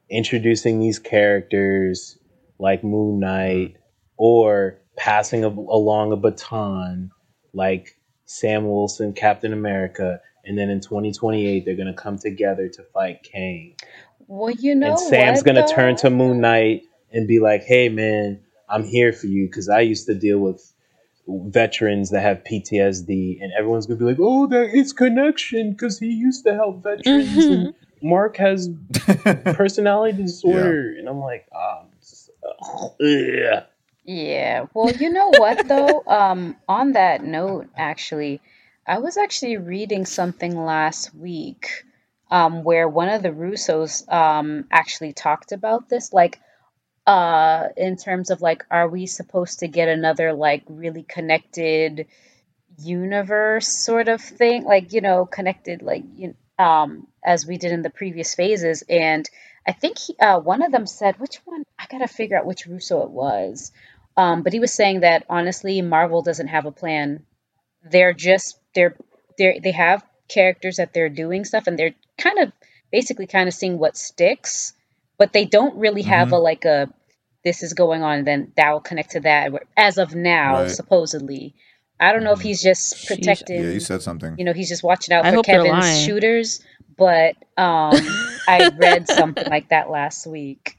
introducing 0.09 0.79
these 0.79 0.99
characters 0.99 2.17
like 2.59 2.83
Moon 2.83 3.19
Knight, 3.19 3.75
or 4.17 4.77
passing 4.95 5.43
a, 5.43 5.47
along 5.47 6.11
a 6.11 6.15
baton 6.15 7.11
like 7.53 7.97
Sam 8.25 8.65
Wilson, 8.67 9.13
Captain 9.13 9.51
America, 9.51 10.19
and 10.45 10.57
then 10.57 10.69
in 10.69 10.79
2028 10.79 11.65
they're 11.65 11.75
gonna 11.75 11.93
come 11.93 12.17
together 12.19 12.69
to 12.69 12.83
fight 12.93 13.23
Kang. 13.23 13.75
Well, 14.27 14.51
you 14.51 14.75
know 14.75 14.91
and 14.91 14.99
Sam's 14.99 15.39
what, 15.39 15.45
gonna 15.47 15.61
though? 15.67 15.73
turn 15.73 15.95
to 15.97 16.09
Moon 16.09 16.39
Knight 16.39 16.83
and 17.11 17.27
be 17.27 17.39
like, 17.39 17.63
"Hey, 17.63 17.89
man, 17.89 18.41
I'm 18.69 18.83
here 18.83 19.13
for 19.13 19.27
you 19.27 19.47
because 19.47 19.69
I 19.69 19.81
used 19.81 20.07
to 20.07 20.15
deal 20.15 20.39
with 20.39 20.71
veterans 21.27 22.11
that 22.11 22.21
have 22.21 22.43
PTSD, 22.43 23.41
and 23.41 23.51
everyone's 23.57 23.85
gonna 23.85 23.99
be 23.99 24.05
like, 24.05 24.19
"Oh, 24.19 24.47
that 24.47 24.69
it's 24.73 24.93
connection 24.93 25.71
because 25.71 25.99
he 25.99 26.07
used 26.07 26.45
to 26.45 26.53
help 26.53 26.83
veterans." 26.83 27.45
and 27.45 27.73
Mark 28.01 28.37
has 28.37 28.69
personality 29.45 30.21
disorder, 30.23 30.95
and 30.97 31.09
I'm 31.09 31.19
like, 31.19 31.47
ah, 31.53 31.81
I'm 31.81 31.87
just, 31.99 32.29
ugh. 32.43 33.63
Yeah. 34.03 34.65
Well, 34.73 34.91
you 34.91 35.09
know 35.09 35.29
what 35.29 35.67
though? 35.67 36.03
Um, 36.07 36.55
on 36.67 36.91
that 36.93 37.23
note, 37.23 37.67
actually, 37.75 38.41
I 38.87 38.99
was 38.99 39.17
actually 39.17 39.57
reading 39.57 40.05
something 40.05 40.55
last 40.55 41.15
week, 41.15 41.83
um, 42.29 42.63
where 42.63 42.87
one 42.87 43.09
of 43.09 43.23
the 43.23 43.29
Russos 43.29 44.07
um 44.11 44.65
actually 44.69 45.13
talked 45.13 45.51
about 45.51 45.89
this, 45.89 46.13
like, 46.13 46.39
uh, 47.07 47.69
in 47.77 47.97
terms 47.97 48.31
of 48.31 48.41
like, 48.41 48.65
are 48.71 48.87
we 48.87 49.05
supposed 49.05 49.59
to 49.59 49.67
get 49.67 49.87
another 49.87 50.33
like 50.33 50.63
really 50.67 51.03
connected 51.03 52.07
universe 52.79 53.67
sort 53.67 54.07
of 54.07 54.21
thing, 54.21 54.63
like 54.63 54.93
you 54.93 55.01
know, 55.01 55.25
connected 55.25 55.81
like 55.81 56.03
you 56.15 56.35
um 56.57 57.07
as 57.23 57.45
we 57.45 57.57
did 57.57 57.71
in 57.71 57.81
the 57.81 57.89
previous 57.89 58.35
phases, 58.35 58.83
and 58.89 59.29
I 59.67 59.71
think 59.71 59.97
he, 59.97 60.15
uh, 60.19 60.39
one 60.39 60.61
of 60.61 60.71
them 60.71 60.85
said, 60.85 61.19
which 61.19 61.37
one? 61.45 61.63
I 61.79 61.85
gotta 61.89 62.07
figure 62.07 62.37
out 62.37 62.45
which 62.45 62.67
Russo 62.67 63.03
it 63.03 63.09
was. 63.09 63.71
Um, 64.17 64.43
but 64.43 64.53
he 64.53 64.59
was 64.59 64.73
saying 64.73 65.01
that 65.01 65.25
honestly, 65.29 65.81
Marvel 65.81 66.21
doesn't 66.21 66.47
have 66.47 66.65
a 66.65 66.71
plan. 66.71 67.25
They're 67.83 68.13
just 68.13 68.59
they're 68.73 68.95
they 69.37 69.59
they 69.61 69.71
have 69.71 70.03
characters 70.27 70.77
that 70.77 70.93
they're 70.93 71.09
doing 71.09 71.45
stuff, 71.45 71.67
and 71.67 71.77
they're 71.77 71.95
kind 72.17 72.39
of 72.39 72.51
basically 72.91 73.27
kind 73.27 73.47
of 73.47 73.53
seeing 73.53 73.77
what 73.77 73.97
sticks, 73.97 74.73
but 75.17 75.33
they 75.33 75.45
don't 75.45 75.77
really 75.77 76.01
have 76.03 76.31
a 76.31 76.37
like 76.37 76.65
a 76.65 76.89
this 77.43 77.61
is 77.63 77.73
going 77.73 78.01
on, 78.03 78.19
and 78.19 78.27
then 78.27 78.51
that 78.57 78.71
will 78.71 78.79
connect 78.81 79.11
to 79.11 79.19
that. 79.21 79.51
As 79.77 79.97
of 79.97 80.15
now, 80.15 80.61
Right. 80.61 80.69
supposedly, 80.71 81.53
I 81.99 82.11
don't 82.11 82.23
know 82.23 82.31
if 82.33 82.41
he's 82.41 82.61
just 82.61 83.05
protecting. 83.07 83.63
yeah 83.63 83.69
you 83.69 83.79
said 83.79 84.01
something 84.01 84.35
You 84.37 84.45
know, 84.45 84.53
he's 84.53 84.69
just 84.69 84.83
watching 84.83 85.13
out 85.13 85.25
I 85.25 85.29
for 85.29 85.35
hope 85.37 85.45
Kevin's 85.45 86.03
shooters. 86.05 86.61
But 86.97 87.35
um, 87.57 87.97
I 88.47 88.69
read 88.77 89.07
something 89.07 89.47
like 89.49 89.69
that 89.69 89.89
last 89.89 90.25
week. 90.25 90.77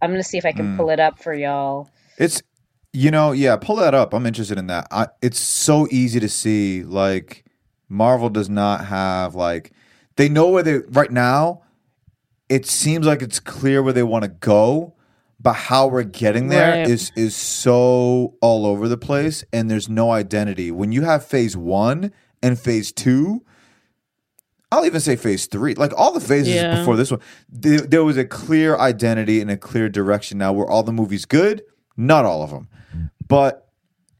I'm 0.00 0.10
gonna 0.10 0.22
see 0.22 0.38
if 0.38 0.46
I 0.46 0.52
can 0.52 0.74
Mm. 0.74 0.76
pull 0.76 0.90
it 0.90 1.00
up 1.00 1.22
for 1.22 1.34
y'all. 1.34 1.90
It's 2.16 2.42
you 2.92 3.10
know, 3.10 3.32
yeah, 3.32 3.56
pull 3.56 3.76
that 3.76 3.94
up. 3.94 4.14
I'm 4.14 4.24
interested 4.24 4.56
in 4.58 4.68
that. 4.68 4.88
I, 4.90 5.08
it's 5.20 5.38
so 5.38 5.86
easy 5.90 6.20
to 6.20 6.28
see 6.28 6.84
like 6.84 7.44
Marvel 7.88 8.30
does 8.30 8.48
not 8.48 8.86
have 8.86 9.34
like 9.34 9.72
they 10.16 10.28
know 10.28 10.48
where 10.48 10.62
they 10.62 10.78
right 10.90 11.10
now. 11.12 11.62
It 12.48 12.66
seems 12.66 13.06
like 13.06 13.22
it's 13.22 13.40
clear 13.40 13.82
where 13.82 13.92
they 13.92 14.02
want 14.02 14.24
to 14.24 14.28
go, 14.30 14.94
but 15.40 15.52
how 15.54 15.86
we're 15.86 16.02
getting 16.02 16.48
there 16.48 16.82
is 16.88 17.10
Right. 17.14 17.24
is 17.24 17.36
so 17.36 18.34
all 18.40 18.66
over 18.66 18.88
the 18.88 18.96
place 18.96 19.44
and 19.52 19.70
there's 19.70 19.88
no 19.88 20.10
identity. 20.10 20.70
When 20.70 20.90
you 20.92 21.02
have 21.02 21.24
phase 21.24 21.56
1 21.56 22.10
and 22.42 22.58
phase 22.58 22.90
2, 22.92 23.42
I'll 24.70 24.84
even 24.84 25.00
say 25.00 25.16
phase 25.16 25.46
three. 25.46 25.74
Like 25.74 25.92
all 25.96 26.12
the 26.12 26.20
phases 26.20 26.54
Yeah. 26.54 26.78
before 26.78 26.96
this 26.96 27.10
one, 27.10 27.20
there, 27.48 27.80
there 27.80 28.04
was 28.04 28.16
a 28.18 28.24
clear 28.24 28.76
identity 28.76 29.40
and 29.40 29.50
a 29.50 29.56
clear 29.56 29.88
direction. 29.88 30.36
Now, 30.38 30.52
were 30.52 30.68
all 30.70 30.82
the 30.82 30.92
movies 30.92 31.24
good? 31.24 31.62
Not 31.96 32.24
all 32.26 32.42
of 32.42 32.50
them, 32.50 32.68
but 33.26 33.67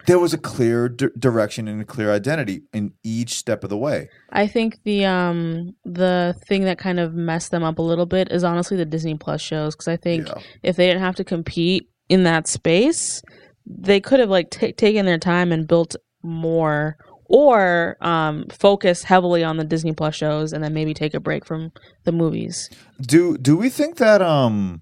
there 0.09 0.19
was 0.19 0.33
a 0.33 0.39
clear 0.39 0.89
di- 0.89 1.09
direction 1.19 1.69
and 1.69 1.81
a 1.81 1.85
clear 1.85 2.11
identity 2.13 2.63
in 2.73 2.93
each 3.05 3.35
step 3.35 3.63
of 3.63 3.71
the 3.71 3.77
way. 3.77 4.09
I 4.33 4.47
think 4.49 4.79
the 4.85 5.05
um 5.05 5.75
the 5.85 6.35
thing 6.49 6.65
that 6.65 6.79
kind 6.79 6.99
of 6.99 7.15
messed 7.15 7.51
them 7.51 7.63
up 7.63 7.79
a 7.79 7.83
little 7.83 8.07
bit 8.07 8.33
is 8.33 8.43
honestly 8.43 8.77
the 8.77 8.85
Disney 8.87 9.17
Plus 9.17 9.41
shows 9.41 9.75
because 9.77 9.87
I 9.89 9.97
think 9.97 10.27
Yeah. 10.27 10.43
if 10.63 10.77
they 10.77 10.87
didn't 10.87 11.03
have 11.03 11.17
to 11.17 11.25
compete 11.25 11.89
in 12.09 12.23
that 12.25 12.49
space, 12.49 13.23
they 13.67 14.01
could 14.01 14.19
have 14.19 14.31
like 14.31 14.51
ta 14.51 14.69
taken 14.77 15.05
their 15.07 15.19
time 15.19 15.53
and 15.53 15.69
built 15.69 15.95
more 16.23 16.97
or 17.31 17.99
um, 18.01 18.47
focus 18.51 19.03
heavily 19.03 19.45
on 19.45 19.59
the 19.59 19.65
Disney 19.65 19.93
Plus 19.93 20.15
shows 20.15 20.55
and 20.55 20.65
then 20.65 20.73
maybe 20.73 20.95
take 20.95 21.13
a 21.13 21.21
break 21.21 21.45
from 21.45 21.71
the 22.05 22.13
movies. 22.13 22.71
Do 23.03 23.37
do 23.37 23.55
we 23.59 23.69
think 23.69 23.97
that 23.97 24.23
um 24.23 24.81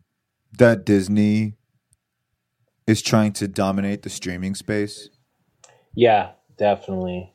that 0.57 0.85
Disney 0.87 1.55
is 2.87 3.03
trying 3.03 3.33
to 3.33 3.49
dominate 3.49 4.03
the 4.03 4.11
streaming 4.11 4.55
space? 4.55 5.09
Yeah, 5.97 6.33
definitely. 6.59 7.33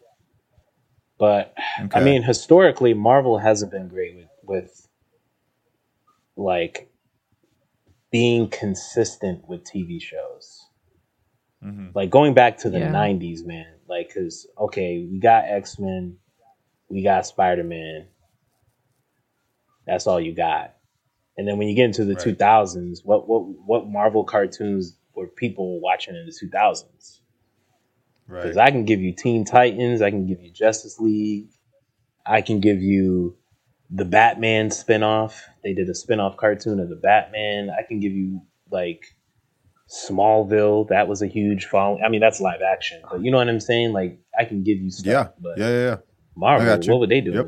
But 1.20 1.54
I 1.94 2.00
mean, 2.00 2.24
historically, 2.24 2.94
Marvel 2.94 3.40
hasn't 3.40 3.72
been 3.72 3.90
great 3.90 4.16
with 4.16 4.30
with 4.44 4.88
like 6.38 6.90
being 8.12 8.50
consistent 8.50 9.48
with 9.48 9.64
TV 9.64 10.02
shows. 10.02 10.68
Mhm. 11.64 11.94
Like 11.96 12.10
going 12.12 12.34
back 12.34 12.58
to 12.60 12.70
the 12.70 12.80
Yeah. 12.80 12.92
'90s, 12.92 13.44
man. 13.46 13.80
Like, 13.88 14.14
cause 14.14 14.48
okay, 14.58 15.06
we 15.12 15.20
got 15.20 15.46
X 15.46 15.80
Men, 15.80 16.18
we 16.90 17.04
got 17.04 17.26
Spider 17.26 17.64
Man. 17.64 18.08
That's 19.88 20.08
all 20.08 20.20
you 20.22 20.34
got. 20.34 20.76
And 21.38 21.48
then 21.48 21.58
when 21.58 21.68
you 21.68 21.76
get 21.76 21.86
into 21.86 22.06
the 22.06 22.16
Right. 22.16 22.24
2000s, 22.24 23.04
what 23.06 23.28
what 23.28 23.42
what 23.66 23.88
Marvel 23.88 24.24
cartoons 24.24 24.98
were 25.16 25.28
people 25.28 25.80
watching 25.82 26.16
in 26.16 26.26
the 26.26 26.32
2000s? 26.32 27.22
Because 28.28 28.58
I 28.58 28.72
can 28.72 28.86
give 28.86 29.02
you 29.02 29.14
Teen 29.14 29.46
Titans, 29.46 30.02
I 30.02 30.10
can 30.10 30.26
give 30.26 30.42
you 30.42 30.52
Justice 30.52 31.00
League, 31.00 31.50
I 32.26 32.42
can 32.42 32.60
give 32.60 32.82
you 32.82 33.38
the 33.90 34.06
Batman 34.06 34.70
spinoff. 34.70 35.42
They 35.64 35.74
did 35.74 35.90
a 35.90 35.94
spinoff 35.94 36.38
cartoon 36.38 36.80
of 36.80 36.90
the 36.90 36.96
Batman. 36.96 37.70
I 37.70 37.84
can 37.84 38.00
give 38.00 38.14
you 38.14 38.42
like 38.72 39.04
Smallville. 39.90 40.88
That 40.90 41.08
was 41.08 41.22
a 41.22 41.28
huge 41.28 41.66
following. 41.66 42.04
I 42.04 42.10
mean, 42.10 42.22
that's 42.22 42.40
live 42.40 42.62
action, 42.62 43.02
but 43.10 43.22
you 43.22 43.32
know 43.32 43.38
what 43.38 43.50
I'm 43.50 43.60
saying? 43.60 43.92
Like, 43.92 44.20
I 44.38 44.46
can 44.46 44.64
give 44.64 44.78
you 44.78 44.90
stuff. 44.90 45.06
Yeah, 45.06 45.28
but 45.40 45.58
yeah, 45.58 45.70
yeah, 45.70 45.86
yeah. 45.86 45.98
Marvel, 46.36 46.68
I 46.68 46.76
got 46.76 46.86
you. 46.86 46.94
what 46.94 47.02
were 47.02 47.08
they 47.08 47.22
doing? 47.22 47.36
Yep. 47.36 47.48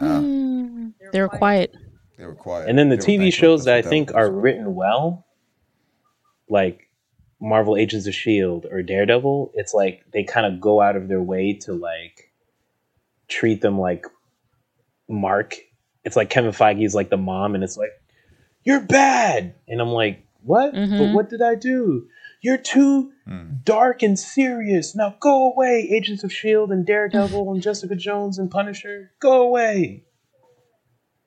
Mm, 0.00 0.92
they 1.12 1.20
were 1.20 1.28
quiet. 1.28 1.74
They 2.16 2.24
were 2.24 2.34
quiet. 2.34 2.68
And 2.68 2.78
then 2.78 2.88
the 2.88 2.96
They 2.96 3.18
TV 3.18 3.32
shows 3.32 3.64
that 3.64 3.76
I 3.76 3.82
think 3.82 4.14
are 4.14 4.30
written 4.30 4.74
well, 4.74 5.26
like 6.48 6.88
Marvel 7.42 7.76
Agents 7.76 8.06
of 8.06 8.14
Shield 8.14 8.66
or 8.70 8.82
Daredevil, 8.82 9.50
it's 9.54 9.74
like 9.74 10.04
they 10.12 10.22
kind 10.22 10.46
of 10.46 10.60
go 10.60 10.80
out 10.80 10.94
of 10.94 11.08
their 11.08 11.20
way 11.20 11.52
to 11.62 11.72
like 11.74 12.30
treat 13.26 13.60
them 13.60 13.78
like 13.80 14.06
Mark. 15.08 15.56
It's 16.04 16.14
like 16.14 16.30
Kevin 16.30 16.52
Feige's 16.52 16.94
like 16.94 17.10
the 17.10 17.16
mom, 17.16 17.56
and 17.56 17.64
it's 17.64 17.76
like 17.76 17.90
you're 18.64 18.80
bad, 18.80 19.54
and 19.66 19.80
I'm 19.80 19.88
like, 19.88 20.24
what? 20.44 20.72
But 20.72 20.78
Mhm. 20.78 21.12
what 21.12 21.30
did 21.30 21.42
I 21.42 21.56
do? 21.56 22.08
You're 22.40 22.58
too 22.58 23.12
Hmm. 23.26 23.54
dark 23.64 24.02
and 24.02 24.16
serious. 24.18 24.94
Now 24.94 25.16
go 25.18 25.50
away, 25.52 25.88
Agents 25.90 26.22
of 26.24 26.32
Shield 26.32 26.70
and 26.70 26.86
Daredevil 26.86 27.52
and 27.52 27.60
Jessica 27.66 27.96
Jones 27.96 28.38
and 28.38 28.50
Punisher. 28.50 29.10
Go 29.18 29.42
away. 29.42 30.04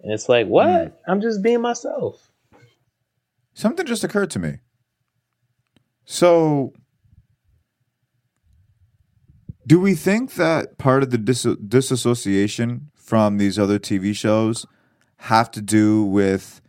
And 0.01 0.13
it's 0.13 0.29
like, 0.29 0.47
what? 0.47 1.01
I'm 1.07 1.19
just 1.21 1.41
being 1.41 1.61
myself. 1.61 2.29
Something 3.53 3.85
just 3.85 4.03
occurred 4.03 4.29
to 4.31 4.39
me. 4.39 4.59
So, 6.05 6.73
do 9.65 9.79
we 9.79 9.95
think 9.95 10.35
that 10.35 10.77
part 10.77 11.01
of 11.01 11.09
the 11.09 11.17
dis- 11.17 11.57
disassociation 11.67 12.91
from 12.95 13.37
these 13.37 13.57
other 13.57 13.79
TV 13.79 14.15
shows 14.15 14.65
have 15.17 15.49
to 15.51 15.61
do 15.61 16.03
with 16.03 16.61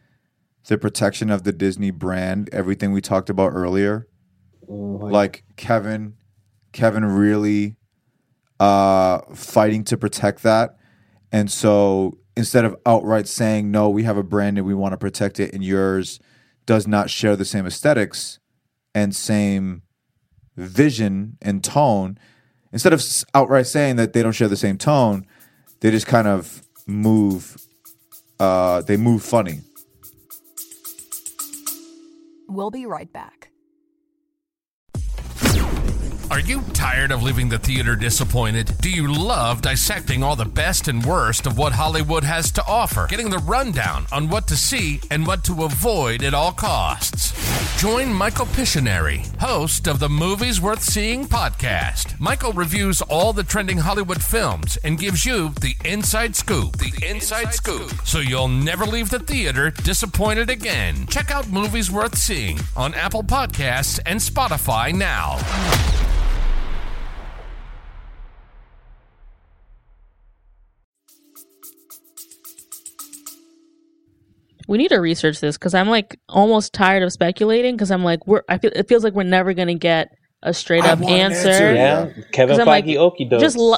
the 0.69 0.79
protection 0.79 1.31
of 1.31 1.45
the 1.45 1.53
Disney 1.53 1.91
brand? 1.91 2.49
Everything 2.53 2.93
we 2.93 3.03
talked 3.03 3.29
about 3.29 3.53
earlier, 3.53 4.09
like 4.67 5.45
Kevin, 5.57 6.15
Kevin 6.73 7.05
really 7.05 7.77
uh, 8.59 9.21
fighting 9.35 9.85
to 9.85 9.99
protect 9.99 10.43
that, 10.45 10.77
and 11.31 11.51
so 11.51 12.19
instead 12.39 12.65
of 12.65 12.75
outright 12.87 13.29
saying 13.29 13.71
no, 13.71 13.91
we 13.91 14.05
have 14.05 14.17
a 14.17 14.23
brand 14.23 14.57
and 14.57 14.67
we 14.67 14.75
want 14.75 14.93
to 14.93 14.99
protect 14.99 15.39
it, 15.39 15.53
and 15.53 15.63
yours 15.63 16.19
does 16.65 16.87
not 16.87 17.11
share 17.11 17.37
the 17.37 17.45
same 17.45 17.67
aesthetics 17.67 18.39
and 18.97 19.15
same 19.15 19.83
vision 20.57 21.37
and 21.43 21.63
tone, 21.63 22.17
instead 22.73 22.95
of 22.95 23.05
outright 23.35 23.67
saying 23.67 23.97
that 23.97 24.15
they 24.15 24.23
don't 24.23 24.33
share 24.33 24.49
the 24.49 24.57
same 24.57 24.79
tone, 24.79 25.27
they 25.81 25.91
just 25.91 26.07
kind 26.07 26.27
of 26.27 26.63
move. 26.87 27.59
Uh, 28.41 28.81
they 28.81 28.97
move 28.97 29.23
funny. 29.23 29.61
We'll 32.49 32.71
be 32.71 32.87
right 32.87 33.13
back. 33.13 33.51
Are 36.29 36.41
you 36.41 36.61
tired 36.73 37.13
of 37.13 37.23
leaving 37.23 37.49
the 37.49 37.59
theater 37.59 37.95
disappointed? 37.95 38.73
Do 38.81 38.91
you 38.91 39.13
love 39.13 39.63
dissecting 39.63 40.25
all 40.25 40.35
the 40.35 40.45
best 40.45 40.89
and 40.89 41.05
worst 41.05 41.47
of 41.47 41.57
what 41.57 41.73
Hollywood 41.73 42.25
has 42.25 42.51
to 42.53 42.65
offer? 42.67 43.07
Getting 43.09 43.31
the 43.31 43.39
rundown 43.39 44.07
on 44.11 44.29
what 44.29 44.49
to 44.49 44.57
see 44.57 45.01
and 45.11 45.25
what 45.25 45.45
to 45.45 45.63
avoid 45.63 46.25
at 46.25 46.35
all 46.35 46.51
costs? 46.51 47.33
Join 47.81 48.13
Michael 48.13 48.47
Pictionary, 48.47 49.25
host 49.41 49.87
of 49.87 50.01
the 50.01 50.09
Movies 50.09 50.61
Worth 50.61 50.83
Seeing 50.83 51.27
podcast. 51.27 52.19
Michael 52.19 52.53
reviews 52.53 53.03
all 53.03 53.33
the 53.33 53.45
trending 53.45 53.79
Hollywood 53.79 54.23
films 54.23 54.77
and 54.83 54.99
gives 54.99 55.25
you 55.25 55.51
the 55.61 55.77
inside 55.85 56.35
scoop. 56.35 56.77
The 56.79 57.09
inside 57.09 57.55
scoop. 57.55 57.93
So 58.05 58.19
you'll 58.19 58.49
never 58.49 58.85
leave 58.85 59.11
the 59.11 59.21
theater 59.21 59.71
disappointed 59.71 60.51
again. 60.51 61.07
Check 61.07 61.31
out 61.31 61.49
Movies 61.51 61.91
Worth 61.91 62.19
Seeing 62.19 62.59
on 62.77 62.95
Apple 62.95 63.23
Podcasts 63.23 64.01
and 64.05 64.19
Spotify 64.19 64.93
now. 64.93 65.39
We 74.67 74.79
need 74.79 74.89
to 74.89 74.97
research 74.97 75.41
this 75.41 75.57
because 75.57 75.75
I'm 75.75 75.89
like 75.89 76.19
almost 76.29 76.73
tired 76.73 77.03
of 77.03 77.13
speculating 77.13 77.75
because 77.77 77.91
I'm 77.91 78.03
like 78.05 78.27
we're 78.27 78.43
I 78.49 78.59
feel 78.59 78.71
it 78.75 78.89
feels 78.89 79.05
like 79.05 79.15
we're 79.15 79.23
never 79.23 79.53
gonna 79.55 79.75
get 79.75 80.09
a 80.43 80.53
straight 80.53 80.85
I 80.85 80.91
up 80.93 81.03
answer. 81.03 81.49
answer. 81.49 81.75
Yeah, 81.75 82.09
Kevin 82.33 82.55
'Cause 82.57 82.61
I'm 82.61 82.67
like, 82.67 82.85
Feige 82.85 82.97
okie 82.97 83.31
dokes. 83.31 83.41
just 83.41 83.57
lo- 83.57 83.77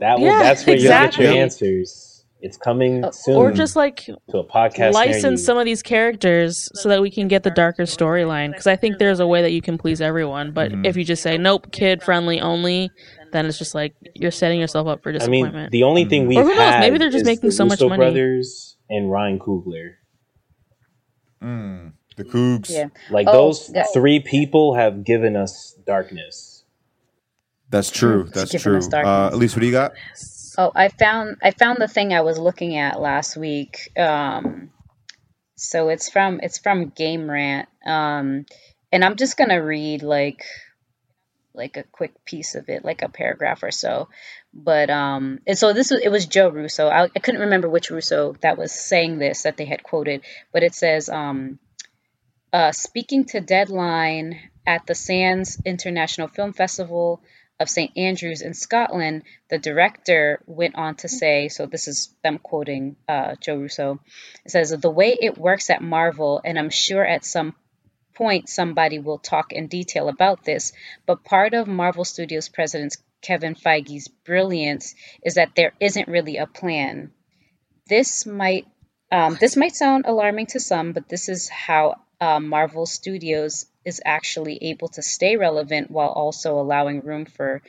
that 0.00 0.18
will, 0.18 0.26
Yeah, 0.26 0.42
that's 0.42 0.66
where 0.66 0.76
you'll 0.76 0.88
get 0.90 1.16
your 1.18 1.32
answers. 1.32 2.08
It's 2.44 2.56
coming 2.56 3.04
soon. 3.12 3.36
or 3.36 3.52
just 3.52 3.76
like 3.76 3.98
to 4.06 4.38
a 4.38 4.44
podcast. 4.44 4.94
license 4.94 5.44
some 5.44 5.58
of 5.58 5.64
these 5.64 5.80
characters 5.80 6.68
so 6.74 6.88
that 6.88 7.00
we 7.00 7.08
can 7.08 7.28
get 7.28 7.44
the 7.44 7.50
darker 7.50 7.84
storyline 7.84 8.50
because 8.50 8.66
I 8.66 8.74
think 8.74 8.98
there's 8.98 9.20
a 9.20 9.26
way 9.28 9.42
that 9.42 9.52
you 9.52 9.62
can 9.62 9.78
please 9.78 10.00
everyone. 10.00 10.50
But 10.50 10.72
Mm-hmm. 10.72 10.86
if 10.86 10.96
you 10.96 11.04
just 11.04 11.22
say 11.22 11.38
nope, 11.38 11.70
kid 11.70 12.02
friendly 12.02 12.40
only, 12.40 12.90
then 13.32 13.46
it's 13.46 13.58
just 13.58 13.76
like 13.76 13.94
you're 14.16 14.32
setting 14.32 14.58
yourself 14.60 14.88
up 14.88 15.04
for 15.04 15.12
disappointment. 15.12 15.54
I 15.54 15.68
disappointment. 15.68 15.72
mean, 15.72 15.80
the 15.80 15.84
only 15.86 16.04
thing 16.04 16.26
we 16.26 16.36
Or 16.36 16.42
who 16.42 16.48
knows, 16.48 16.58
had 16.58 16.80
maybe 16.80 16.98
they're 16.98 17.10
just 17.10 17.22
is 17.22 17.26
making 17.26 17.50
the 17.50 17.54
so 17.54 17.64
much 17.64 17.78
Russo 17.78 17.90
money. 17.90 17.98
brothers 17.98 18.76
and 18.90 19.08
Ryan 19.08 19.38
Coogler. 19.38 19.90
Mm, 21.42 21.92
the 22.16 22.24
Cougs. 22.24 22.70
Yeah. 22.70 22.88
Like 23.10 23.26
Oh, 23.28 23.32
those 23.32 23.70
yeah. 23.74 23.84
three 23.92 24.20
people 24.20 24.74
have 24.74 25.04
given 25.04 25.36
us 25.36 25.76
darkness. 25.86 26.64
That's 27.70 27.90
true. 27.90 28.28
That's 28.32 28.52
true. 28.60 28.76
us 28.78 28.92
Uh. 28.92 29.30
Elise, 29.32 29.54
what 29.56 29.60
do 29.60 29.66
you 29.66 29.72
got? 29.72 29.92
Oh, 30.58 30.70
I 30.74 30.88
found 30.88 31.38
I 31.42 31.52
found 31.52 31.78
the 31.80 31.88
thing 31.88 32.12
I 32.12 32.20
was 32.20 32.38
looking 32.38 32.76
at 32.76 33.00
last 33.00 33.36
week. 33.36 33.90
Um, 33.98 34.70
so 35.56 35.88
it's 35.88 36.10
from 36.10 36.40
it's 36.42 36.58
from 36.58 36.90
Game 36.90 37.30
Rant, 37.30 37.68
um, 37.86 38.44
and 38.92 39.02
I'm 39.04 39.16
just 39.16 39.38
gonna 39.38 39.62
read 39.62 40.02
like 40.02 40.44
like 41.54 41.76
a 41.76 41.82
quick 41.84 42.24
piece 42.24 42.54
of 42.54 42.68
it, 42.68 42.84
like 42.84 43.02
a 43.02 43.08
paragraph 43.08 43.62
or 43.62 43.70
so. 43.70 44.08
But 44.54 44.90
um, 44.90 45.40
and 45.46 45.58
so 45.58 45.72
this 45.72 45.90
was 45.90 46.00
it 46.02 46.10
was 46.10 46.26
Joe 46.26 46.48
Russo. 46.48 46.88
I, 46.88 47.04
I 47.04 47.18
couldn't 47.18 47.42
remember 47.42 47.68
which 47.68 47.90
Russo 47.90 48.34
that 48.40 48.58
was 48.58 48.72
saying 48.72 49.18
this 49.18 49.42
that 49.42 49.56
they 49.56 49.64
had 49.64 49.82
quoted, 49.82 50.22
but 50.52 50.62
it 50.62 50.74
says 50.74 51.08
um, 51.08 51.58
uh, 52.52 52.72
speaking 52.72 53.24
to 53.26 53.40
Deadline 53.40 54.38
at 54.66 54.86
the 54.86 54.94
Sands 54.94 55.60
International 55.64 56.28
Film 56.28 56.52
Festival 56.52 57.22
of 57.62 57.70
St. 57.70 57.96
Andrews 57.96 58.42
in 58.42 58.54
Scotland, 58.54 59.22
the 59.48 59.58
director 59.58 60.42
went 60.46 60.74
on 60.74 60.96
to 60.96 61.08
say, 61.08 61.48
so 61.48 61.66
this 61.66 61.88
is 61.88 62.14
them 62.22 62.38
quoting 62.38 62.96
uh, 63.08 63.36
Joe 63.40 63.56
Russo, 63.56 64.00
it 64.44 64.50
says, 64.50 64.70
The 64.70 64.90
way 64.90 65.16
it 65.18 65.38
works 65.38 65.70
at 65.70 65.82
Marvel, 65.82 66.40
and 66.44 66.58
I'm 66.58 66.70
sure 66.70 67.04
at 67.04 67.24
some 67.24 67.54
point 68.14 68.48
somebody 68.48 68.98
will 68.98 69.18
talk 69.18 69.52
in 69.52 69.66
detail 69.66 70.08
about 70.08 70.44
this, 70.44 70.72
but 71.06 71.24
part 71.24 71.54
of 71.54 71.66
Marvel 71.66 72.04
Studios 72.04 72.48
president 72.48 72.96
Kevin 73.22 73.54
Feige's 73.54 74.08
brilliance 74.08 74.94
is 75.24 75.34
that 75.34 75.54
there 75.54 75.72
isn't 75.80 76.08
really 76.08 76.36
a 76.36 76.46
plan. 76.46 77.12
This 77.88 78.26
might 78.26 78.66
um, 79.10 79.36
this 79.38 79.56
might 79.56 79.74
sound 79.74 80.06
alarming 80.06 80.46
to 80.46 80.60
some, 80.60 80.92
but 80.92 81.08
this 81.08 81.28
is 81.28 81.48
how 81.48 81.96
uh, 82.20 82.40
Marvel 82.40 82.86
Studios 82.86 83.66
is 83.84 84.00
actually 84.04 84.70
able 84.70 84.88
to 84.88 85.02
stay 85.02 85.36
relevant 85.36 85.90
while 85.90 86.08
also 86.08 86.58
allowing 86.58 87.00
room 87.00 87.26
for 87.26 87.62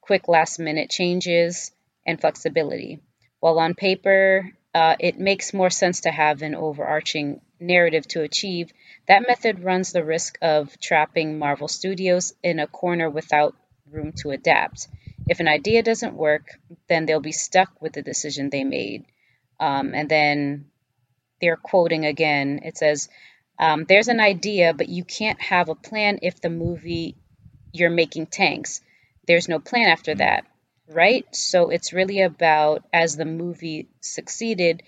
quick 0.00 0.28
last 0.28 0.58
minute 0.58 0.90
changes 0.90 1.72
and 2.06 2.20
flexibility. 2.20 3.00
While 3.40 3.58
on 3.58 3.74
paper, 3.74 4.50
uh, 4.74 4.96
it 4.98 5.18
makes 5.18 5.54
more 5.54 5.70
sense 5.70 6.02
to 6.02 6.10
have 6.10 6.42
an 6.42 6.54
overarching 6.54 7.40
narrative 7.60 8.06
to 8.08 8.22
achieve, 8.22 8.72
that 9.06 9.26
method 9.26 9.62
runs 9.62 9.92
the 9.92 10.04
risk 10.04 10.38
of 10.42 10.78
trapping 10.80 11.38
Marvel 11.38 11.68
Studios 11.68 12.32
in 12.42 12.58
a 12.58 12.66
corner 12.66 13.08
without 13.10 13.54
room 13.90 14.12
to 14.18 14.30
adapt. 14.30 14.88
If 15.28 15.40
an 15.40 15.48
idea 15.48 15.82
doesn't 15.82 16.14
work, 16.14 16.58
then 16.88 17.06
they'll 17.06 17.20
be 17.20 17.32
stuck 17.32 17.80
with 17.80 17.92
the 17.92 18.02
decision 18.02 18.50
they 18.50 18.64
made. 18.64 19.04
Um, 19.58 19.94
and 19.94 20.08
then 20.08 20.66
they're 21.40 21.56
quoting 21.56 22.04
again. 22.06 22.60
It 22.64 22.76
says, 22.76 23.08
um, 23.58 23.84
"There's 23.84 24.08
an 24.08 24.20
idea, 24.20 24.74
but 24.74 24.88
you 24.88 25.04
can't 25.04 25.40
have 25.40 25.68
a 25.68 25.74
plan 25.74 26.18
if 26.22 26.40
the 26.40 26.50
movie 26.50 27.16
you're 27.72 27.90
making 27.90 28.26
tanks. 28.26 28.80
There's 29.26 29.48
no 29.48 29.58
plan 29.58 29.88
after 29.88 30.14
that, 30.16 30.46
right? 30.88 31.24
So 31.34 31.70
it's 31.70 31.92
really 31.92 32.20
about 32.22 32.84
as 32.92 33.16
the 33.16 33.24
movie 33.24 33.88
succeeded, 34.00 34.82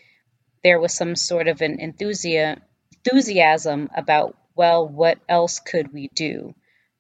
there 0.65 0.81
was 0.81 0.95
some 0.95 1.17
sort 1.17 1.49
of 1.49 1.61
an 1.61 1.81
enthusiasm 1.81 2.63
enthusiasm 3.05 3.91
about 3.97 4.37
well, 4.55 4.87
what 4.87 5.19
else 5.29 5.61
could 5.61 5.93
we 5.93 6.09
do? 6.15 6.55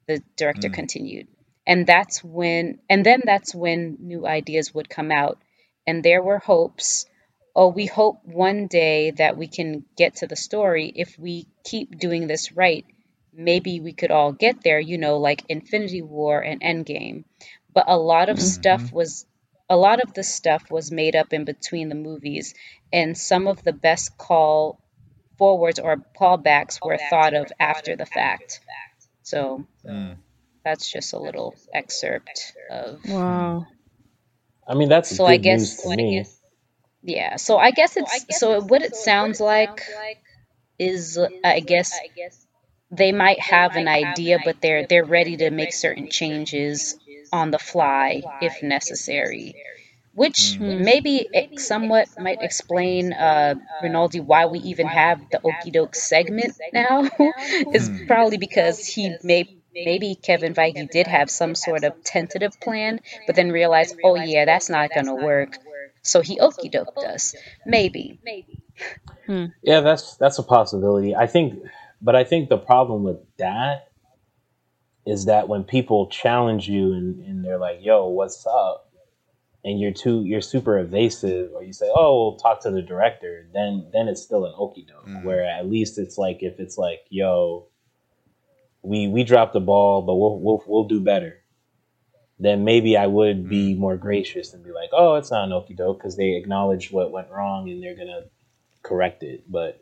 The 0.08 0.22
director 0.36 0.68
Mm. 0.68 0.74
continued. 0.74 1.28
And 1.66 1.86
that's 1.86 2.24
when 2.24 2.80
and 2.88 3.04
then 3.06 3.22
that's 3.24 3.54
when 3.54 3.98
new 4.00 4.26
ideas 4.26 4.74
would 4.74 4.88
come 4.88 5.10
out. 5.12 5.38
And 5.86 6.02
there 6.02 6.22
were 6.22 6.38
hopes. 6.38 7.06
Oh, 7.54 7.68
we 7.68 7.86
hope 7.86 8.24
one 8.24 8.66
day 8.66 9.10
that 9.12 9.36
we 9.36 9.46
can 9.46 9.84
get 9.96 10.16
to 10.16 10.26
the 10.26 10.36
story 10.36 10.90
if 10.94 11.18
we 11.18 11.46
keep 11.64 11.98
doing 11.98 12.26
this 12.26 12.52
right. 12.52 12.84
Maybe 13.34 13.80
we 13.80 13.92
could 13.92 14.10
all 14.10 14.32
get 14.32 14.62
there, 14.62 14.80
you 14.80 14.98
know, 14.98 15.18
like 15.18 15.44
Infinity 15.48 16.02
War 16.02 16.40
and 16.40 16.60
Endgame. 16.62 17.24
But 17.74 17.84
a 17.88 17.96
lot 17.96 18.28
of 18.30 18.40
stuff 18.40 18.92
was 18.92 19.26
a 19.72 19.76
lot 19.76 20.02
of 20.04 20.12
the 20.12 20.22
stuff 20.22 20.70
was 20.70 20.90
made 20.92 21.16
up 21.16 21.32
in 21.32 21.44
between 21.44 21.88
the 21.88 21.94
movies, 22.08 22.54
and 22.92 23.16
some 23.16 23.46
of 23.46 23.62
the 23.64 23.72
best 23.72 24.16
call 24.18 24.78
forwards 25.38 25.78
or 25.78 25.96
callbacks 26.20 26.78
were 26.84 26.98
thought 27.10 27.34
of 27.34 27.46
after 27.58 27.96
the 27.96 28.06
fact. 28.06 28.60
So 29.22 29.64
that's 30.64 30.90
just 30.90 31.12
a 31.14 31.18
little 31.18 31.54
excerpt 31.72 32.52
of 32.70 33.00
Wow. 33.08 33.66
I 34.68 34.74
mean, 34.74 34.88
that's 34.88 35.16
So 35.16 35.24
good 35.26 35.32
I 35.32 35.36
guess- 35.38 35.60
news 35.60 35.76
to 35.76 35.82
so 35.82 35.90
I 35.92 35.96
me. 35.96 36.24
yeah. 37.02 37.36
So 37.36 37.56
I 37.58 37.70
guess 37.72 37.96
it's 37.96 38.38
so 38.38 38.60
what 38.60 38.82
it 38.82 38.94
sounds 38.94 39.40
like 39.40 39.80
is 40.78 41.16
uh, 41.18 41.28
I 41.44 41.60
guess 41.60 41.98
they 42.90 43.12
might 43.12 43.40
have 43.40 43.74
an 43.76 43.88
idea, 43.88 44.38
but 44.44 44.60
they're 44.60 44.86
they're 44.86 45.04
ready 45.18 45.36
to 45.38 45.50
make 45.50 45.72
certain 45.72 46.08
changes 46.10 46.96
on 47.32 47.50
the 47.50 47.58
fly 47.58 48.22
if 48.40 48.62
necessary. 48.62 49.54
Which 50.14 50.58
mm-hmm. 50.58 50.84
maybe 50.84 51.26
it 51.32 51.58
somewhat 51.58 52.06
might 52.18 52.42
explain 52.42 53.14
uh, 53.14 53.54
uh, 53.56 53.82
Rinaldi 53.82 54.20
why 54.20 54.44
we 54.44 54.58
even 54.58 54.86
have 54.86 55.18
the 55.30 55.38
Okie 55.38 55.72
Doke 55.72 55.94
segment 55.94 56.54
now. 56.70 57.04
is 57.72 57.88
mm-hmm. 57.88 58.06
probably 58.06 58.36
because 58.36 58.84
he 58.84 59.16
may 59.22 59.56
maybe 59.74 60.14
Kevin 60.14 60.52
Feige 60.52 60.90
did 60.90 61.06
have 61.06 61.30
some 61.30 61.54
sort 61.54 61.84
of 61.84 62.04
tentative 62.04 62.60
plan, 62.60 63.00
but 63.26 63.36
then 63.36 63.50
realized, 63.50 63.96
oh 64.04 64.16
yeah, 64.16 64.44
that's 64.44 64.68
oh, 64.68 64.74
not 64.74 64.90
gonna 64.94 65.14
work. 65.14 65.56
So 66.02 66.20
he 66.20 66.38
Okie 66.38 66.70
Doked 66.70 66.98
us. 66.98 67.34
Maybe. 67.64 68.20
Hmm. 69.26 69.46
Yeah, 69.62 69.80
that's 69.80 70.16
that's 70.16 70.38
a 70.38 70.42
possibility. 70.42 71.14
I 71.14 71.26
think, 71.26 71.62
but 72.02 72.16
I 72.16 72.24
think 72.24 72.50
the 72.50 72.58
problem 72.58 73.02
with 73.02 73.18
that 73.38 73.91
is 75.04 75.24
that 75.24 75.48
when 75.48 75.64
people 75.64 76.06
challenge 76.06 76.68
you 76.68 76.92
and, 76.92 77.24
and 77.24 77.44
they're 77.44 77.58
like, 77.58 77.78
"Yo, 77.82 78.08
what's 78.08 78.46
up?" 78.46 78.92
and 79.64 79.80
you're 79.80 79.92
too 79.92 80.24
you're 80.24 80.40
super 80.40 80.78
evasive, 80.78 81.52
or 81.54 81.62
you 81.62 81.72
say, 81.72 81.90
"Oh, 81.94 82.30
we'll 82.30 82.38
talk 82.38 82.60
to 82.62 82.70
the 82.70 82.82
director," 82.82 83.46
then 83.52 83.86
then 83.92 84.08
it's 84.08 84.22
still 84.22 84.44
an 84.44 84.52
okie 84.58 84.86
doke. 84.86 85.06
Mm-hmm. 85.06 85.24
Where 85.24 85.44
at 85.44 85.68
least 85.68 85.98
it's 85.98 86.18
like 86.18 86.42
if 86.42 86.58
it's 86.58 86.76
like, 86.76 87.00
"Yo, 87.10 87.68
we 88.82 89.06
we 89.08 89.24
dropped 89.24 89.52
the 89.52 89.60
ball, 89.60 90.02
but 90.02 90.14
we'll 90.14 90.38
we'll 90.38 90.64
we'll 90.66 90.88
do 90.88 91.00
better." 91.00 91.38
Then 92.38 92.64
maybe 92.64 92.96
I 92.96 93.06
would 93.06 93.48
be 93.48 93.72
mm-hmm. 93.72 93.80
more 93.80 93.96
gracious 93.96 94.52
and 94.52 94.64
be 94.64 94.72
like, 94.72 94.90
"Oh, 94.92 95.14
it's 95.14 95.30
not 95.30 95.44
an 95.44 95.50
okie 95.50 95.76
doke," 95.76 95.98
because 95.98 96.16
they 96.16 96.34
acknowledge 96.34 96.90
what 96.90 97.12
went 97.12 97.30
wrong 97.30 97.70
and 97.70 97.82
they're 97.82 97.96
gonna 97.96 98.24
correct 98.82 99.22
it. 99.22 99.44
But 99.50 99.80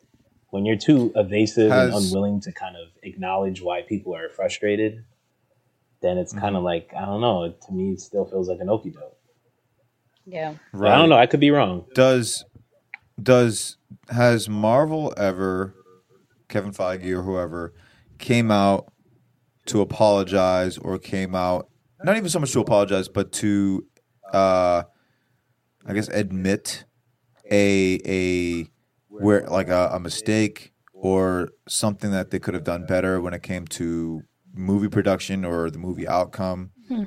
when 0.51 0.67
you're 0.67 0.77
too 0.77 1.13
evasive 1.15 1.71
and 1.73 1.95
unwilling 1.95 2.41
to 2.41 2.53
kind 2.53 2.77
of 2.77 2.89
acknowledge 3.03 3.63
why 3.63 3.83
people 3.83 4.15
are 4.15 4.29
frustrated, 4.29 5.05
then 6.03 6.19
it's 6.19 6.33
kind 6.33 6.57
of 6.57 6.63
like 6.63 6.93
I 6.97 7.05
don't 7.05 7.21
know. 7.21 7.53
To 7.67 7.73
me, 7.73 7.93
it 7.93 8.01
still 8.01 8.25
feels 8.25 8.49
like 8.49 8.61
an 8.61 8.69
okie 8.69 8.95
doke. 8.95 9.17
Yeah. 10.27 10.55
Right. 10.73 10.93
I 10.93 10.99
don't 10.99 11.09
know. 11.09 11.17
I 11.17 11.27
could 11.27 11.41
be 11.41 11.51
wrong. 11.51 11.87
Does 11.95 12.45
does 13.23 13.77
has 14.09 14.49
Marvel 14.49 15.13
ever 15.17 15.75
Kevin 16.49 16.73
Feige 16.73 17.11
or 17.11 17.23
whoever 17.23 17.75
came 18.19 18.51
out 18.51 18.93
to 19.67 19.81
apologize 19.81 20.79
or 20.79 20.99
came 20.99 21.35
out 21.35 21.69
not 22.03 22.17
even 22.17 22.29
so 22.29 22.39
much 22.39 22.53
to 22.53 22.61
apologize 22.61 23.09
but 23.09 23.31
to 23.31 23.87
uh 24.33 24.83
I 25.87 25.93
guess 25.93 26.09
admit 26.09 26.85
a 27.51 28.01
a 28.07 28.67
where 29.09 29.47
like 29.49 29.69
a, 29.69 29.91
a 29.93 30.01
mistake 30.01 30.73
or 30.93 31.51
something 31.69 32.11
that 32.11 32.31
they 32.31 32.39
could 32.39 32.55
have 32.55 32.65
done 32.65 32.87
better 32.87 33.21
when 33.21 33.35
it 33.35 33.43
came 33.43 33.67
to 33.67 34.23
movie 34.55 34.89
production 34.89 35.45
or 35.45 35.71
the 35.71 35.79
movie 35.79 36.07
outcome. 36.09 36.71
Hmm. 36.89 37.05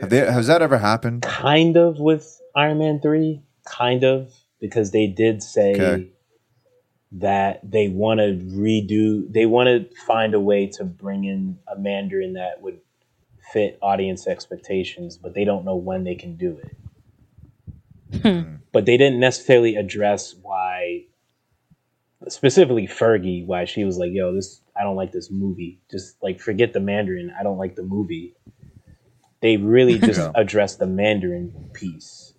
Have 0.00 0.10
they, 0.10 0.18
has 0.18 0.46
that 0.48 0.62
ever 0.62 0.78
happened? 0.78 1.22
Kind 1.22 1.76
of 1.76 1.98
with 1.98 2.40
Iron 2.56 2.78
Man 2.78 3.00
three, 3.00 3.42
kind 3.64 4.04
of 4.04 4.32
because 4.60 4.90
they 4.90 5.06
did 5.06 5.42
say 5.42 5.74
Okay. 5.74 6.08
that 7.12 7.60
they 7.68 7.88
want 7.88 8.18
to 8.18 8.34
redo. 8.56 9.30
They 9.32 9.46
want 9.46 9.68
to 9.68 9.96
find 10.06 10.34
a 10.34 10.40
way 10.40 10.66
to 10.74 10.84
bring 10.84 11.24
in 11.24 11.58
a 11.72 11.78
Mandarin 11.78 12.32
that 12.34 12.60
would 12.60 12.80
fit 13.52 13.78
audience 13.82 14.26
expectations, 14.26 15.16
but 15.16 15.34
they 15.34 15.44
don't 15.44 15.64
know 15.64 15.76
when 15.76 16.02
they 16.04 16.14
can 16.16 16.36
do 16.36 16.58
it. 16.62 16.76
but 18.72 18.84
they 18.86 18.96
didn't 18.96 19.20
necessarily 19.20 19.76
address 19.76 20.34
why 20.42 21.04
specifically 22.28 22.86
Fergie 22.86 23.44
why 23.44 23.64
she 23.64 23.84
was 23.84 23.98
like 23.98 24.12
yo 24.12 24.32
this 24.32 24.60
I 24.76 24.82
don't 24.82 24.96
like 24.96 25.12
this 25.12 25.30
movie 25.30 25.80
just 25.90 26.22
like 26.22 26.40
forget 26.40 26.72
the 26.72 26.80
Mandarin 26.80 27.32
I 27.38 27.42
don't 27.42 27.58
like 27.58 27.74
the 27.76 27.82
movie 27.84 28.34
they 29.40 29.56
really 29.56 29.98
just 29.98 30.18
Yeah. 30.20 30.32
addressed 30.34 30.78
the 30.78 30.86
Mandarin 30.86 31.70
piece 31.72 32.32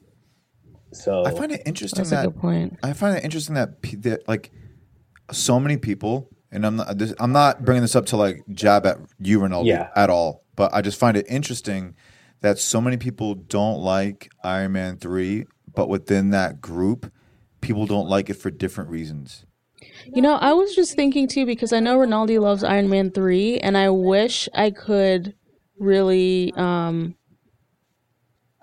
so 0.92 1.26
I 1.26 1.32
find 1.32 1.52
it 1.52 1.62
interesting 1.66 2.04
That's 2.04 2.12
a 2.12 2.16
that 2.16 2.26
good 2.34 2.38
point. 2.40 2.80
I 2.82 2.94
find 2.94 3.18
it 3.18 3.24
interesting 3.26 3.56
that, 3.56 3.82
that 4.04 4.28
like 4.30 4.50
so 5.32 5.60
many 5.60 5.76
people, 5.76 6.30
and 6.52 6.66
I'm 6.66 6.78
not 6.78 6.98
this, 6.98 7.14
I'm 7.20 7.34
not 7.34 7.66
bringing 7.66 7.82
this 7.82 7.98
up 7.98 8.06
to 8.08 8.18
like 8.18 8.44
jab 8.54 8.86
at 8.86 8.98
you, 9.20 9.42
Rinaldi, 9.42 9.70
Yeah. 9.70 9.90
at 9.96 10.10
all. 10.10 10.46
But 10.56 10.74
I 10.74 10.82
just 10.82 10.98
find 10.98 11.18
it 11.18 11.26
interesting 11.28 11.96
that 12.40 12.60
so 12.60 12.80
many 12.80 12.96
people 12.96 13.36
don't 13.36 13.80
like 13.80 14.30
Iron 14.44 14.72
Man 14.72 14.98
three, 14.98 15.48
but 15.74 15.90
within 15.90 16.30
that 16.30 16.62
group, 16.62 17.12
people 17.60 17.86
don't 17.86 18.08
like 18.08 18.30
it 18.30 18.36
for 18.36 18.50
different 18.50 18.90
reasons. 18.90 19.46
You 20.06 20.22
know, 20.22 20.36
I 20.36 20.54
was 20.54 20.76
just 20.76 20.96
thinking 20.96 21.28
too 21.28 21.46
because 21.46 21.74
I 21.74 21.80
know 21.80 21.98
Rinaldi 21.98 22.40
loves 22.40 22.64
Iron 22.64 22.90
Man 22.90 23.12
3 23.12 23.60
and 23.60 23.78
I 23.78 23.90
wish 23.90 24.48
I 24.54 24.72
could 24.72 25.34
really 25.78 26.54
um 26.56 27.16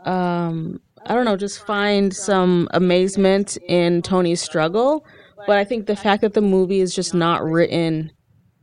um 0.05 0.81
I 1.05 1.15
don't 1.15 1.25
know, 1.25 1.37
just 1.37 1.67
find 1.67 2.15
some 2.15 2.69
amazement 2.73 3.59
in 3.69 4.03
Tony's 4.03 4.41
struggle, 4.41 5.05
but 5.49 5.59
I 5.59 5.65
think 5.65 5.87
the 5.87 5.97
fact 5.97 6.23
that 6.23 6.35
the 6.35 6.41
movie 6.41 6.81
is 6.81 6.95
just 6.95 7.13
not 7.13 7.43
written 7.43 8.13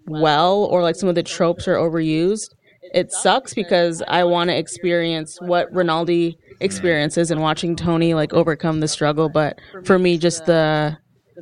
well 0.08 0.64
or 0.66 0.82
like 0.82 0.96
some 0.96 1.10
of 1.10 1.16
the 1.16 1.24
tropes 1.24 1.68
are 1.68 1.76
overused, 1.76 2.56
it 2.94 3.12
sucks 3.12 3.54
because 3.54 4.02
I 4.08 4.24
want 4.24 4.50
to 4.50 4.58
experience 4.58 5.38
what 5.42 5.72
Rinaldi 5.74 6.38
experiences 6.62 7.30
and 7.30 7.42
watching 7.42 7.76
Tony 7.76 8.14
like 8.14 8.34
overcome 8.34 8.80
the 8.80 8.88
struggle, 8.88 9.30
but 9.30 9.60
for 9.84 10.00
me 10.00 10.18
just 10.18 10.46
the 10.46 10.98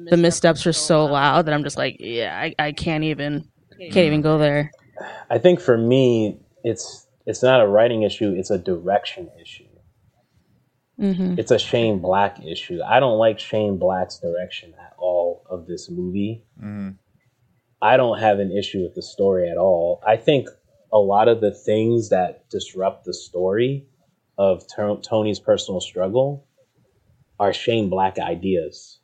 the 0.06 0.18
missteps 0.18 0.66
are 0.66 0.74
so 0.74 1.06
loud 1.06 1.46
that 1.46 1.54
I'm 1.54 1.64
just 1.64 1.78
like, 1.78 1.98
yeah, 2.00 2.38
I, 2.38 2.56
I 2.60 2.72
can't 2.72 3.04
even 3.04 3.50
can't 3.78 3.98
even 3.98 4.22
go 4.22 4.38
there. 4.38 4.72
I 5.30 5.38
think 5.38 5.60
for 5.60 5.78
me 5.78 6.40
it's 6.64 7.08
it's 7.26 7.44
not 7.44 7.62
a 7.62 7.68
writing 7.68 8.04
issue 8.04 8.34
it's 8.36 8.50
a 8.50 8.58
direction 8.58 9.30
issue 9.40 9.66
hmm 10.98 11.36
it's 11.38 11.52
a 11.52 11.60
Shane 11.60 12.00
Black 12.00 12.44
issue. 12.44 12.80
I 12.84 13.00
don't 13.00 13.20
like 13.20 13.38
Shane 13.38 13.78
Black's 13.78 14.18
direction 14.18 14.74
at 14.82 14.94
all 14.98 15.44
of 15.50 15.68
this 15.68 15.90
movie. 15.90 16.44
I 17.80 17.96
don't 17.96 18.18
have 18.20 18.40
an 18.40 18.52
issue 18.52 18.82
with 18.82 18.96
the 18.96 19.04
story 19.04 19.50
at 19.50 19.58
all. 19.58 20.02
I 20.06 20.18
think 20.18 20.50
a 20.92 20.98
lot 20.98 21.28
of 21.28 21.42
the 21.42 21.52
things 21.52 22.10
that 22.10 22.50
disrupt 22.50 23.06
the 23.06 23.14
story 23.14 23.86
of 24.38 24.66
To- 24.76 25.00
Tony's 25.04 25.40
personal 25.40 25.80
struggle 25.80 26.48
are 27.40 27.54
Shane 27.54 27.90
Black 27.90 28.18
ideas. 28.18 28.97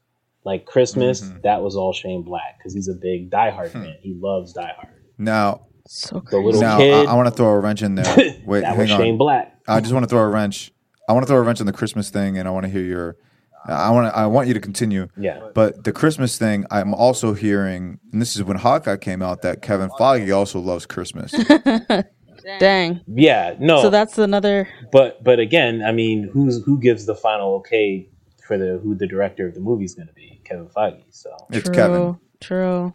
Like 0.46 0.66
Christmas, 0.66 1.22
mm-hmm. 1.22 1.40
that 1.44 1.62
was 1.62 1.76
all 1.76 1.94
Shane 1.94 2.24
Black 2.24 2.58
because 2.58 2.74
he's 2.74 2.90
a 2.90 2.94
big 2.94 3.30
Die 3.30 3.50
Hard 3.52 3.72
hmm. 3.72 3.84
fan. 3.84 3.96
He 4.02 4.14
loves 4.14 4.54
Die 4.54 4.74
Hard. 4.76 4.94
Now, 5.18 5.68
so 5.88 6.24
The 6.30 6.38
little 6.38 6.62
now 6.62 6.78
kid, 6.78 7.08
I, 7.08 7.12
I 7.12 7.16
want 7.16 7.28
to 7.28 7.34
throw 7.34 7.48
a 7.48 7.60
wrench 7.60 7.82
in 7.82 7.96
there. 7.96 8.16
Wait, 8.46 8.62
that 8.62 8.70
hang 8.70 8.80
was 8.80 8.92
on. 8.92 9.00
Shane 9.00 9.18
Black. 9.18 9.60
I 9.68 9.80
just 9.80 9.94
want 9.94 10.04
to 10.04 10.10
throw 10.10 10.22
a 10.22 10.28
wrench. 10.28 10.72
I 11.10 11.14
want 11.14 11.24
to 11.24 11.28
throw 11.28 11.38
a 11.38 11.42
wrench 11.42 11.60
on 11.60 11.66
the 11.66 11.74
Christmas 11.74 12.10
thing, 12.10 12.38
and 12.38 12.48
I 12.48 12.52
want 12.52 12.66
to 12.66 12.70
hear 12.70 12.84
your. 12.84 13.18
I 13.66 13.92
want 13.92 14.12
to. 14.12 14.18
I 14.18 14.26
want 14.28 14.48
you 14.48 14.54
to 14.54 14.60
continue. 14.60 15.08
Yeah. 15.18 15.50
But 15.54 15.84
the 15.84 15.92
Christmas 15.92 16.38
thing, 16.38 16.66
I'm 16.72 16.94
also 16.94 17.34
hearing, 17.34 18.00
and 18.12 18.22
this 18.22 18.36
is 18.36 18.44
when 18.44 18.58
Hawkeye 18.58 18.98
came 18.98 19.22
out, 19.22 19.42
that 19.42 19.62
Kevin 19.62 19.90
Feige 19.92 20.36
also 20.36 20.60
loves 20.60 20.86
Christmas. 20.86 21.32
Dang. 22.60 23.02
Yeah, 23.08 23.56
no. 23.60 23.82
So 23.82 23.90
that's 23.90 24.18
another. 24.18 24.68
But 24.92 25.24
but 25.24 25.40
again, 25.40 25.82
I 25.82 25.92
mean, 25.92 26.30
who's 26.32 26.64
who 26.64 26.80
gives 26.80 27.06
the 27.06 27.16
final 27.16 27.56
okay 27.56 28.10
for 28.54 28.58
the 28.58 28.80
who 28.84 28.96
the 28.96 29.08
director 29.08 29.48
of 29.48 29.54
the 29.54 29.60
movie 29.60 29.86
is 29.86 29.96
going 29.96 30.08
to 30.08 30.14
be? 30.14 30.42
Kevin 30.44 30.68
Feige. 30.68 31.04
So 31.10 31.30
it's 31.50 31.70
true, 31.70 32.20
True. 32.40 32.94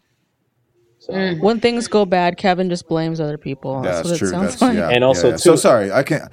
Mm. 1.09 1.41
When 1.41 1.61
things 1.61 1.89
go 1.89 2.05
bad, 2.05 2.37
Kevin 2.37 2.69
just 2.69 2.87
blames 2.89 3.21
other 3.21 3.39
people. 3.39 3.81
That's, 3.83 3.99
That's 3.99 4.11
what 4.11 4.19
true. 4.19 4.29
it 4.29 4.31
sounds 4.33 4.51
That's, 4.51 4.63
like. 4.63 4.77
yeah, 4.77 4.91
And 4.91 5.05
also, 5.05 5.29
yeah, 5.29 5.33
yeah. 5.33 5.37
too- 5.37 5.43
so 5.43 5.57
sorry, 5.57 5.91
I 5.93 6.03
can't. 6.03 6.31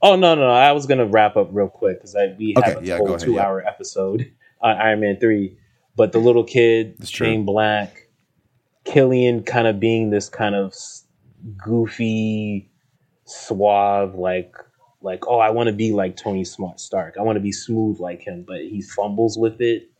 Oh 0.00 0.14
no, 0.14 0.36
no, 0.36 0.42
no! 0.42 0.50
I 0.50 0.70
was 0.72 0.86
gonna 0.86 1.06
wrap 1.06 1.36
up 1.36 1.48
real 1.50 1.68
quick 1.68 1.98
because 1.98 2.14
we 2.38 2.52
have 2.54 2.64
Okay, 2.64 2.76
a 2.78 2.82
yeah, 2.82 2.96
whole 2.98 3.08
ahead, 3.08 3.20
two-hour 3.20 3.66
episode 3.66 4.30
on 4.60 4.76
Iron 4.76 5.00
Man 5.00 5.18
three. 5.18 5.58
But 5.96 6.12
the 6.12 6.20
little 6.20 6.44
kid, 6.44 6.98
true. 6.98 7.26
Shane 7.26 7.44
Black, 7.44 8.08
Killian, 8.84 9.42
kind 9.42 9.66
of 9.66 9.80
being 9.80 10.10
this 10.10 10.28
kind 10.28 10.54
of 10.54 10.72
goofy, 11.56 12.70
suave, 13.24 14.14
like, 14.14 14.54
like, 15.00 15.26
oh, 15.26 15.38
I 15.38 15.50
want 15.50 15.68
to 15.68 15.72
be 15.72 15.92
like 15.92 16.16
Tony 16.16 16.44
Smart 16.44 16.80
Stark. 16.80 17.16
I 17.18 17.22
want 17.22 17.36
to 17.36 17.40
be 17.40 17.52
smooth 17.52 18.00
like 18.00 18.22
him, 18.22 18.44
but 18.46 18.60
he 18.62 18.80
fumbles 18.82 19.38
with 19.38 19.60
it. 19.60 19.90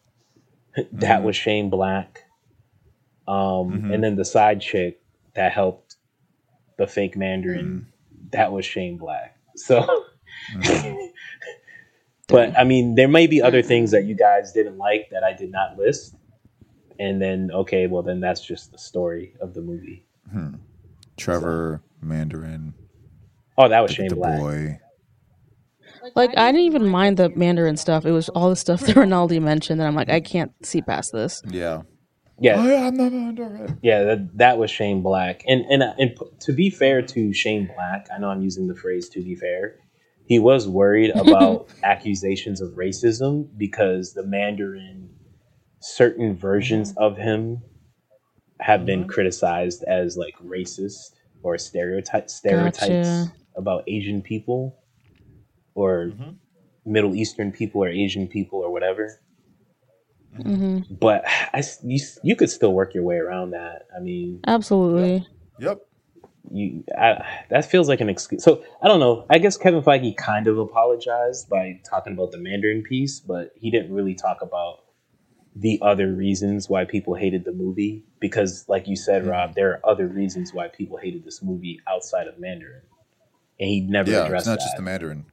that 0.92 1.20
Mhm. 1.20 1.24
was 1.24 1.36
Shane 1.36 1.70
Black. 1.70 2.24
Um, 3.26 3.82
Mhm. 3.82 3.94
and 3.94 4.04
then 4.04 4.16
the 4.16 4.24
side 4.24 4.60
chick 4.60 5.00
that 5.34 5.52
helped 5.52 5.96
the 6.78 6.86
fake 6.86 7.16
Mandarin, 7.16 7.66
Mm-hmm. 7.66 8.28
that 8.32 8.52
was 8.52 8.64
Shane 8.64 8.96
Black. 8.96 9.36
So, 9.56 9.84
but 12.28 12.56
I 12.58 12.64
mean, 12.64 12.94
there 12.94 13.08
may 13.08 13.26
be 13.26 13.40
other 13.42 13.62
things 13.62 13.90
that 13.92 14.04
you 14.04 14.14
guys 14.14 14.52
didn't 14.52 14.78
like 14.78 15.08
that 15.10 15.24
I 15.24 15.32
did 15.32 15.50
not 15.50 15.76
list. 15.78 16.14
And 17.00 17.20
then, 17.22 17.50
okay, 17.52 17.86
well, 17.86 18.02
then 18.02 18.20
that's 18.20 18.40
just 18.44 18.72
the 18.72 18.78
story 18.78 19.34
of 19.40 19.54
the 19.54 19.60
movie. 19.60 20.04
Hmm. 20.32 20.54
Trevor 21.16 21.82
Mandarin. 22.02 22.74
Oh, 23.56 23.68
that 23.68 23.80
was 23.80 23.90
the, 23.90 23.94
Shane 23.96 24.08
the 24.10 24.16
Black. 24.16 24.38
boy. 24.38 24.80
Like 26.14 26.36
I 26.36 26.52
didn't 26.52 26.66
even 26.66 26.88
mind 26.88 27.16
the 27.16 27.30
Mandarin 27.30 27.76
stuff. 27.76 28.04
It 28.04 28.12
was 28.12 28.28
all 28.30 28.50
the 28.50 28.56
stuff 28.56 28.80
that 28.86 28.96
Rinaldi 28.96 29.40
mentioned 29.40 29.80
that 29.80 29.86
I'm 29.86 29.94
like, 29.94 30.08
I 30.08 30.20
can't 30.20 30.52
see 30.64 30.82
past 30.82 31.12
this. 31.12 31.42
Yeah. 31.48 31.82
Yeah. 32.40 32.60
I 32.60 32.66
am 32.66 32.96
the 32.96 33.10
Mandarin. 33.10 33.78
Yeah, 33.82 34.04
that, 34.04 34.38
that 34.38 34.58
was 34.58 34.70
Shane 34.70 35.02
Black. 35.02 35.42
And, 35.48 35.64
and 35.68 35.82
uh, 35.82 35.94
and 35.98 36.14
p- 36.14 36.26
to 36.40 36.52
be 36.52 36.70
fair 36.70 37.02
to 37.02 37.32
Shane 37.32 37.66
Black, 37.74 38.06
I 38.14 38.18
know 38.18 38.28
I'm 38.28 38.42
using 38.42 38.68
the 38.68 38.76
phrase 38.76 39.08
to 39.10 39.20
be 39.20 39.34
fair. 39.34 39.76
He 40.24 40.38
was 40.38 40.68
worried 40.68 41.10
about 41.14 41.68
accusations 41.82 42.60
of 42.60 42.70
racism 42.72 43.48
because 43.56 44.12
the 44.12 44.24
Mandarin, 44.24 45.10
certain 45.80 46.36
versions 46.36 46.92
mm-hmm. 46.92 47.02
of 47.02 47.16
him, 47.16 47.62
have 48.60 48.84
been 48.84 49.00
mm-hmm. 49.00 49.10
criticized 49.10 49.84
as 49.84 50.16
like 50.16 50.34
racist 50.44 51.12
or 51.42 51.58
stereotype 51.58 52.28
stereotypes 52.28 53.08
Gotcha. 53.08 53.32
about 53.56 53.84
Asian 53.86 54.20
people 54.22 54.78
or 55.78 56.12
Middle 56.84 57.14
Eastern 57.14 57.52
people 57.52 57.82
or 57.84 57.88
Asian 57.88 58.28
people 58.28 58.60
or 58.60 58.70
whatever 58.72 59.20
hmm 60.42 60.80
but 60.90 61.24
I 61.52 61.58
s 61.58 61.78
you, 61.82 61.98
you 62.22 62.36
could 62.36 62.50
still 62.50 62.72
work 62.72 62.94
your 62.94 63.02
way 63.02 63.16
around 63.16 63.50
that. 63.50 63.86
I 63.94 64.00
mean, 64.00 64.40
Absolutely. 64.46 65.26
Yep. 65.58 65.78
you 66.50 66.84
I, 66.96 67.24
that 67.50 67.64
feels 67.70 67.88
like 67.88 68.00
an 68.00 68.08
excuse. 68.08 68.42
So 68.42 68.62
I 68.82 68.88
don't 68.88 69.00
know. 69.00 69.26
I 69.30 69.38
guess 69.38 69.56
Kevin 69.56 69.82
Feige 69.82 70.16
kind 70.16 70.46
of 70.46 70.58
apologized 70.58 71.48
by 71.50 71.80
talking 71.88 72.12
about 72.14 72.30
the 72.32 72.38
Mandarin 72.38 72.82
piece, 72.82 73.20
but 73.20 73.52
he 73.56 73.70
didn't 73.70 73.92
really 73.92 74.14
talk 74.14 74.40
about 74.42 74.80
the 75.54 75.78
other 75.82 76.12
reasons 76.12 76.68
why 76.68 76.84
people 76.84 77.14
hated 77.14 77.44
the 77.44 77.52
movie. 77.52 78.04
Because, 78.20 78.64
like 78.68 78.86
you 78.88 78.96
said, 78.96 79.26
Rob, 79.26 79.54
there 79.54 79.72
are 79.72 79.80
other 79.90 80.06
reasons 80.06 80.52
why 80.52 80.68
people 80.68 80.96
hated 80.98 81.24
this 81.24 81.42
movie 81.42 81.80
outside 81.86 82.28
of 82.28 82.38
Mandarin, 82.38 82.82
and 83.60 83.68
he 83.68 83.80
never 83.80 84.10
Yeah, 84.10 84.24
addressed 84.24 84.30
Yeah, 84.30 84.38
it's 84.38 84.46
not 84.46 84.58
that. 84.58 84.64
just 84.64 84.76
the 84.76 84.82
Mandarin. 84.82 85.26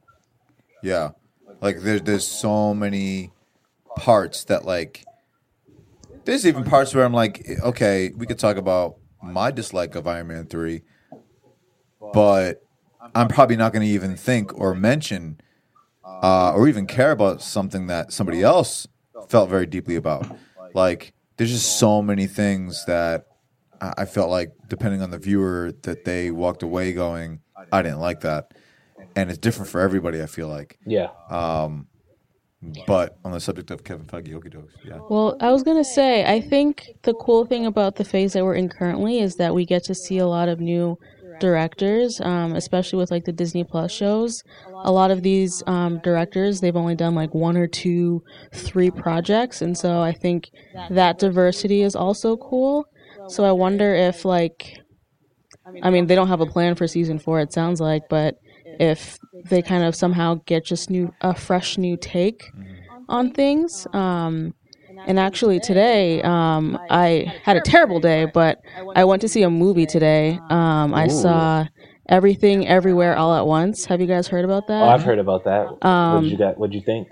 Yeah, 0.82 1.10
like 1.60 1.80
there's 1.80 2.02
there's 2.02 2.26
so 2.26 2.74
many 2.74 3.32
parts 3.96 4.44
that 4.44 4.64
like 4.64 5.04
there's 6.24 6.46
even 6.46 6.64
parts 6.64 6.94
where 6.94 7.04
I'm 7.04 7.12
like, 7.14 7.46
okay, 7.62 8.10
we 8.16 8.26
could 8.26 8.38
talk 8.38 8.56
about 8.56 8.96
my 9.22 9.50
dislike 9.50 9.94
of 9.94 10.06
Iron 10.06 10.28
Man 10.28 10.46
three, 10.46 10.82
but 12.12 12.62
I'm 13.14 13.28
probably 13.28 13.56
not 13.56 13.72
going 13.72 13.82
to 13.82 13.92
even 13.92 14.16
think 14.16 14.52
or 14.58 14.74
mention 14.74 15.40
uh, 16.04 16.52
or 16.54 16.68
even 16.68 16.86
care 16.86 17.12
about 17.12 17.42
something 17.42 17.86
that 17.88 18.12
somebody 18.12 18.42
else 18.42 18.86
felt 19.28 19.48
very 19.48 19.66
deeply 19.66 19.96
about. 19.96 20.26
Like 20.74 21.14
there's 21.36 21.50
just 21.50 21.78
so 21.78 22.02
many 22.02 22.26
things 22.26 22.84
that 22.86 23.26
I 23.80 23.94
I 23.98 24.04
felt 24.04 24.30
like, 24.30 24.52
depending 24.68 25.02
on 25.02 25.10
the 25.10 25.18
viewer, 25.18 25.72
that 25.82 26.04
they 26.04 26.30
walked 26.30 26.62
away 26.62 26.92
going, 26.92 27.40
I 27.72 27.82
didn't 27.82 28.00
like 28.00 28.20
that, 28.20 28.52
and 29.14 29.30
it's 29.30 29.38
different 29.38 29.70
for 29.70 29.80
everybody. 29.80 30.22
I 30.22 30.26
feel 30.26 30.48
like, 30.48 30.78
Yeah. 30.86 31.08
Um, 31.30 31.88
but 32.86 33.18
on 33.24 33.32
the 33.32 33.40
subject 33.40 33.70
of 33.70 33.84
Kevin 33.84 34.06
Feige, 34.06 34.32
Okie 34.32 34.52
dokes, 34.52 34.72
yeah. 34.84 34.98
Well, 35.08 35.36
I 35.40 35.52
was 35.52 35.62
gonna 35.62 35.84
say, 35.84 36.24
I 36.24 36.40
think 36.40 36.88
the 37.02 37.14
cool 37.14 37.44
thing 37.44 37.66
about 37.66 37.96
the 37.96 38.04
phase 38.04 38.32
that 38.32 38.44
we're 38.44 38.54
in 38.54 38.68
currently 38.68 39.20
is 39.20 39.36
that 39.36 39.54
we 39.54 39.64
get 39.64 39.84
to 39.84 39.94
see 39.94 40.18
a 40.18 40.26
lot 40.26 40.48
of 40.48 40.58
new 40.58 40.98
directors, 41.38 42.20
um, 42.22 42.54
especially 42.56 42.98
with 42.98 43.10
like 43.10 43.24
the 43.24 43.32
Disney 43.32 43.62
Plus 43.62 43.92
shows. 43.92 44.42
A 44.84 44.90
lot 44.90 45.10
of 45.10 45.22
these 45.22 45.62
um, 45.66 46.00
directors, 46.02 46.60
they've 46.60 46.76
only 46.76 46.94
done 46.94 47.14
like 47.14 47.34
one 47.34 47.56
or 47.56 47.66
two, 47.66 48.22
three 48.54 48.90
projects, 48.90 49.60
and 49.60 49.76
so 49.76 50.00
I 50.00 50.12
think 50.12 50.50
that 50.88 51.18
diversity 51.18 51.82
is 51.82 51.94
also 51.94 52.36
cool. 52.36 52.86
So 53.28 53.44
I 53.44 53.52
wonder 53.52 53.94
if 53.94 54.24
like, 54.24 54.78
I 55.82 55.90
mean, 55.90 56.06
they 56.06 56.14
don't 56.14 56.28
have 56.28 56.40
a 56.40 56.46
plan 56.46 56.74
for 56.74 56.86
season 56.86 57.18
four. 57.18 57.40
It 57.40 57.52
sounds 57.52 57.80
like, 57.80 58.04
but 58.08 58.36
if 58.80 59.18
they 59.48 59.62
kind 59.62 59.84
of 59.84 59.94
somehow 59.94 60.40
get 60.46 60.64
just 60.64 60.90
new, 60.90 61.12
a 61.20 61.34
fresh 61.34 61.78
new 61.78 61.96
take 61.96 62.50
on 63.08 63.30
things. 63.32 63.86
Um, 63.92 64.54
and 65.06 65.18
actually 65.20 65.60
today, 65.60 66.20
um, 66.22 66.78
I 66.90 67.32
had 67.44 67.56
a 67.56 67.60
terrible 67.60 68.00
day, 68.00 68.24
but 68.24 68.60
I 68.94 69.04
went 69.04 69.20
to 69.22 69.28
see 69.28 69.42
a 69.42 69.50
movie 69.50 69.86
today. 69.86 70.40
Um, 70.50 70.94
I 70.94 71.06
saw 71.08 71.66
Everything 72.08 72.66
Everywhere 72.66 73.16
All 73.16 73.34
at 73.34 73.46
Once. 73.46 73.84
Have 73.86 74.00
you 74.00 74.06
guys 74.06 74.26
heard 74.28 74.44
about 74.44 74.66
that? 74.68 74.82
Oh, 74.82 74.88
I've 74.88 75.02
heard 75.02 75.18
about 75.18 75.44
that. 75.44 75.70
what 75.70 75.84
Um, 75.86 76.22
did 76.24 76.32
you 76.32 76.38
got? 76.38 76.58
What 76.58 76.70
did 76.70 76.76
you 76.76 76.82
think? 76.84 77.08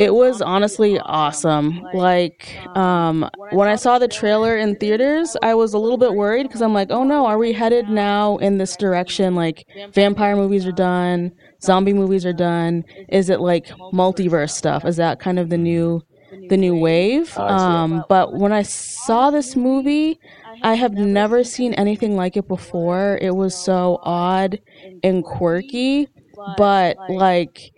It 0.00 0.14
was 0.14 0.42
honestly 0.42 0.98
awesome. 0.98 1.82
Like, 1.92 2.56
um, 2.76 3.28
when 3.50 3.68
I 3.68 3.76
saw 3.76 3.98
the 3.98 4.08
trailer 4.08 4.56
in 4.56 4.76
theaters, 4.76 5.36
I 5.42 5.54
was 5.54 5.74
a 5.74 5.78
little 5.78 5.98
bit 5.98 6.14
worried 6.14 6.44
because 6.44 6.62
I'm 6.62 6.74
like, 6.74 6.90
oh 6.90 7.04
no, 7.04 7.26
are 7.26 7.38
we 7.38 7.52
headed 7.52 7.88
now 7.88 8.36
in 8.38 8.58
this 8.58 8.76
direction? 8.76 9.34
Like, 9.34 9.66
vampire 9.92 10.36
movies 10.36 10.66
are 10.66 10.72
done, 10.72 11.32
zombie 11.62 11.92
movies 11.92 12.26
are 12.26 12.32
done. 12.32 12.84
Is 13.08 13.30
it 13.30 13.40
like 13.40 13.68
multiverse 13.92 14.50
stuff? 14.50 14.84
Is 14.84 14.96
that 14.96 15.20
kind 15.20 15.38
of 15.38 15.50
the 15.50 15.58
new, 15.58 16.02
the 16.48 16.56
new 16.56 16.74
wave? 16.76 17.32
Oh. 17.36 17.46
Um, 17.46 18.04
but 18.08 18.34
when 18.34 18.52
I 18.52 18.62
saw 18.62 19.30
this 19.30 19.54
movie, 19.56 20.18
I 20.62 20.74
have 20.74 20.94
never 20.94 21.44
seen 21.44 21.74
anything 21.74 22.16
like 22.16 22.36
it 22.36 22.48
before. 22.48 23.18
It 23.20 23.36
was 23.36 23.54
so 23.54 23.98
odd 24.02 24.60
and 25.02 25.22
quirky, 25.24 26.08
but 26.56 26.96
like 27.08 27.70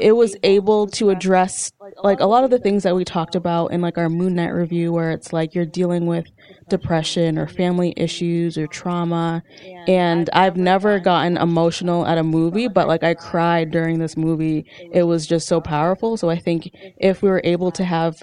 it 0.00 0.12
was 0.12 0.36
able 0.42 0.86
to 0.86 1.10
address 1.10 1.72
like 2.02 2.20
a 2.20 2.26
lot 2.26 2.44
of 2.44 2.50
the 2.50 2.58
things 2.58 2.82
that 2.82 2.94
we 2.94 3.04
talked 3.04 3.34
about 3.34 3.68
in 3.68 3.80
like 3.80 3.98
our 3.98 4.08
Moon 4.08 4.34
Knight 4.34 4.48
review, 4.48 4.92
where 4.92 5.10
it's 5.10 5.32
like 5.32 5.54
you're 5.54 5.64
dealing 5.66 6.06
with 6.06 6.26
depression 6.68 7.38
or 7.38 7.46
family 7.46 7.92
issues 7.96 8.56
or 8.56 8.66
trauma. 8.66 9.42
And 9.86 10.28
I've 10.32 10.56
never 10.56 10.98
gotten 10.98 11.36
emotional 11.36 12.06
at 12.06 12.18
a 12.18 12.22
movie, 12.22 12.68
but 12.68 12.88
like 12.88 13.02
I 13.02 13.14
cried 13.14 13.70
during 13.70 13.98
this 13.98 14.16
movie. 14.16 14.64
It 14.92 15.04
was 15.04 15.26
just 15.26 15.46
so 15.48 15.60
powerful. 15.60 16.16
So 16.16 16.30
I 16.30 16.38
think 16.38 16.70
if 16.98 17.22
we 17.22 17.28
were 17.28 17.42
able 17.44 17.70
to 17.72 17.84
have 17.84 18.22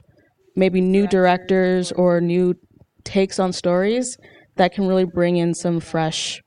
maybe 0.55 0.81
new 0.81 1.07
directors 1.07 1.91
or 1.91 2.21
new 2.21 2.55
takes 3.03 3.39
on 3.39 3.53
stories, 3.53 4.17
that 4.57 4.73
can 4.73 4.87
really 4.87 5.05
bring 5.05 5.37
in 5.37 5.53
some 5.53 5.79
fresh 5.79 6.41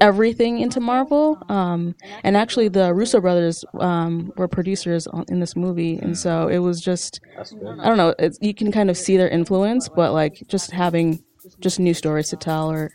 everything 0.00 0.60
into 0.60 0.80
Marvel. 0.80 1.38
Um, 1.48 1.94
and 2.22 2.36
actually, 2.36 2.68
the 2.68 2.92
Russo 2.94 3.20
brothers 3.20 3.64
um, 3.80 4.32
were 4.36 4.48
producers 4.48 5.06
on, 5.06 5.24
in 5.28 5.40
this 5.40 5.56
movie, 5.56 5.98
and 5.98 6.16
so 6.16 6.48
it 6.48 6.58
was 6.58 6.80
just 6.80 7.20
I 7.38 7.88
don't 7.88 7.96
know. 7.96 8.14
you 8.40 8.54
can 8.54 8.72
kind 8.72 8.90
of 8.90 8.96
see 8.96 9.16
their 9.16 9.28
influence, 9.28 9.88
but 9.88 10.12
like 10.12 10.42
just 10.48 10.70
having 10.70 11.22
just 11.60 11.78
new 11.78 11.94
stories 11.94 12.28
to 12.30 12.36
tell, 12.36 12.70
or 12.70 12.92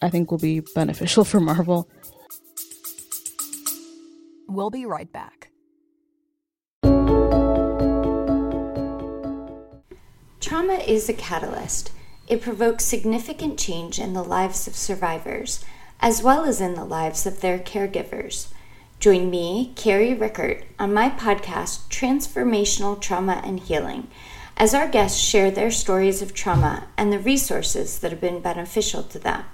I 0.00 0.10
think 0.10 0.30
will 0.30 0.38
be 0.38 0.60
beneficial 0.74 1.24
for 1.30 1.40
Marvel. 1.40 1.88
We'll 4.46 4.70
be 4.70 4.86
right 4.86 5.10
back. 5.12 5.50
Trauma 10.40 10.74
is 10.74 11.08
a 11.08 11.14
catalyst. 11.14 11.90
It 12.28 12.40
provokes 12.40 12.84
significant 12.84 13.58
change 13.58 13.98
in 13.98 14.12
the 14.12 14.22
lives 14.22 14.66
of 14.66 14.76
survivors, 14.76 15.64
as 16.00 16.22
well 16.22 16.44
as 16.44 16.60
in 16.60 16.74
the 16.74 16.84
lives 16.84 17.26
of 17.26 17.40
their 17.40 17.58
caregivers. 17.58 18.48
Join 19.00 19.30
me, 19.30 19.72
Carrie 19.76 20.14
Rickert, 20.14 20.64
on 20.78 20.94
my 20.94 21.10
podcast, 21.10 21.88
Transformational 21.88 23.00
Trauma 23.00 23.40
and 23.44 23.60
Healing, 23.60 24.08
as 24.56 24.72
our 24.74 24.88
guests 24.88 25.20
share 25.20 25.50
their 25.50 25.70
stories 25.70 26.22
of 26.22 26.32
trauma 26.32 26.88
and 26.96 27.12
the 27.12 27.18
resources 27.18 27.98
that 27.98 28.12
have 28.12 28.20
been 28.20 28.40
beneficial 28.40 29.02
to 29.02 29.18
them. 29.18 29.44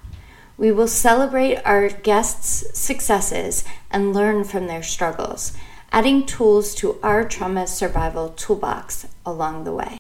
We 0.57 0.71
will 0.71 0.89
celebrate 0.89 1.57
our 1.65 1.89
guests' 1.89 2.79
successes 2.79 3.65
and 3.91 4.13
learn 4.13 4.45
from 4.45 4.67
their 4.67 4.83
struggles, 4.83 5.57
adding 5.91 6.27
tools 6.27 6.75
to 6.77 6.99
our 7.03 7.25
trauma 7.25 7.67
survival 7.67 8.29
toolbox 8.31 9.07
along 9.25 9.65
the 9.65 9.73
way. 9.73 10.00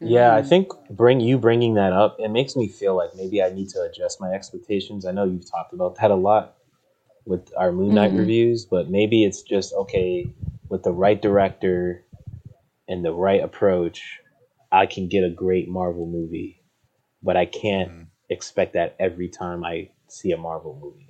Wow. 0.00 0.08
Yeah, 0.10 0.34
I 0.34 0.42
think 0.42 0.68
bring 0.90 1.20
you 1.20 1.38
bringing 1.38 1.74
that 1.74 1.92
up, 1.92 2.16
it 2.18 2.28
makes 2.30 2.56
me 2.56 2.68
feel 2.68 2.94
like 2.96 3.14
maybe 3.16 3.42
I 3.42 3.50
need 3.50 3.68
to 3.70 3.82
adjust 3.82 4.20
my 4.20 4.32
expectations. 4.32 5.06
I 5.06 5.12
know 5.12 5.24
you've 5.24 5.50
talked 5.50 5.72
about 5.72 5.96
that 5.96 6.10
a 6.10 6.14
lot 6.16 6.56
with 7.26 7.50
our 7.56 7.72
Moon 7.72 7.94
Knight 7.94 8.12
Mhm. 8.12 8.18
reviews, 8.18 8.64
but 8.66 8.90
maybe 8.90 9.24
it's 9.24 9.42
just 9.42 9.72
okay 9.74 10.30
with 10.68 10.82
the 10.82 10.92
right 10.92 11.20
director 11.20 12.04
and 12.88 13.04
the 13.04 13.12
right 13.12 13.42
approach, 13.42 14.20
I 14.72 14.86
can 14.86 15.08
get 15.08 15.24
a 15.24 15.30
great 15.30 15.68
Marvel 15.68 16.06
movie, 16.06 16.60
but 17.22 17.36
I 17.36 17.46
can't 17.46 17.90
expect 18.28 18.74
that 18.74 18.94
every 18.98 19.28
time 19.28 19.64
I 19.64 19.90
see 20.08 20.32
a 20.32 20.36
Marvel 20.36 20.78
movie. 20.82 21.08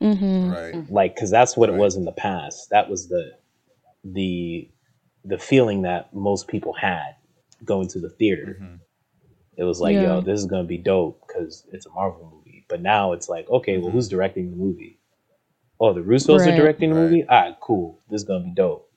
Mm-hmm. 0.00 0.50
Right. 0.50 0.90
Like 0.90 1.16
cuz 1.16 1.30
that's 1.30 1.56
what 1.56 1.68
it 1.68 1.74
was 1.74 1.96
in 1.96 2.04
the 2.04 2.12
past. 2.12 2.70
That 2.70 2.90
was 2.90 3.08
the 3.08 3.36
the 4.04 4.68
the 5.24 5.38
feeling 5.38 5.82
that 5.82 6.12
most 6.14 6.48
people 6.48 6.72
had 6.74 7.14
going 7.64 7.88
to 7.88 8.00
the 8.00 8.10
theater. 8.10 8.78
It 9.56 9.62
was 9.64 9.80
like, 9.80 9.94
Yeah. 9.94 10.02
yo, 10.14 10.20
this 10.20 10.40
is 10.40 10.46
gonna 10.46 10.64
be 10.64 10.78
dope 10.78 11.22
because 11.26 11.64
it's 11.72 11.86
a 11.86 11.90
Marvel 11.90 12.28
movie. 12.34 12.64
But 12.68 12.80
now 12.80 13.12
it's 13.12 13.28
like, 13.28 13.48
okay, 13.48 13.78
well, 13.78 13.90
who's 13.90 14.08
directing 14.08 14.50
the 14.50 14.56
movie? 14.56 14.98
Oh, 15.80 15.92
the 15.92 16.00
Russos 16.00 16.40
Right. 16.40 16.52
are 16.52 16.56
directing 16.56 16.90
the 16.90 16.96
movie. 16.96 17.24
Ah, 17.28 17.56
cool. 17.60 18.00
This 18.10 18.22
is 18.22 18.26
gonna 18.26 18.44
be 18.44 18.50
dope. 18.54 18.90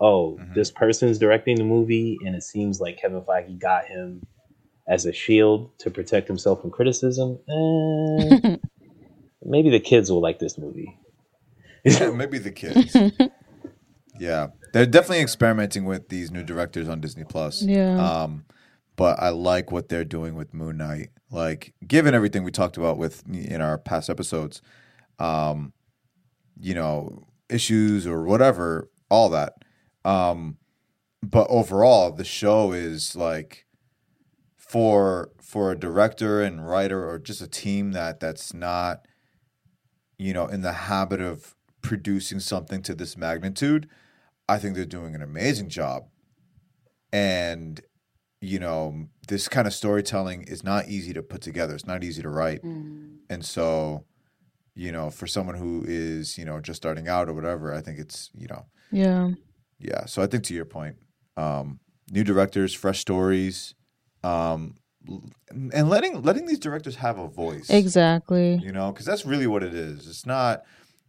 Oh, 0.00 0.40
this 0.54 0.70
person's 0.70 1.18
directing 1.18 1.56
the 1.56 1.64
movie, 1.64 2.18
and 2.24 2.34
it 2.36 2.42
seems 2.44 2.80
like 2.80 2.98
Kevin 2.98 3.20
Feige 3.22 3.58
got 3.58 3.86
him 3.86 4.22
as 4.86 5.06
a 5.06 5.12
shield 5.12 5.76
to 5.78 5.90
protect 5.90 6.28
himself 6.28 6.60
from 6.60 6.70
criticism. 6.70 7.38
Eh, 7.48 8.56
maybe 9.44 9.70
the 9.70 9.80
kids 9.80 10.10
will 10.10 10.20
like 10.20 10.38
this 10.38 10.56
movie. 10.56 10.96
Yeah, 11.84 12.10
maybe 12.10 12.38
the 12.38 12.50
kids. 12.50 12.96
yeah, 14.18 14.48
they're 14.72 14.86
definitely 14.86 15.20
experimenting 15.20 15.84
with 15.84 16.08
these 16.08 16.30
new 16.30 16.42
directors 16.42 16.88
on 16.88 17.00
Disney 17.00 17.24
Plus. 17.24 17.62
Yeah. 17.62 17.98
Um, 17.98 18.44
but 18.96 19.20
I 19.20 19.28
like 19.28 19.70
what 19.70 19.88
they're 19.88 20.04
doing 20.04 20.34
with 20.34 20.52
Moon 20.52 20.76
Knight. 20.76 21.10
Like, 21.30 21.74
given 21.86 22.14
everything 22.14 22.42
we 22.42 22.50
talked 22.50 22.76
about 22.76 22.98
with 22.98 23.22
in 23.28 23.60
our 23.60 23.78
past 23.78 24.10
episodes, 24.10 24.60
um, 25.18 25.72
you 26.60 26.74
know, 26.74 27.26
issues 27.48 28.06
or 28.06 28.24
whatever, 28.24 28.90
all 29.10 29.28
that. 29.30 29.64
Um, 30.04 30.58
but 31.22 31.46
overall, 31.50 32.12
the 32.12 32.24
show 32.24 32.72
is 32.72 33.16
like 33.16 33.66
for 34.56 35.30
for 35.40 35.72
a 35.72 35.78
director 35.78 36.42
and 36.42 36.68
writer 36.68 37.08
or 37.08 37.18
just 37.18 37.40
a 37.40 37.48
team 37.48 37.92
that 37.92 38.20
that's 38.20 38.52
not 38.52 39.06
you 40.18 40.34
know 40.34 40.46
in 40.46 40.60
the 40.60 40.72
habit 40.72 41.20
of 41.20 41.54
producing 41.80 42.38
something 42.38 42.82
to 42.82 42.94
this 42.94 43.16
magnitude 43.16 43.88
i 44.48 44.58
think 44.58 44.74
they're 44.74 44.84
doing 44.84 45.14
an 45.14 45.22
amazing 45.22 45.68
job. 45.68 46.04
And 47.12 47.80
you 48.40 48.58
know 48.58 49.06
this 49.26 49.48
kind 49.48 49.66
of 49.66 49.74
storytelling 49.74 50.42
is 50.44 50.62
not 50.62 50.88
easy 50.88 51.12
to 51.12 51.22
put 51.22 51.40
together. 51.40 51.74
It's 51.74 51.86
not 51.86 52.04
easy 52.04 52.22
to 52.22 52.28
write. 52.28 52.62
And 52.62 53.44
so 53.44 54.04
you 54.74 54.92
know 54.92 55.10
for 55.10 55.26
someone 55.26 55.56
who 55.56 55.84
is 55.86 56.38
you 56.38 56.44
know 56.44 56.60
just 56.60 56.76
starting 56.76 57.08
out 57.08 57.28
or 57.28 57.34
whatever 57.34 57.74
i 57.74 57.80
think 57.80 57.98
it's 57.98 58.30
you 58.32 58.46
know 58.46 58.64
Yeah. 58.92 59.30
yeah. 59.80 60.04
So 60.06 60.22
i 60.22 60.26
think 60.28 60.44
to 60.44 60.54
your 60.54 60.66
point 60.66 60.96
um 61.36 61.80
new 62.12 62.22
directors 62.22 62.72
fresh 62.74 63.00
stories 63.00 63.74
um 64.22 64.76
and 65.72 65.88
letting 65.88 66.22
letting 66.22 66.46
these 66.46 66.58
directors 66.60 66.96
have 66.96 67.18
a 67.18 67.26
voice. 67.28 67.70
Exactly. 67.70 68.60
you 68.62 68.70
know 68.70 68.92
because 68.92 69.06
that's 69.06 69.24
really 69.26 69.46
what 69.48 69.62
it 69.64 69.74
is. 69.74 70.06
It's 70.06 70.26
not 70.26 70.62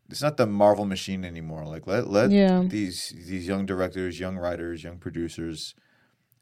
it's 0.10 0.22
not 0.22 0.38
the 0.38 0.48
marvel 0.48 0.86
machine 0.86 1.24
anymore. 1.24 1.66
Like 1.66 1.88
let 1.88 2.10
let 2.10 2.32
Yeah. 2.32 2.64
these 2.66 3.14
these 3.28 3.48
young 3.48 3.66
directors 3.66 4.20
young 4.20 4.38
writers 4.38 4.84
young 4.84 4.98
producers 4.98 5.76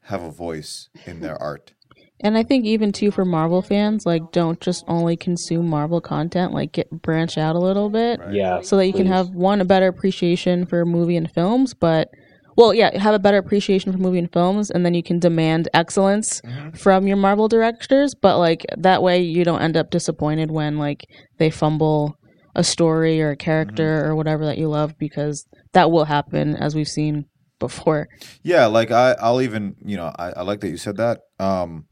have 0.02 0.22
a 0.22 0.30
voice 0.30 0.88
in 1.06 1.20
their 1.20 1.40
art. 1.40 1.72
And 2.20 2.36
I 2.36 2.42
think 2.42 2.64
even 2.64 2.90
too 2.90 3.12
for 3.12 3.24
Marvel 3.24 3.62
fans, 3.62 4.04
like 4.04 4.32
don't 4.32 4.60
just 4.60 4.84
only 4.88 5.16
consume 5.16 5.68
Marvel 5.68 6.00
content, 6.00 6.52
like 6.52 6.72
get 6.72 6.90
branch 6.90 7.38
out 7.38 7.54
a 7.54 7.60
little 7.60 7.90
bit. 7.90 8.20
Yeah, 8.32 8.60
So 8.60 8.76
that 8.76 8.86
you 8.86 8.92
can 8.92 9.06
have 9.06 9.30
one 9.30 9.60
a 9.60 9.64
better 9.64 9.86
appreciation 9.86 10.66
for 10.66 10.84
movie 10.84 11.16
and 11.16 11.30
films, 11.30 11.74
but 11.74 12.08
well, 12.56 12.74
yeah, 12.74 12.98
have 12.98 13.14
a 13.14 13.20
better 13.20 13.38
appreciation 13.38 13.92
for 13.92 13.98
movie 13.98 14.18
and 14.18 14.32
films 14.32 14.68
and 14.68 14.84
then 14.84 14.94
you 14.94 15.02
can 15.02 15.20
demand 15.20 15.68
excellence 15.74 16.40
mm-hmm. 16.40 16.70
from 16.70 17.06
your 17.06 17.16
Marvel 17.16 17.46
directors, 17.46 18.16
but 18.16 18.38
like 18.38 18.66
that 18.76 19.00
way 19.00 19.20
you 19.20 19.44
don't 19.44 19.62
end 19.62 19.76
up 19.76 19.90
disappointed 19.90 20.50
when 20.50 20.76
like 20.76 21.06
they 21.38 21.50
fumble 21.50 22.17
a 22.58 22.64
story 22.64 23.22
or 23.22 23.30
a 23.30 23.36
character 23.36 24.04
or 24.04 24.16
whatever 24.16 24.44
that 24.44 24.58
you 24.58 24.68
love 24.68 24.98
because 24.98 25.46
that 25.74 25.92
will 25.92 26.04
happen 26.04 26.56
as 26.56 26.74
we've 26.74 26.88
seen 26.88 27.24
before. 27.60 28.08
Yeah, 28.42 28.66
like 28.66 28.90
I, 28.90 29.12
I'll 29.20 29.40
even, 29.40 29.76
you 29.84 29.96
know, 29.96 30.12
I, 30.18 30.30
I 30.30 30.42
like 30.42 30.60
that 30.60 30.68
you 30.68 30.76
said 30.76 30.96
that. 30.96 31.20
Um, 31.38 31.86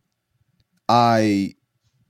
I 0.88 1.54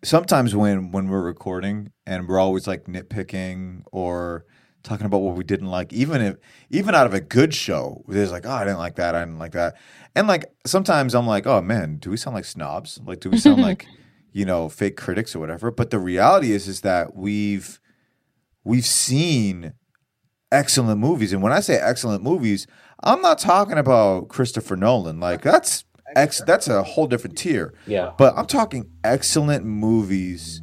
sometimes 0.03 0.57
when 0.57 0.91
when 0.91 1.09
we're 1.09 1.21
recording 1.21 1.93
and 2.07 2.27
we're 2.27 2.39
always 2.39 2.67
like 2.67 2.85
nitpicking 2.85 3.83
or 3.93 4.47
talking 4.83 5.05
about 5.05 5.19
what 5.19 5.37
we 5.37 5.45
didn't 5.45 5.69
like, 5.69 5.93
even 5.93 6.23
if 6.23 6.37
even 6.71 6.95
out 6.95 7.07
of 7.07 7.13
a 7.13 7.21
good 7.21 7.53
show, 7.53 8.05
there's 8.09 8.33
like, 8.33 8.47
oh, 8.47 8.51
I 8.51 8.65
didn't 8.65 8.79
like 8.79 8.97
that, 8.97 9.15
I 9.15 9.21
didn't 9.21 9.39
like 9.39 9.53
that, 9.53 9.77
and 10.15 10.27
like 10.27 10.47
sometimes 10.65 11.15
I'm 11.15 11.27
like, 11.27 11.47
oh 11.47 11.61
man, 11.61 11.99
do 11.99 12.09
we 12.09 12.17
sound 12.17 12.35
like 12.35 12.47
snobs? 12.47 13.01
Like, 13.05 13.21
do 13.21 13.29
we 13.29 13.37
sound 13.37 13.61
like, 13.71 13.87
you 14.33 14.47
know, 14.47 14.71
fake 14.71 14.97
critics 14.97 15.37
or 15.37 15.41
whatever? 15.41 15.71
But 15.71 15.91
the 15.91 15.99
reality 15.99 16.53
is, 16.53 16.69
is 16.69 16.81
that 16.81 17.15
we've 17.15 17.81
we've 18.67 18.85
seen 18.85 19.73
excellent 20.53 21.01
movies. 21.01 21.33
And 21.33 21.43
when 21.43 21.53
I 21.53 21.61
say 21.61 21.77
excellent 21.77 22.23
movies, 22.23 22.67
I'm 23.03 23.21
not 23.23 23.39
talking 23.39 23.79
about 23.79 24.29
Christopher 24.29 24.77
Nolan. 24.77 25.21
Like 25.21 25.43
that's 25.43 25.85
ex 26.15 26.43
that's 26.47 26.69
a 26.69 26.83
whole 26.83 27.07
different 27.07 27.39
tier. 27.39 27.75
Yeah. 27.87 28.13
But 28.19 28.35
I'm 28.37 28.47
talking 28.47 28.91
excellent 29.05 29.65
movies 29.65 30.61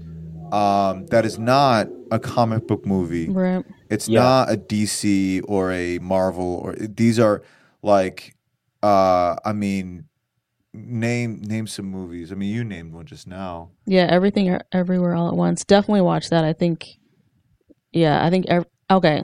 um, 0.52 1.08
that 1.08 1.26
is 1.26 1.40
not 1.40 1.88
a 2.12 2.20
comic 2.20 2.68
book 2.68 2.86
movie. 2.86 3.30
Right. 3.30 3.66
It's 3.90 4.08
Yeah. 4.08 4.22
not 4.22 4.52
a 4.52 4.58
DC 4.58 5.42
or 5.48 5.72
a 5.72 5.98
Marvel 6.00 6.62
or 6.64 6.76
these 6.76 7.20
are 7.20 7.42
like 7.82 8.36
uh 8.84 9.36
I 9.46 9.54
mean 9.54 10.06
name 10.74 11.42
name 11.42 11.68
some 11.68 11.86
movies. 11.86 12.32
I 12.32 12.36
mean 12.36 12.54
you 12.54 12.64
named 12.64 12.94
one 12.94 13.06
just 13.06 13.28
now. 13.28 13.70
Yeah, 13.86 14.08
everything 14.10 14.58
everywhere 14.72 15.16
all 15.16 15.28
at 15.30 15.36
once. 15.36 15.64
Definitely 15.64 16.02
watch 16.02 16.30
that. 16.30 16.44
I 16.44 16.54
think 16.54 16.98
yeah, 17.94 18.24
I 18.24 18.30
think 18.30 18.46
ev- 18.48 18.66
okay. 18.90 19.24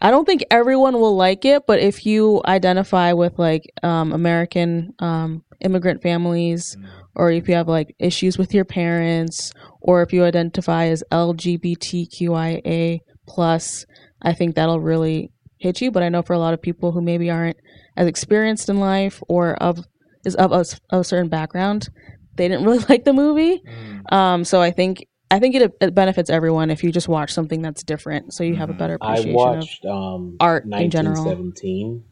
I 0.00 0.10
don't 0.10 0.24
think 0.24 0.44
everyone 0.50 0.94
will 0.94 1.16
like 1.16 1.44
it, 1.44 1.66
but 1.66 1.80
if 1.80 2.06
you 2.06 2.40
identify 2.46 3.12
with 3.12 3.38
like 3.38 3.64
um, 3.82 4.12
American 4.12 4.94
um, 5.00 5.42
immigrant 5.60 6.02
families, 6.02 6.76
or 7.16 7.32
if 7.32 7.48
you 7.48 7.54
have 7.54 7.68
like 7.68 7.94
issues 7.98 8.38
with 8.38 8.54
your 8.54 8.64
parents, 8.64 9.52
or 9.80 10.02
if 10.02 10.12
you 10.12 10.24
identify 10.24 10.86
as 10.86 11.02
LGBTQIA 11.10 13.00
plus, 13.26 13.86
I 14.22 14.34
think 14.34 14.54
that'll 14.54 14.80
really 14.80 15.32
hit 15.58 15.80
you. 15.80 15.90
But 15.90 16.04
I 16.04 16.08
know 16.08 16.22
for 16.22 16.32
a 16.32 16.38
lot 16.38 16.54
of 16.54 16.62
people 16.62 16.92
who 16.92 17.00
maybe 17.00 17.30
aren't 17.30 17.56
as 17.96 18.06
experienced 18.06 18.68
in 18.68 18.78
life 18.78 19.20
or 19.28 19.54
of 19.54 19.84
is 20.24 20.36
of 20.36 20.52
a, 20.52 20.64
of 20.90 21.00
a 21.00 21.04
certain 21.04 21.28
background, 21.28 21.88
they 22.36 22.48
didn't 22.48 22.64
really 22.64 22.84
like 22.88 23.04
the 23.04 23.12
movie. 23.12 23.62
Um, 24.10 24.44
so 24.44 24.60
I 24.60 24.70
think 24.70 25.06
I 25.30 25.38
think 25.38 25.54
it, 25.54 25.76
it 25.80 25.94
benefits 25.94 26.30
everyone 26.30 26.70
if 26.70 26.82
you 26.82 26.90
just 26.90 27.08
watch 27.08 27.32
something 27.32 27.60
that's 27.60 27.82
different, 27.82 28.32
so 28.32 28.44
you 28.44 28.56
have 28.56 28.70
a 28.70 28.74
better 28.74 28.96
I 29.00 29.12
appreciation 29.14 29.34
watched 29.34 29.84
of 29.84 30.14
um, 30.20 30.36
art 30.40 30.64
in 30.64 30.90
general. 30.90 31.24
1917. 31.24 32.04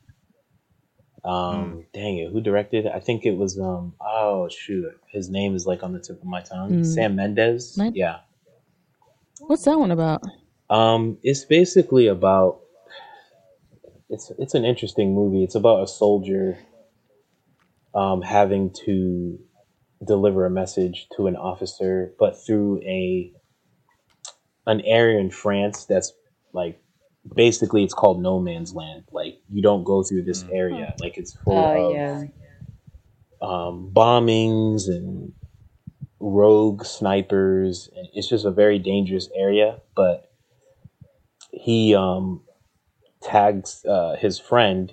Um, 1.24 1.84
dang 1.92 2.18
it, 2.18 2.30
who 2.30 2.40
directed? 2.40 2.86
it? 2.86 2.92
I 2.94 3.00
think 3.00 3.24
it 3.24 3.36
was 3.36 3.58
um. 3.58 3.94
Oh 4.00 4.48
shoot, 4.48 4.92
his 5.10 5.28
name 5.28 5.56
is 5.56 5.66
like 5.66 5.82
on 5.82 5.92
the 5.92 5.98
tip 5.98 6.20
of 6.20 6.24
my 6.24 6.40
tongue. 6.40 6.70
Mm. 6.70 6.86
Sam 6.86 7.16
Mendes. 7.16 7.76
Men- 7.76 7.94
Yeah. 7.94 8.18
What's 9.40 9.64
that 9.64 9.78
one 9.78 9.90
about? 9.90 10.22
Um, 10.70 11.18
it's 11.22 11.44
basically 11.44 12.06
about. 12.06 12.60
It's 14.08 14.30
it's 14.38 14.54
an 14.54 14.64
interesting 14.64 15.14
movie. 15.14 15.42
It's 15.42 15.56
about 15.56 15.82
a 15.82 15.88
soldier. 15.88 16.58
Um, 17.94 18.20
having 18.22 18.70
to 18.84 19.38
deliver 20.06 20.46
a 20.46 20.50
message 20.50 21.08
to 21.16 21.26
an 21.26 21.36
officer, 21.36 22.12
but 22.18 22.36
through 22.46 22.80
a 22.82 23.32
an 24.66 24.80
area 24.82 25.20
in 25.20 25.30
France 25.30 25.86
that's 25.86 26.12
like 26.52 26.80
basically 27.34 27.84
it's 27.84 27.94
called 27.94 28.22
no 28.22 28.40
man's 28.40 28.74
land. 28.74 29.04
Like 29.12 29.40
you 29.50 29.62
don't 29.62 29.84
go 29.84 30.02
through 30.02 30.24
this 30.24 30.44
area. 30.52 30.94
Like 31.00 31.18
it's 31.18 31.34
full 31.44 31.58
Oh 31.66 31.90
of 31.90 31.94
yeah. 31.94 32.24
um, 33.42 33.92
bombings 33.94 34.88
and 34.88 35.32
rogue 36.20 36.84
snipers, 36.84 37.88
and 37.96 38.08
it's 38.14 38.28
just 38.28 38.44
a 38.44 38.50
very 38.50 38.78
dangerous 38.78 39.28
area. 39.36 39.80
But 39.94 40.30
he 41.52 41.94
um, 41.94 42.42
tags 43.22 43.84
uh, 43.86 44.16
his 44.16 44.38
friend 44.38 44.92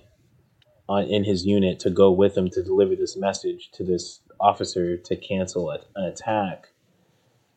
on 0.89 1.05
in 1.05 1.23
his 1.23 1.45
unit 1.45 1.79
to 1.81 1.89
go 1.89 2.11
with 2.11 2.37
him 2.37 2.49
to 2.51 2.63
deliver 2.63 2.95
this 2.95 3.17
message 3.17 3.69
to 3.73 3.83
this 3.83 4.21
officer 4.43 4.97
to 4.97 5.15
cancel 5.15 5.71
a, 5.71 5.79
an 5.95 6.05
attack 6.05 6.67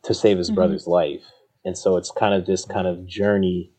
to 0.03 0.14
save 0.14 0.39
his 0.39 0.51
Mhm. 0.51 0.55
brother's 0.55 0.87
life. 0.87 1.24
And 1.64 1.76
so 1.76 1.97
it's 1.97 2.11
kind 2.12 2.32
of 2.32 2.47
this 2.47 2.64
kind 2.64 2.87
of 2.87 3.05
journey 3.07 3.72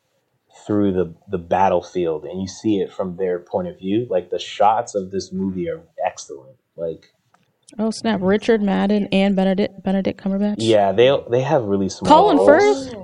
through 0.65 0.91
the 0.91 1.13
the 1.29 1.37
battlefield 1.37 2.25
and 2.25 2.41
you 2.41 2.47
see 2.47 2.81
it 2.81 2.91
from 2.91 3.15
their 3.17 3.39
point 3.39 3.67
of 3.69 3.77
view. 3.77 4.07
Like 4.09 4.29
the 4.29 4.39
shots 4.39 4.93
of 4.95 5.11
this 5.11 5.31
movie 5.31 5.69
are 5.69 5.81
excellent. 6.05 6.57
Like 6.75 7.13
Oh 7.79 7.91
snap! 7.91 8.19
Richard 8.23 8.61
Madden 8.61 9.07
and 9.11 9.35
Benedict 9.35 9.83
Benedict 9.83 10.19
Cumberbatch. 10.21 10.55
yeah, 10.59 10.91
they 10.93 11.15
they 11.29 11.41
have 11.41 11.63
really 11.63 11.89
small 11.89 12.07
Colin 12.09 12.37
roles. 12.37 12.89
Firth. 12.89 12.95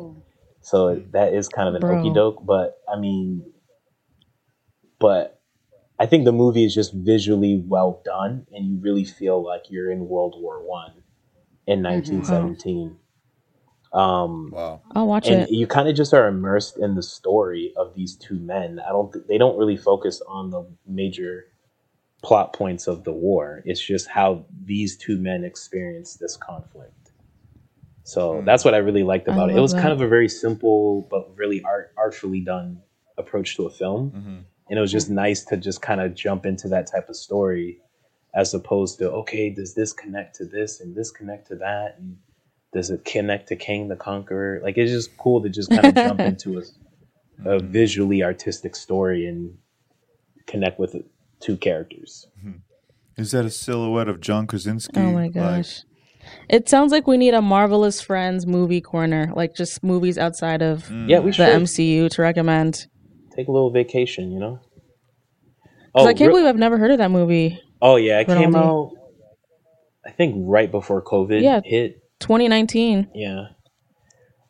So 0.62 0.96
that 1.12 1.34
is 1.34 1.50
kind 1.50 1.68
of 1.70 1.76
an 1.76 1.84
okey 1.84 2.14
doke, 2.14 2.46
but 2.46 2.78
I 2.92 2.98
mean, 2.98 3.44
but 5.00 5.33
I 6.04 6.06
think 6.06 6.26
the 6.26 6.34
movie 6.34 6.66
is 6.66 6.76
just 6.76 6.94
visually 6.94 7.64
well 7.66 8.02
done, 8.04 8.46
and 8.52 8.68
you 8.68 8.78
really 8.82 9.06
feel 9.06 9.42
like 9.42 9.64
you're 9.70 9.90
in 9.90 10.10
World 10.10 10.36
War 10.38 10.62
One 10.62 10.92
in 11.66 11.80
mm-hmm. 11.80 11.94
1917. 11.94 12.98
Um, 13.94 14.52
wow. 14.52 14.82
I'll 14.94 15.08
watch 15.08 15.28
and 15.28 15.44
it. 15.44 15.52
you 15.52 15.66
kind 15.66 15.88
of 15.88 15.96
just 15.96 16.14
are 16.14 16.28
immersed 16.28 16.78
in 16.78 16.96
the 16.96 17.04
story 17.04 17.74
of 17.78 17.96
these 17.96 18.18
two 18.18 18.38
men. 18.38 18.82
I 18.86 18.90
don't. 18.90 19.14
Th- 19.14 19.24
they 19.30 19.38
don't 19.38 19.58
really 19.58 19.78
focus 19.78 20.22
on 20.28 20.50
the 20.50 20.68
major 20.86 21.46
plot 22.22 22.52
points 22.52 22.88
of 22.88 23.06
the 23.06 23.14
war. 23.14 23.64
It's 23.64 23.80
just 23.80 24.10
how 24.10 24.46
these 24.66 24.98
two 24.98 25.18
men 25.18 25.46
experience 25.46 26.16
this 26.16 26.36
conflict. 26.36 27.14
So 28.04 28.40
hmm. 28.40 28.46
that's 28.46 28.66
what 28.66 28.74
I 28.74 28.80
really 28.80 29.04
liked 29.04 29.30
I 29.30 29.34
about 29.34 29.52
it. 29.52 29.56
It 29.56 29.62
was 29.62 29.72
that. 29.72 29.82
kind 29.82 29.94
of 29.94 30.02
a 30.02 30.08
very 30.10 30.28
simple 30.28 31.08
but 31.10 31.38
really 31.38 31.64
art 31.64 31.94
artfully 31.96 32.42
done 32.42 32.82
approach 33.18 33.56
to 33.56 33.68
a 33.68 33.70
film, 33.70 34.12
mm-hmm. 34.12 34.38
And 34.70 34.78
it 34.78 34.82
was 34.82 34.92
just 34.92 35.08
mm-hmm. 35.08 35.16
nice 35.16 35.44
to 35.46 35.58
just 35.58 35.82
kind 35.82 36.02
of 36.02 36.16
jump 36.16 36.46
into 36.46 36.68
that 36.70 36.88
type 36.88 37.10
of 37.10 37.16
story, 37.16 37.80
as 38.34 38.54
opposed 38.54 39.00
to 39.00 39.12
okay, 39.12 39.50
does 39.50 39.74
this 39.76 39.94
connect 39.94 40.36
to 40.36 40.46
this 40.46 40.80
and 40.80 40.96
this 40.96 41.12
connect 41.12 41.48
to 41.48 41.56
that, 41.56 41.96
and 42.00 42.18
does 42.74 42.90
it 42.90 43.06
connect 43.06 43.50
to 43.50 43.56
Kang 43.56 43.88
the 43.88 43.96
Conqueror? 43.96 44.60
Like 44.64 44.78
it's 44.78 44.92
just 44.92 45.18
cool 45.18 45.42
to 45.44 45.50
just 45.50 45.70
kind 45.70 45.86
of 45.86 45.96
jump 45.96 46.20
into 46.20 46.58
a, 46.58 46.62
a 46.62 46.64
mm-hmm. 47.58 47.72
visually 47.72 48.24
artistic 48.24 48.76
story 48.76 49.28
and 49.28 49.58
connect 50.48 50.80
with 50.80 50.96
two 51.40 51.58
characters. 51.58 52.28
Mm-hmm. 52.40 52.60
Is 53.18 53.32
that 53.32 53.46
a 53.46 53.50
silhouette 53.50 54.08
of 54.08 54.20
John 54.20 54.48
Krasinski? 54.48 55.00
Oh 55.00 55.12
my 55.12 55.26
Like, 55.26 55.34
gosh. 55.34 55.84
It 56.50 56.70
sounds 56.70 56.92
like 56.92 57.06
we 57.06 57.18
need 57.18 57.34
a 57.34 57.42
Marvelous 57.42 58.02
Friends 58.02 58.48
movie 58.48 58.82
corner, 58.82 59.32
like 59.36 59.56
just 59.56 59.84
movies 59.84 60.18
outside 60.18 60.62
of 60.62 60.86
mm. 60.86 61.10
Yeah, 61.10 61.20
we 61.20 61.32
the 61.32 61.36
should. 61.36 61.62
MCU 61.62 62.10
to 62.10 62.22
recommend. 62.22 62.88
Take 63.36 63.48
a 63.48 63.52
little 63.52 63.72
vacation, 63.72 64.32
you 64.32 64.40
know. 64.40 64.60
'Cause 65.96 66.08
I 66.08 66.14
can't 66.14 66.28
real- 66.30 66.38
believe 66.38 66.46
I've 66.48 66.58
never 66.58 66.78
heard 66.78 66.92
of 66.92 66.98
that 67.00 67.12
movie. 67.12 67.60
Oh 67.82 67.96
yeah, 67.98 68.20
it 68.20 68.28
came 68.28 68.56
out. 68.56 68.92
I 70.06 70.12
think 70.12 70.36
right 70.48 70.70
before 70.72 71.02
COVID 71.02 71.42
Yeah. 71.42 71.62
hit. 71.64 72.02
2019. 72.20 73.10
Yeah. 73.14 73.48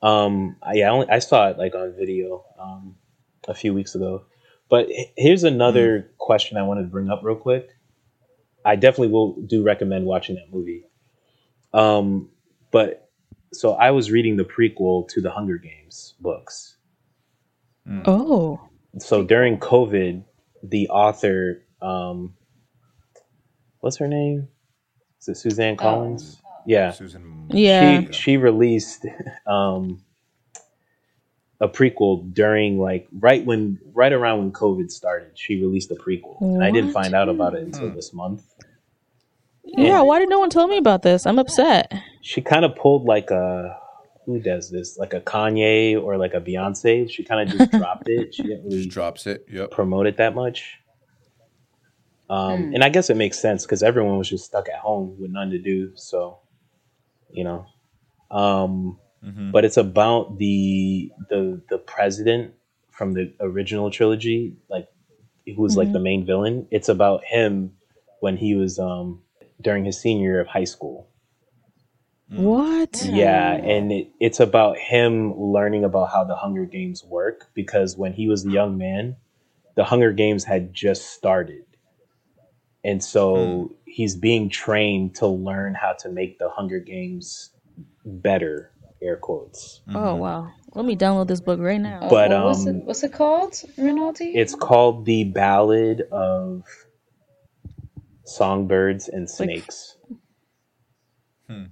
Um. 0.02 0.58
I, 0.62 0.74
yeah. 0.76 0.88
I, 0.88 0.90
only, 0.92 1.10
I 1.10 1.20
saw 1.20 1.50
it 1.50 1.58
like 1.58 1.76
on 1.76 1.94
video 1.98 2.44
um 2.60 2.96
a 3.48 3.54
few 3.54 3.74
weeks 3.74 3.96
ago. 3.96 4.26
But 4.70 4.88
here's 5.18 5.44
another 5.44 6.12
question 6.18 6.58
I 6.58 6.64
wanted 6.64 6.84
to 6.84 6.88
bring 6.88 7.10
up 7.10 7.22
real 7.24 7.36
quick. 7.36 7.70
I 8.66 8.76
definitely 8.76 9.10
will 9.10 9.36
do 9.42 9.64
recommend 9.64 10.06
watching 10.06 10.36
that 10.36 10.52
movie. 10.52 10.86
Um. 11.74 12.30
But 12.72 13.10
so 13.54 13.74
I 13.74 13.92
was 13.92 14.12
reading 14.12 14.38
the 14.38 14.46
prequel 14.46 15.08
to 15.10 15.22
the 15.22 15.30
Hunger 15.30 15.58
Games 15.58 16.16
books. 16.20 16.78
Oh. 18.06 18.62
So 19.00 19.24
during 19.24 19.58
COVID, 19.58 20.24
the 20.62 20.90
author, 20.90 21.64
um, 21.82 22.36
what's 23.80 23.98
her 23.98 24.08
name? 24.08 24.48
Is 25.20 25.30
it 25.30 25.38
Suzanne 25.38 25.78
Collins? 25.78 26.42
yeah, 26.66 26.92
Susan. 26.92 27.48
Yeah. 27.50 28.02
She 28.02 28.14
she 28.14 28.38
released 28.38 29.06
um, 29.48 30.04
a 31.60 31.68
prequel 31.68 32.34
during 32.34 32.80
like 32.80 33.08
right 33.20 33.46
when 33.46 33.80
right 33.94 34.14
around 34.14 34.40
when 34.40 34.52
COVID 34.52 34.92
started. 34.92 35.32
She 35.36 35.62
released 35.62 35.92
a 35.92 35.96
prequel, 35.96 36.42
and 36.42 36.64
I 36.64 36.72
didn't 36.72 36.92
find 36.92 37.14
out 37.14 37.30
about 37.30 37.56
it 37.56 37.64
until 37.64 37.90
this 37.90 38.14
month. 38.14 38.44
Yeah, 39.66 40.02
why 40.02 40.20
did 40.20 40.30
no 40.30 40.40
one 40.40 40.50
tell 40.50 40.68
me 40.68 40.78
about 40.78 41.04
this? 41.04 41.26
I'm 41.26 41.40
upset. 41.40 41.92
She 42.22 42.42
kind 42.42 42.66
of 42.66 42.76
pulled 42.76 43.06
like 43.06 43.32
a 43.32 43.78
who 44.26 44.40
does 44.40 44.70
this 44.72 44.98
like 44.98 45.14
a 45.14 45.22
Kanye 45.22 46.02
or 46.02 46.18
like 46.18 46.34
a 46.34 46.42
Beyonce. 46.42 47.10
She 47.10 47.24
kind 47.24 47.50
of 47.50 47.58
just 47.58 47.72
dropped 47.80 48.08
it. 48.10 48.34
She 48.36 48.44
didn't 48.44 48.64
really 48.66 48.86
drops 48.86 49.28
it. 49.28 49.46
Yep. 49.52 49.72
promote 49.72 50.08
it 50.08 50.18
that 50.18 50.34
much. 50.36 50.80
Um, 52.30 52.72
And 52.74 52.84
I 52.84 52.90
guess 52.90 53.10
it 53.10 53.18
makes 53.18 53.38
sense 53.40 53.66
because 53.66 53.84
everyone 53.84 54.18
was 54.18 54.30
just 54.30 54.46
stuck 54.46 54.70
at 54.70 54.80
home 54.80 55.18
with 55.20 55.32
nothing 55.32 55.52
to 55.52 55.60
do. 55.60 55.92
So, 55.96 56.40
you 57.32 57.44
know, 57.44 57.66
um, 58.32 58.98
but 59.52 59.64
it's 59.64 59.78
about 59.78 60.38
the 60.38 61.12
the 61.30 61.62
the 61.70 61.78
president 61.78 62.54
from 62.92 63.14
the 63.14 63.34
original 63.40 63.90
trilogy, 63.92 64.58
like 64.70 64.88
who 65.46 65.62
was 65.62 65.78
like 65.78 65.90
Mhm. 65.90 65.94
the 65.94 66.00
main 66.00 66.26
villain. 66.26 66.68
It's 66.72 66.90
about 66.90 67.24
him 67.24 67.74
when 68.20 68.36
he 68.38 68.56
was 68.56 68.80
um, 68.80 69.22
during 69.62 69.86
his 69.86 70.00
senior 70.00 70.30
year 70.32 70.40
of 70.42 70.48
high 70.48 70.64
school. 70.66 71.08
Mm-hmm. 72.34 72.44
What? 72.44 73.06
Yeah, 73.06 73.54
and 73.54 73.92
it, 73.92 74.10
it's 74.20 74.40
about 74.40 74.78
him 74.78 75.40
learning 75.40 75.84
about 75.84 76.12
how 76.12 76.24
the 76.24 76.36
Hunger 76.36 76.66
Games 76.66 77.04
work 77.04 77.50
because 77.54 77.96
when 77.96 78.14
he 78.14 78.28
was 78.28 78.46
a 78.46 78.50
young 78.50 78.78
man, 78.78 79.18
the 79.76 79.84
Hunger 79.84 80.12
Games 80.12 80.44
had 80.44 80.74
just 80.74 81.12
started. 81.12 81.66
And 82.84 83.04
so 83.04 83.36
hmm. 83.36 83.74
he's 83.86 84.16
being 84.16 84.50
trained 84.50 85.16
to 85.16 85.28
learn 85.28 85.76
how 85.76 85.94
to 85.94 86.10
make 86.10 86.40
the 86.40 86.50
Hunger 86.50 86.80
Games 86.80 87.52
better, 88.04 88.72
air 89.02 89.18
quotes. 89.18 89.82
Mm-hmm. 89.88 89.98
Oh 89.98 90.16
wow. 90.16 90.52
Let 90.74 90.86
me 90.86 90.96
download 90.96 91.28
this 91.28 91.40
book 91.40 91.60
right 91.60 91.80
now. 91.80 92.08
But, 92.10 92.32
what's 92.32 92.66
um, 92.66 92.78
it? 92.78 92.84
What's 92.84 93.04
it 93.04 93.14
called, 93.14 93.62
Rinaldi? 93.78 94.36
It's 94.36 94.56
called 94.56 95.06
The 95.06 95.26
Ballad 95.26 96.02
of 96.12 96.64
Songbirds 98.24 99.08
and 99.08 99.30
Snakes. 99.30 99.98
Hmm. 101.48 101.66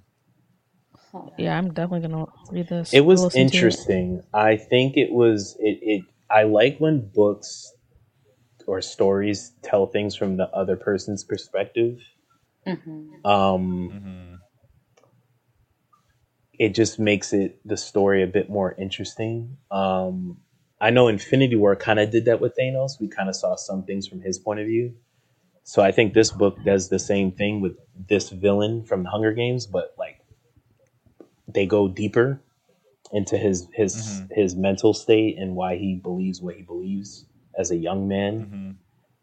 Yeah, 1.37 1.57
I'm 1.57 1.73
definitely 1.73 2.07
gonna 2.07 2.25
read 2.51 2.67
this. 2.67 2.93
It 2.93 3.05
was 3.05 3.23
Listen 3.23 3.39
to 3.39 3.43
it. 3.43 3.49
interesting. 3.49 4.21
I 4.33 4.57
think 4.57 4.97
it 4.97 5.11
was 5.11 5.55
it, 5.59 5.79
it 5.81 6.05
I 6.29 6.43
like 6.43 6.77
when 6.79 7.09
books 7.13 7.73
or 8.67 8.81
stories 8.81 9.53
tell 9.63 9.87
things 9.87 10.15
from 10.15 10.37
the 10.37 10.49
other 10.49 10.75
person's 10.75 11.23
perspective. 11.23 11.99
Um 13.25 14.39
it 16.59 16.75
just 16.75 16.99
makes 16.99 17.33
it 17.33 17.59
the 17.65 17.77
story 17.77 18.23
a 18.23 18.27
bit 18.27 18.49
more 18.49 18.73
interesting. 18.77 19.57
Um 19.71 20.37
I 20.79 20.89
know 20.89 21.07
Infinity 21.07 21.55
War 21.55 21.75
kind 21.75 21.99
of 21.99 22.09
did 22.09 22.25
that 22.25 22.41
with 22.41 22.55
Thanos. 22.57 22.99
We 22.99 23.07
kind 23.07 23.29
of 23.29 23.35
saw 23.35 23.55
some 23.55 23.83
things 23.83 24.07
from 24.07 24.21
his 24.21 24.39
point 24.39 24.59
of 24.59 24.65
view. 24.65 24.95
So 25.63 25.83
I 25.83 25.91
think 25.91 26.13
this 26.13 26.31
book 26.31 26.57
does 26.63 26.89
the 26.89 26.99
same 26.99 27.31
thing 27.31 27.61
with 27.61 27.77
this 28.07 28.29
villain 28.29 28.83
from 28.83 29.03
the 29.03 29.09
Hunger 29.09 29.31
Games, 29.31 29.67
but 29.67 29.93
like 29.97 30.20
they 31.53 31.65
go 31.65 31.87
deeper 31.87 32.41
into 33.11 33.37
his 33.37 33.67
his 33.73 33.95
mm-hmm. 33.95 34.33
his 34.33 34.55
mental 34.55 34.93
state 34.93 35.37
and 35.37 35.55
why 35.55 35.77
he 35.77 35.95
believes 35.95 36.41
what 36.41 36.55
he 36.55 36.61
believes 36.61 37.25
as 37.57 37.71
a 37.71 37.75
young 37.75 38.07
man, 38.07 38.39
mm-hmm. 38.39 38.71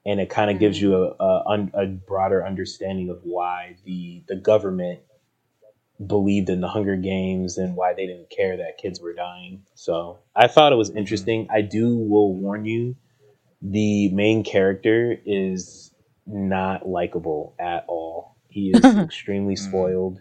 and 0.06 0.20
it 0.20 0.28
kind 0.28 0.50
of 0.50 0.58
gives 0.58 0.80
you 0.80 0.94
a 0.94 1.10
a, 1.22 1.42
un, 1.46 1.70
a 1.74 1.86
broader 1.86 2.46
understanding 2.46 3.08
of 3.10 3.20
why 3.22 3.76
the 3.84 4.22
the 4.28 4.36
government 4.36 5.00
believed 6.04 6.48
in 6.48 6.60
the 6.60 6.68
Hunger 6.68 6.96
Games 6.96 7.58
and 7.58 7.74
why 7.74 7.92
they 7.92 8.06
didn't 8.06 8.30
care 8.30 8.56
that 8.58 8.78
kids 8.78 9.00
were 9.00 9.14
dying. 9.14 9.64
So 9.74 10.18
I 10.36 10.46
thought 10.46 10.72
it 10.72 10.76
was 10.76 10.90
mm-hmm. 10.90 10.98
interesting. 10.98 11.48
I 11.50 11.62
do 11.62 11.96
will 11.96 12.34
warn 12.34 12.66
you, 12.66 12.94
the 13.60 14.08
main 14.10 14.44
character 14.44 15.16
is 15.26 15.92
not 16.26 16.86
likable 16.86 17.54
at 17.58 17.84
all. 17.88 18.36
He 18.48 18.70
is 18.70 18.84
extremely 18.98 19.56
spoiled 19.56 20.20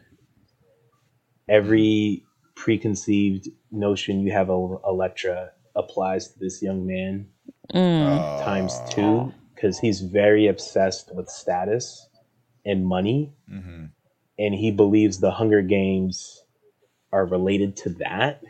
every 1.48 2.24
mm. 2.24 2.56
preconceived 2.56 3.50
notion 3.72 4.20
you 4.20 4.32
have 4.32 4.50
of 4.50 4.82
Elektra 4.86 5.52
applies 5.76 6.30
to 6.30 6.40
this 6.40 6.62
young 6.62 6.86
man 6.86 7.28
Mm. 7.74 8.44
times 8.44 8.74
ah. 8.80 8.88
two 8.88 9.34
because 9.54 9.80
he's 9.80 10.02
very 10.02 10.48
obsessed 10.48 11.14
with 11.16 11.28
status 11.30 12.08
and 12.66 12.86
money, 12.86 13.34
mm-hmm. 13.52 13.86
and 14.38 14.56
he 14.56 14.72
believes 14.72 15.20
the 15.20 15.32
Hunger 15.32 15.62
Games 15.62 16.44
are 17.12 17.26
related 17.26 17.76
to 17.78 17.90
that. 17.96 18.42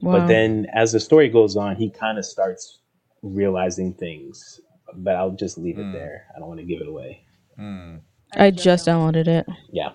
Wow. 0.00 0.12
But 0.12 0.26
then, 0.28 0.66
as 0.72 0.92
the 0.92 1.00
story 1.00 1.28
goes 1.28 1.56
on, 1.56 1.74
he 1.76 1.90
kind 1.90 2.16
of 2.16 2.24
starts 2.24 2.80
realizing 3.22 3.92
things. 3.92 4.60
But 4.94 5.16
I'll 5.16 5.32
just 5.32 5.58
leave 5.58 5.78
it 5.78 5.86
mm. 5.86 5.92
there. 5.92 6.26
I 6.34 6.38
don't 6.38 6.48
want 6.48 6.60
to 6.60 6.66
give 6.66 6.80
it 6.80 6.88
away. 6.88 7.24
Mm. 7.58 8.00
I 8.34 8.50
just 8.50 8.86
downloaded 8.86 9.26
it. 9.26 9.46
Yeah. 9.72 9.92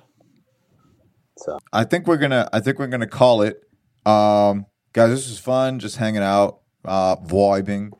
So 1.43 1.59
I 1.73 1.83
think 1.83 2.07
we're 2.07 2.17
gonna. 2.17 2.47
I 2.53 2.61
think 2.61 2.79
we're 2.79 2.87
gonna 2.87 3.05
call 3.05 3.41
it. 3.41 3.61
Um, 4.05 4.65
guys, 4.93 5.09
this 5.09 5.29
was 5.29 5.39
fun. 5.39 5.79
Just 5.79 5.97
hanging 5.97 6.23
out, 6.23 6.61
uh, 6.85 7.17
vibing. 7.17 7.91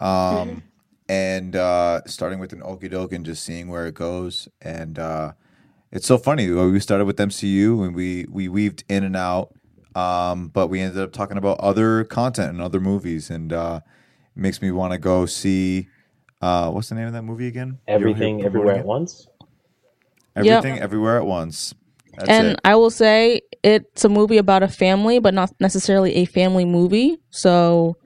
Um, 0.00 0.62
and 1.08 1.54
uh, 1.54 2.00
starting 2.06 2.38
with 2.38 2.54
an 2.54 2.60
okie 2.62 2.90
doke 2.90 3.12
and 3.12 3.24
just 3.26 3.44
seeing 3.44 3.68
where 3.68 3.86
it 3.86 3.94
goes. 3.94 4.48
And 4.62 4.98
uh, 4.98 5.32
it's 5.92 6.06
so 6.06 6.16
funny. 6.16 6.50
We 6.50 6.80
started 6.80 7.04
with 7.04 7.18
MCU 7.18 7.84
and 7.84 7.94
we 7.94 8.24
we 8.30 8.48
weaved 8.48 8.84
in 8.88 9.04
and 9.04 9.14
out, 9.14 9.54
um, 9.94 10.48
but 10.48 10.68
we 10.68 10.80
ended 10.80 11.02
up 11.02 11.12
talking 11.12 11.36
about 11.36 11.60
other 11.60 12.02
content 12.04 12.50
and 12.50 12.62
other 12.62 12.80
movies, 12.80 13.28
and 13.28 13.52
uh, 13.52 13.80
it 14.34 14.40
makes 14.40 14.62
me 14.62 14.70
want 14.70 14.94
to 14.94 14.98
go 14.98 15.26
see. 15.26 15.88
Uh, 16.40 16.70
what's 16.70 16.88
the 16.88 16.94
name 16.94 17.06
of 17.06 17.12
that 17.12 17.22
movie 17.22 17.46
again? 17.46 17.78
Everything, 17.88 18.42
everywhere 18.42 18.76
at 18.76 18.86
once. 18.86 19.28
Everything, 20.34 20.78
everywhere 20.78 21.18
at 21.18 21.26
once. 21.26 21.74
That's 22.16 22.28
and 22.28 22.46
it. 22.48 22.60
I 22.64 22.74
will 22.76 22.90
say 22.90 23.42
it's 23.62 24.04
a 24.04 24.08
movie 24.08 24.38
about 24.38 24.62
a 24.62 24.68
family, 24.68 25.18
but 25.18 25.34
not 25.34 25.52
necessarily 25.60 26.14
a 26.16 26.24
family 26.24 26.64
movie. 26.64 27.18
So 27.30 27.96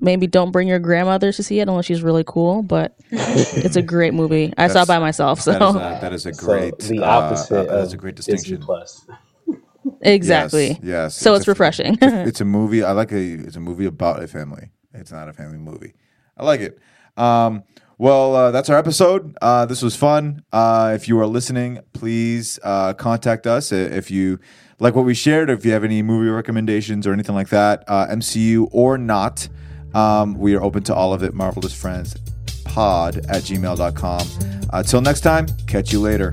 maybe 0.00 0.26
don't 0.26 0.50
bring 0.50 0.68
your 0.68 0.78
grandmother 0.80 1.32
to 1.32 1.42
see 1.42 1.60
it 1.60 1.68
unless 1.68 1.86
she's 1.86 2.02
really 2.02 2.24
cool. 2.26 2.62
But 2.62 2.96
it's 3.10 3.76
a 3.76 3.82
great 3.82 4.14
movie. 4.14 4.52
I 4.58 4.68
saw 4.68 4.82
it 4.82 4.88
by 4.88 4.98
myself. 4.98 5.40
So 5.40 5.52
that 5.52 5.62
is 5.62 5.74
a, 5.74 5.98
that 6.00 6.12
is 6.12 6.26
a 6.26 6.34
So 6.34 6.46
great. 6.46 6.78
the 6.78 7.00
uh, 7.00 7.06
opposite 7.06 7.68
uh, 7.68 7.76
that's 7.80 7.92
a 7.92 7.96
great 7.96 8.16
distinction. 8.16 8.60
Plus. 8.60 9.06
exactly. 10.00 10.68
Yes. 10.68 10.80
yes. 10.82 11.14
So 11.16 11.34
it's, 11.34 11.46
a- 11.46 11.50
refreshing. 11.50 11.98
it's 12.02 12.40
a 12.40 12.44
movie. 12.44 12.82
I 12.82 12.92
like 12.92 13.12
a. 13.12 13.20
It's 13.20 13.56
a 13.56 13.60
movie 13.60 13.86
about 13.86 14.22
a 14.22 14.28
family. 14.28 14.70
It's 14.94 15.12
not 15.12 15.28
a 15.28 15.32
family 15.32 15.58
movie. 15.58 15.94
I 16.36 16.44
like 16.44 16.60
it. 16.60 16.78
Um, 17.16 17.62
well, 18.02 18.34
uh, 18.34 18.50
that's 18.50 18.68
our 18.68 18.76
episode. 18.76 19.38
Uh, 19.40 19.64
this 19.64 19.80
was 19.80 19.94
fun. 19.94 20.42
Uh, 20.52 20.90
if 20.92 21.06
you 21.06 21.20
are 21.20 21.26
listening, 21.26 21.78
please 21.92 22.58
uh, 22.64 22.94
contact 22.94 23.46
us 23.46 23.70
if 23.70 24.10
you 24.10 24.40
like 24.80 24.96
what 24.96 25.04
we 25.04 25.14
shared. 25.14 25.48
Or 25.48 25.52
if 25.52 25.64
you 25.64 25.70
have 25.70 25.84
any 25.84 26.02
movie 26.02 26.28
recommendations 26.28 27.06
or 27.06 27.12
anything 27.12 27.36
like 27.36 27.50
that, 27.50 27.84
uh, 27.86 28.08
MCU 28.08 28.66
or 28.72 28.98
not, 28.98 29.48
um, 29.94 30.34
we 30.34 30.56
are 30.56 30.62
open 30.64 30.82
to 30.82 30.94
all 30.94 31.14
of 31.14 31.22
it. 31.22 31.32
Marvelous 31.32 31.80
Friends 31.80 32.16
Pod 32.64 33.18
at 33.28 33.44
gmail.com. 33.44 34.26
Uh, 34.72 34.82
till 34.82 35.00
next 35.00 35.20
time, 35.20 35.46
catch 35.68 35.92
you 35.92 36.00
later. 36.00 36.32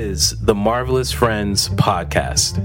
is 0.01 0.31
the 0.41 0.55
Marvelous 0.55 1.11
Friends 1.11 1.69
Podcast. 1.69 2.57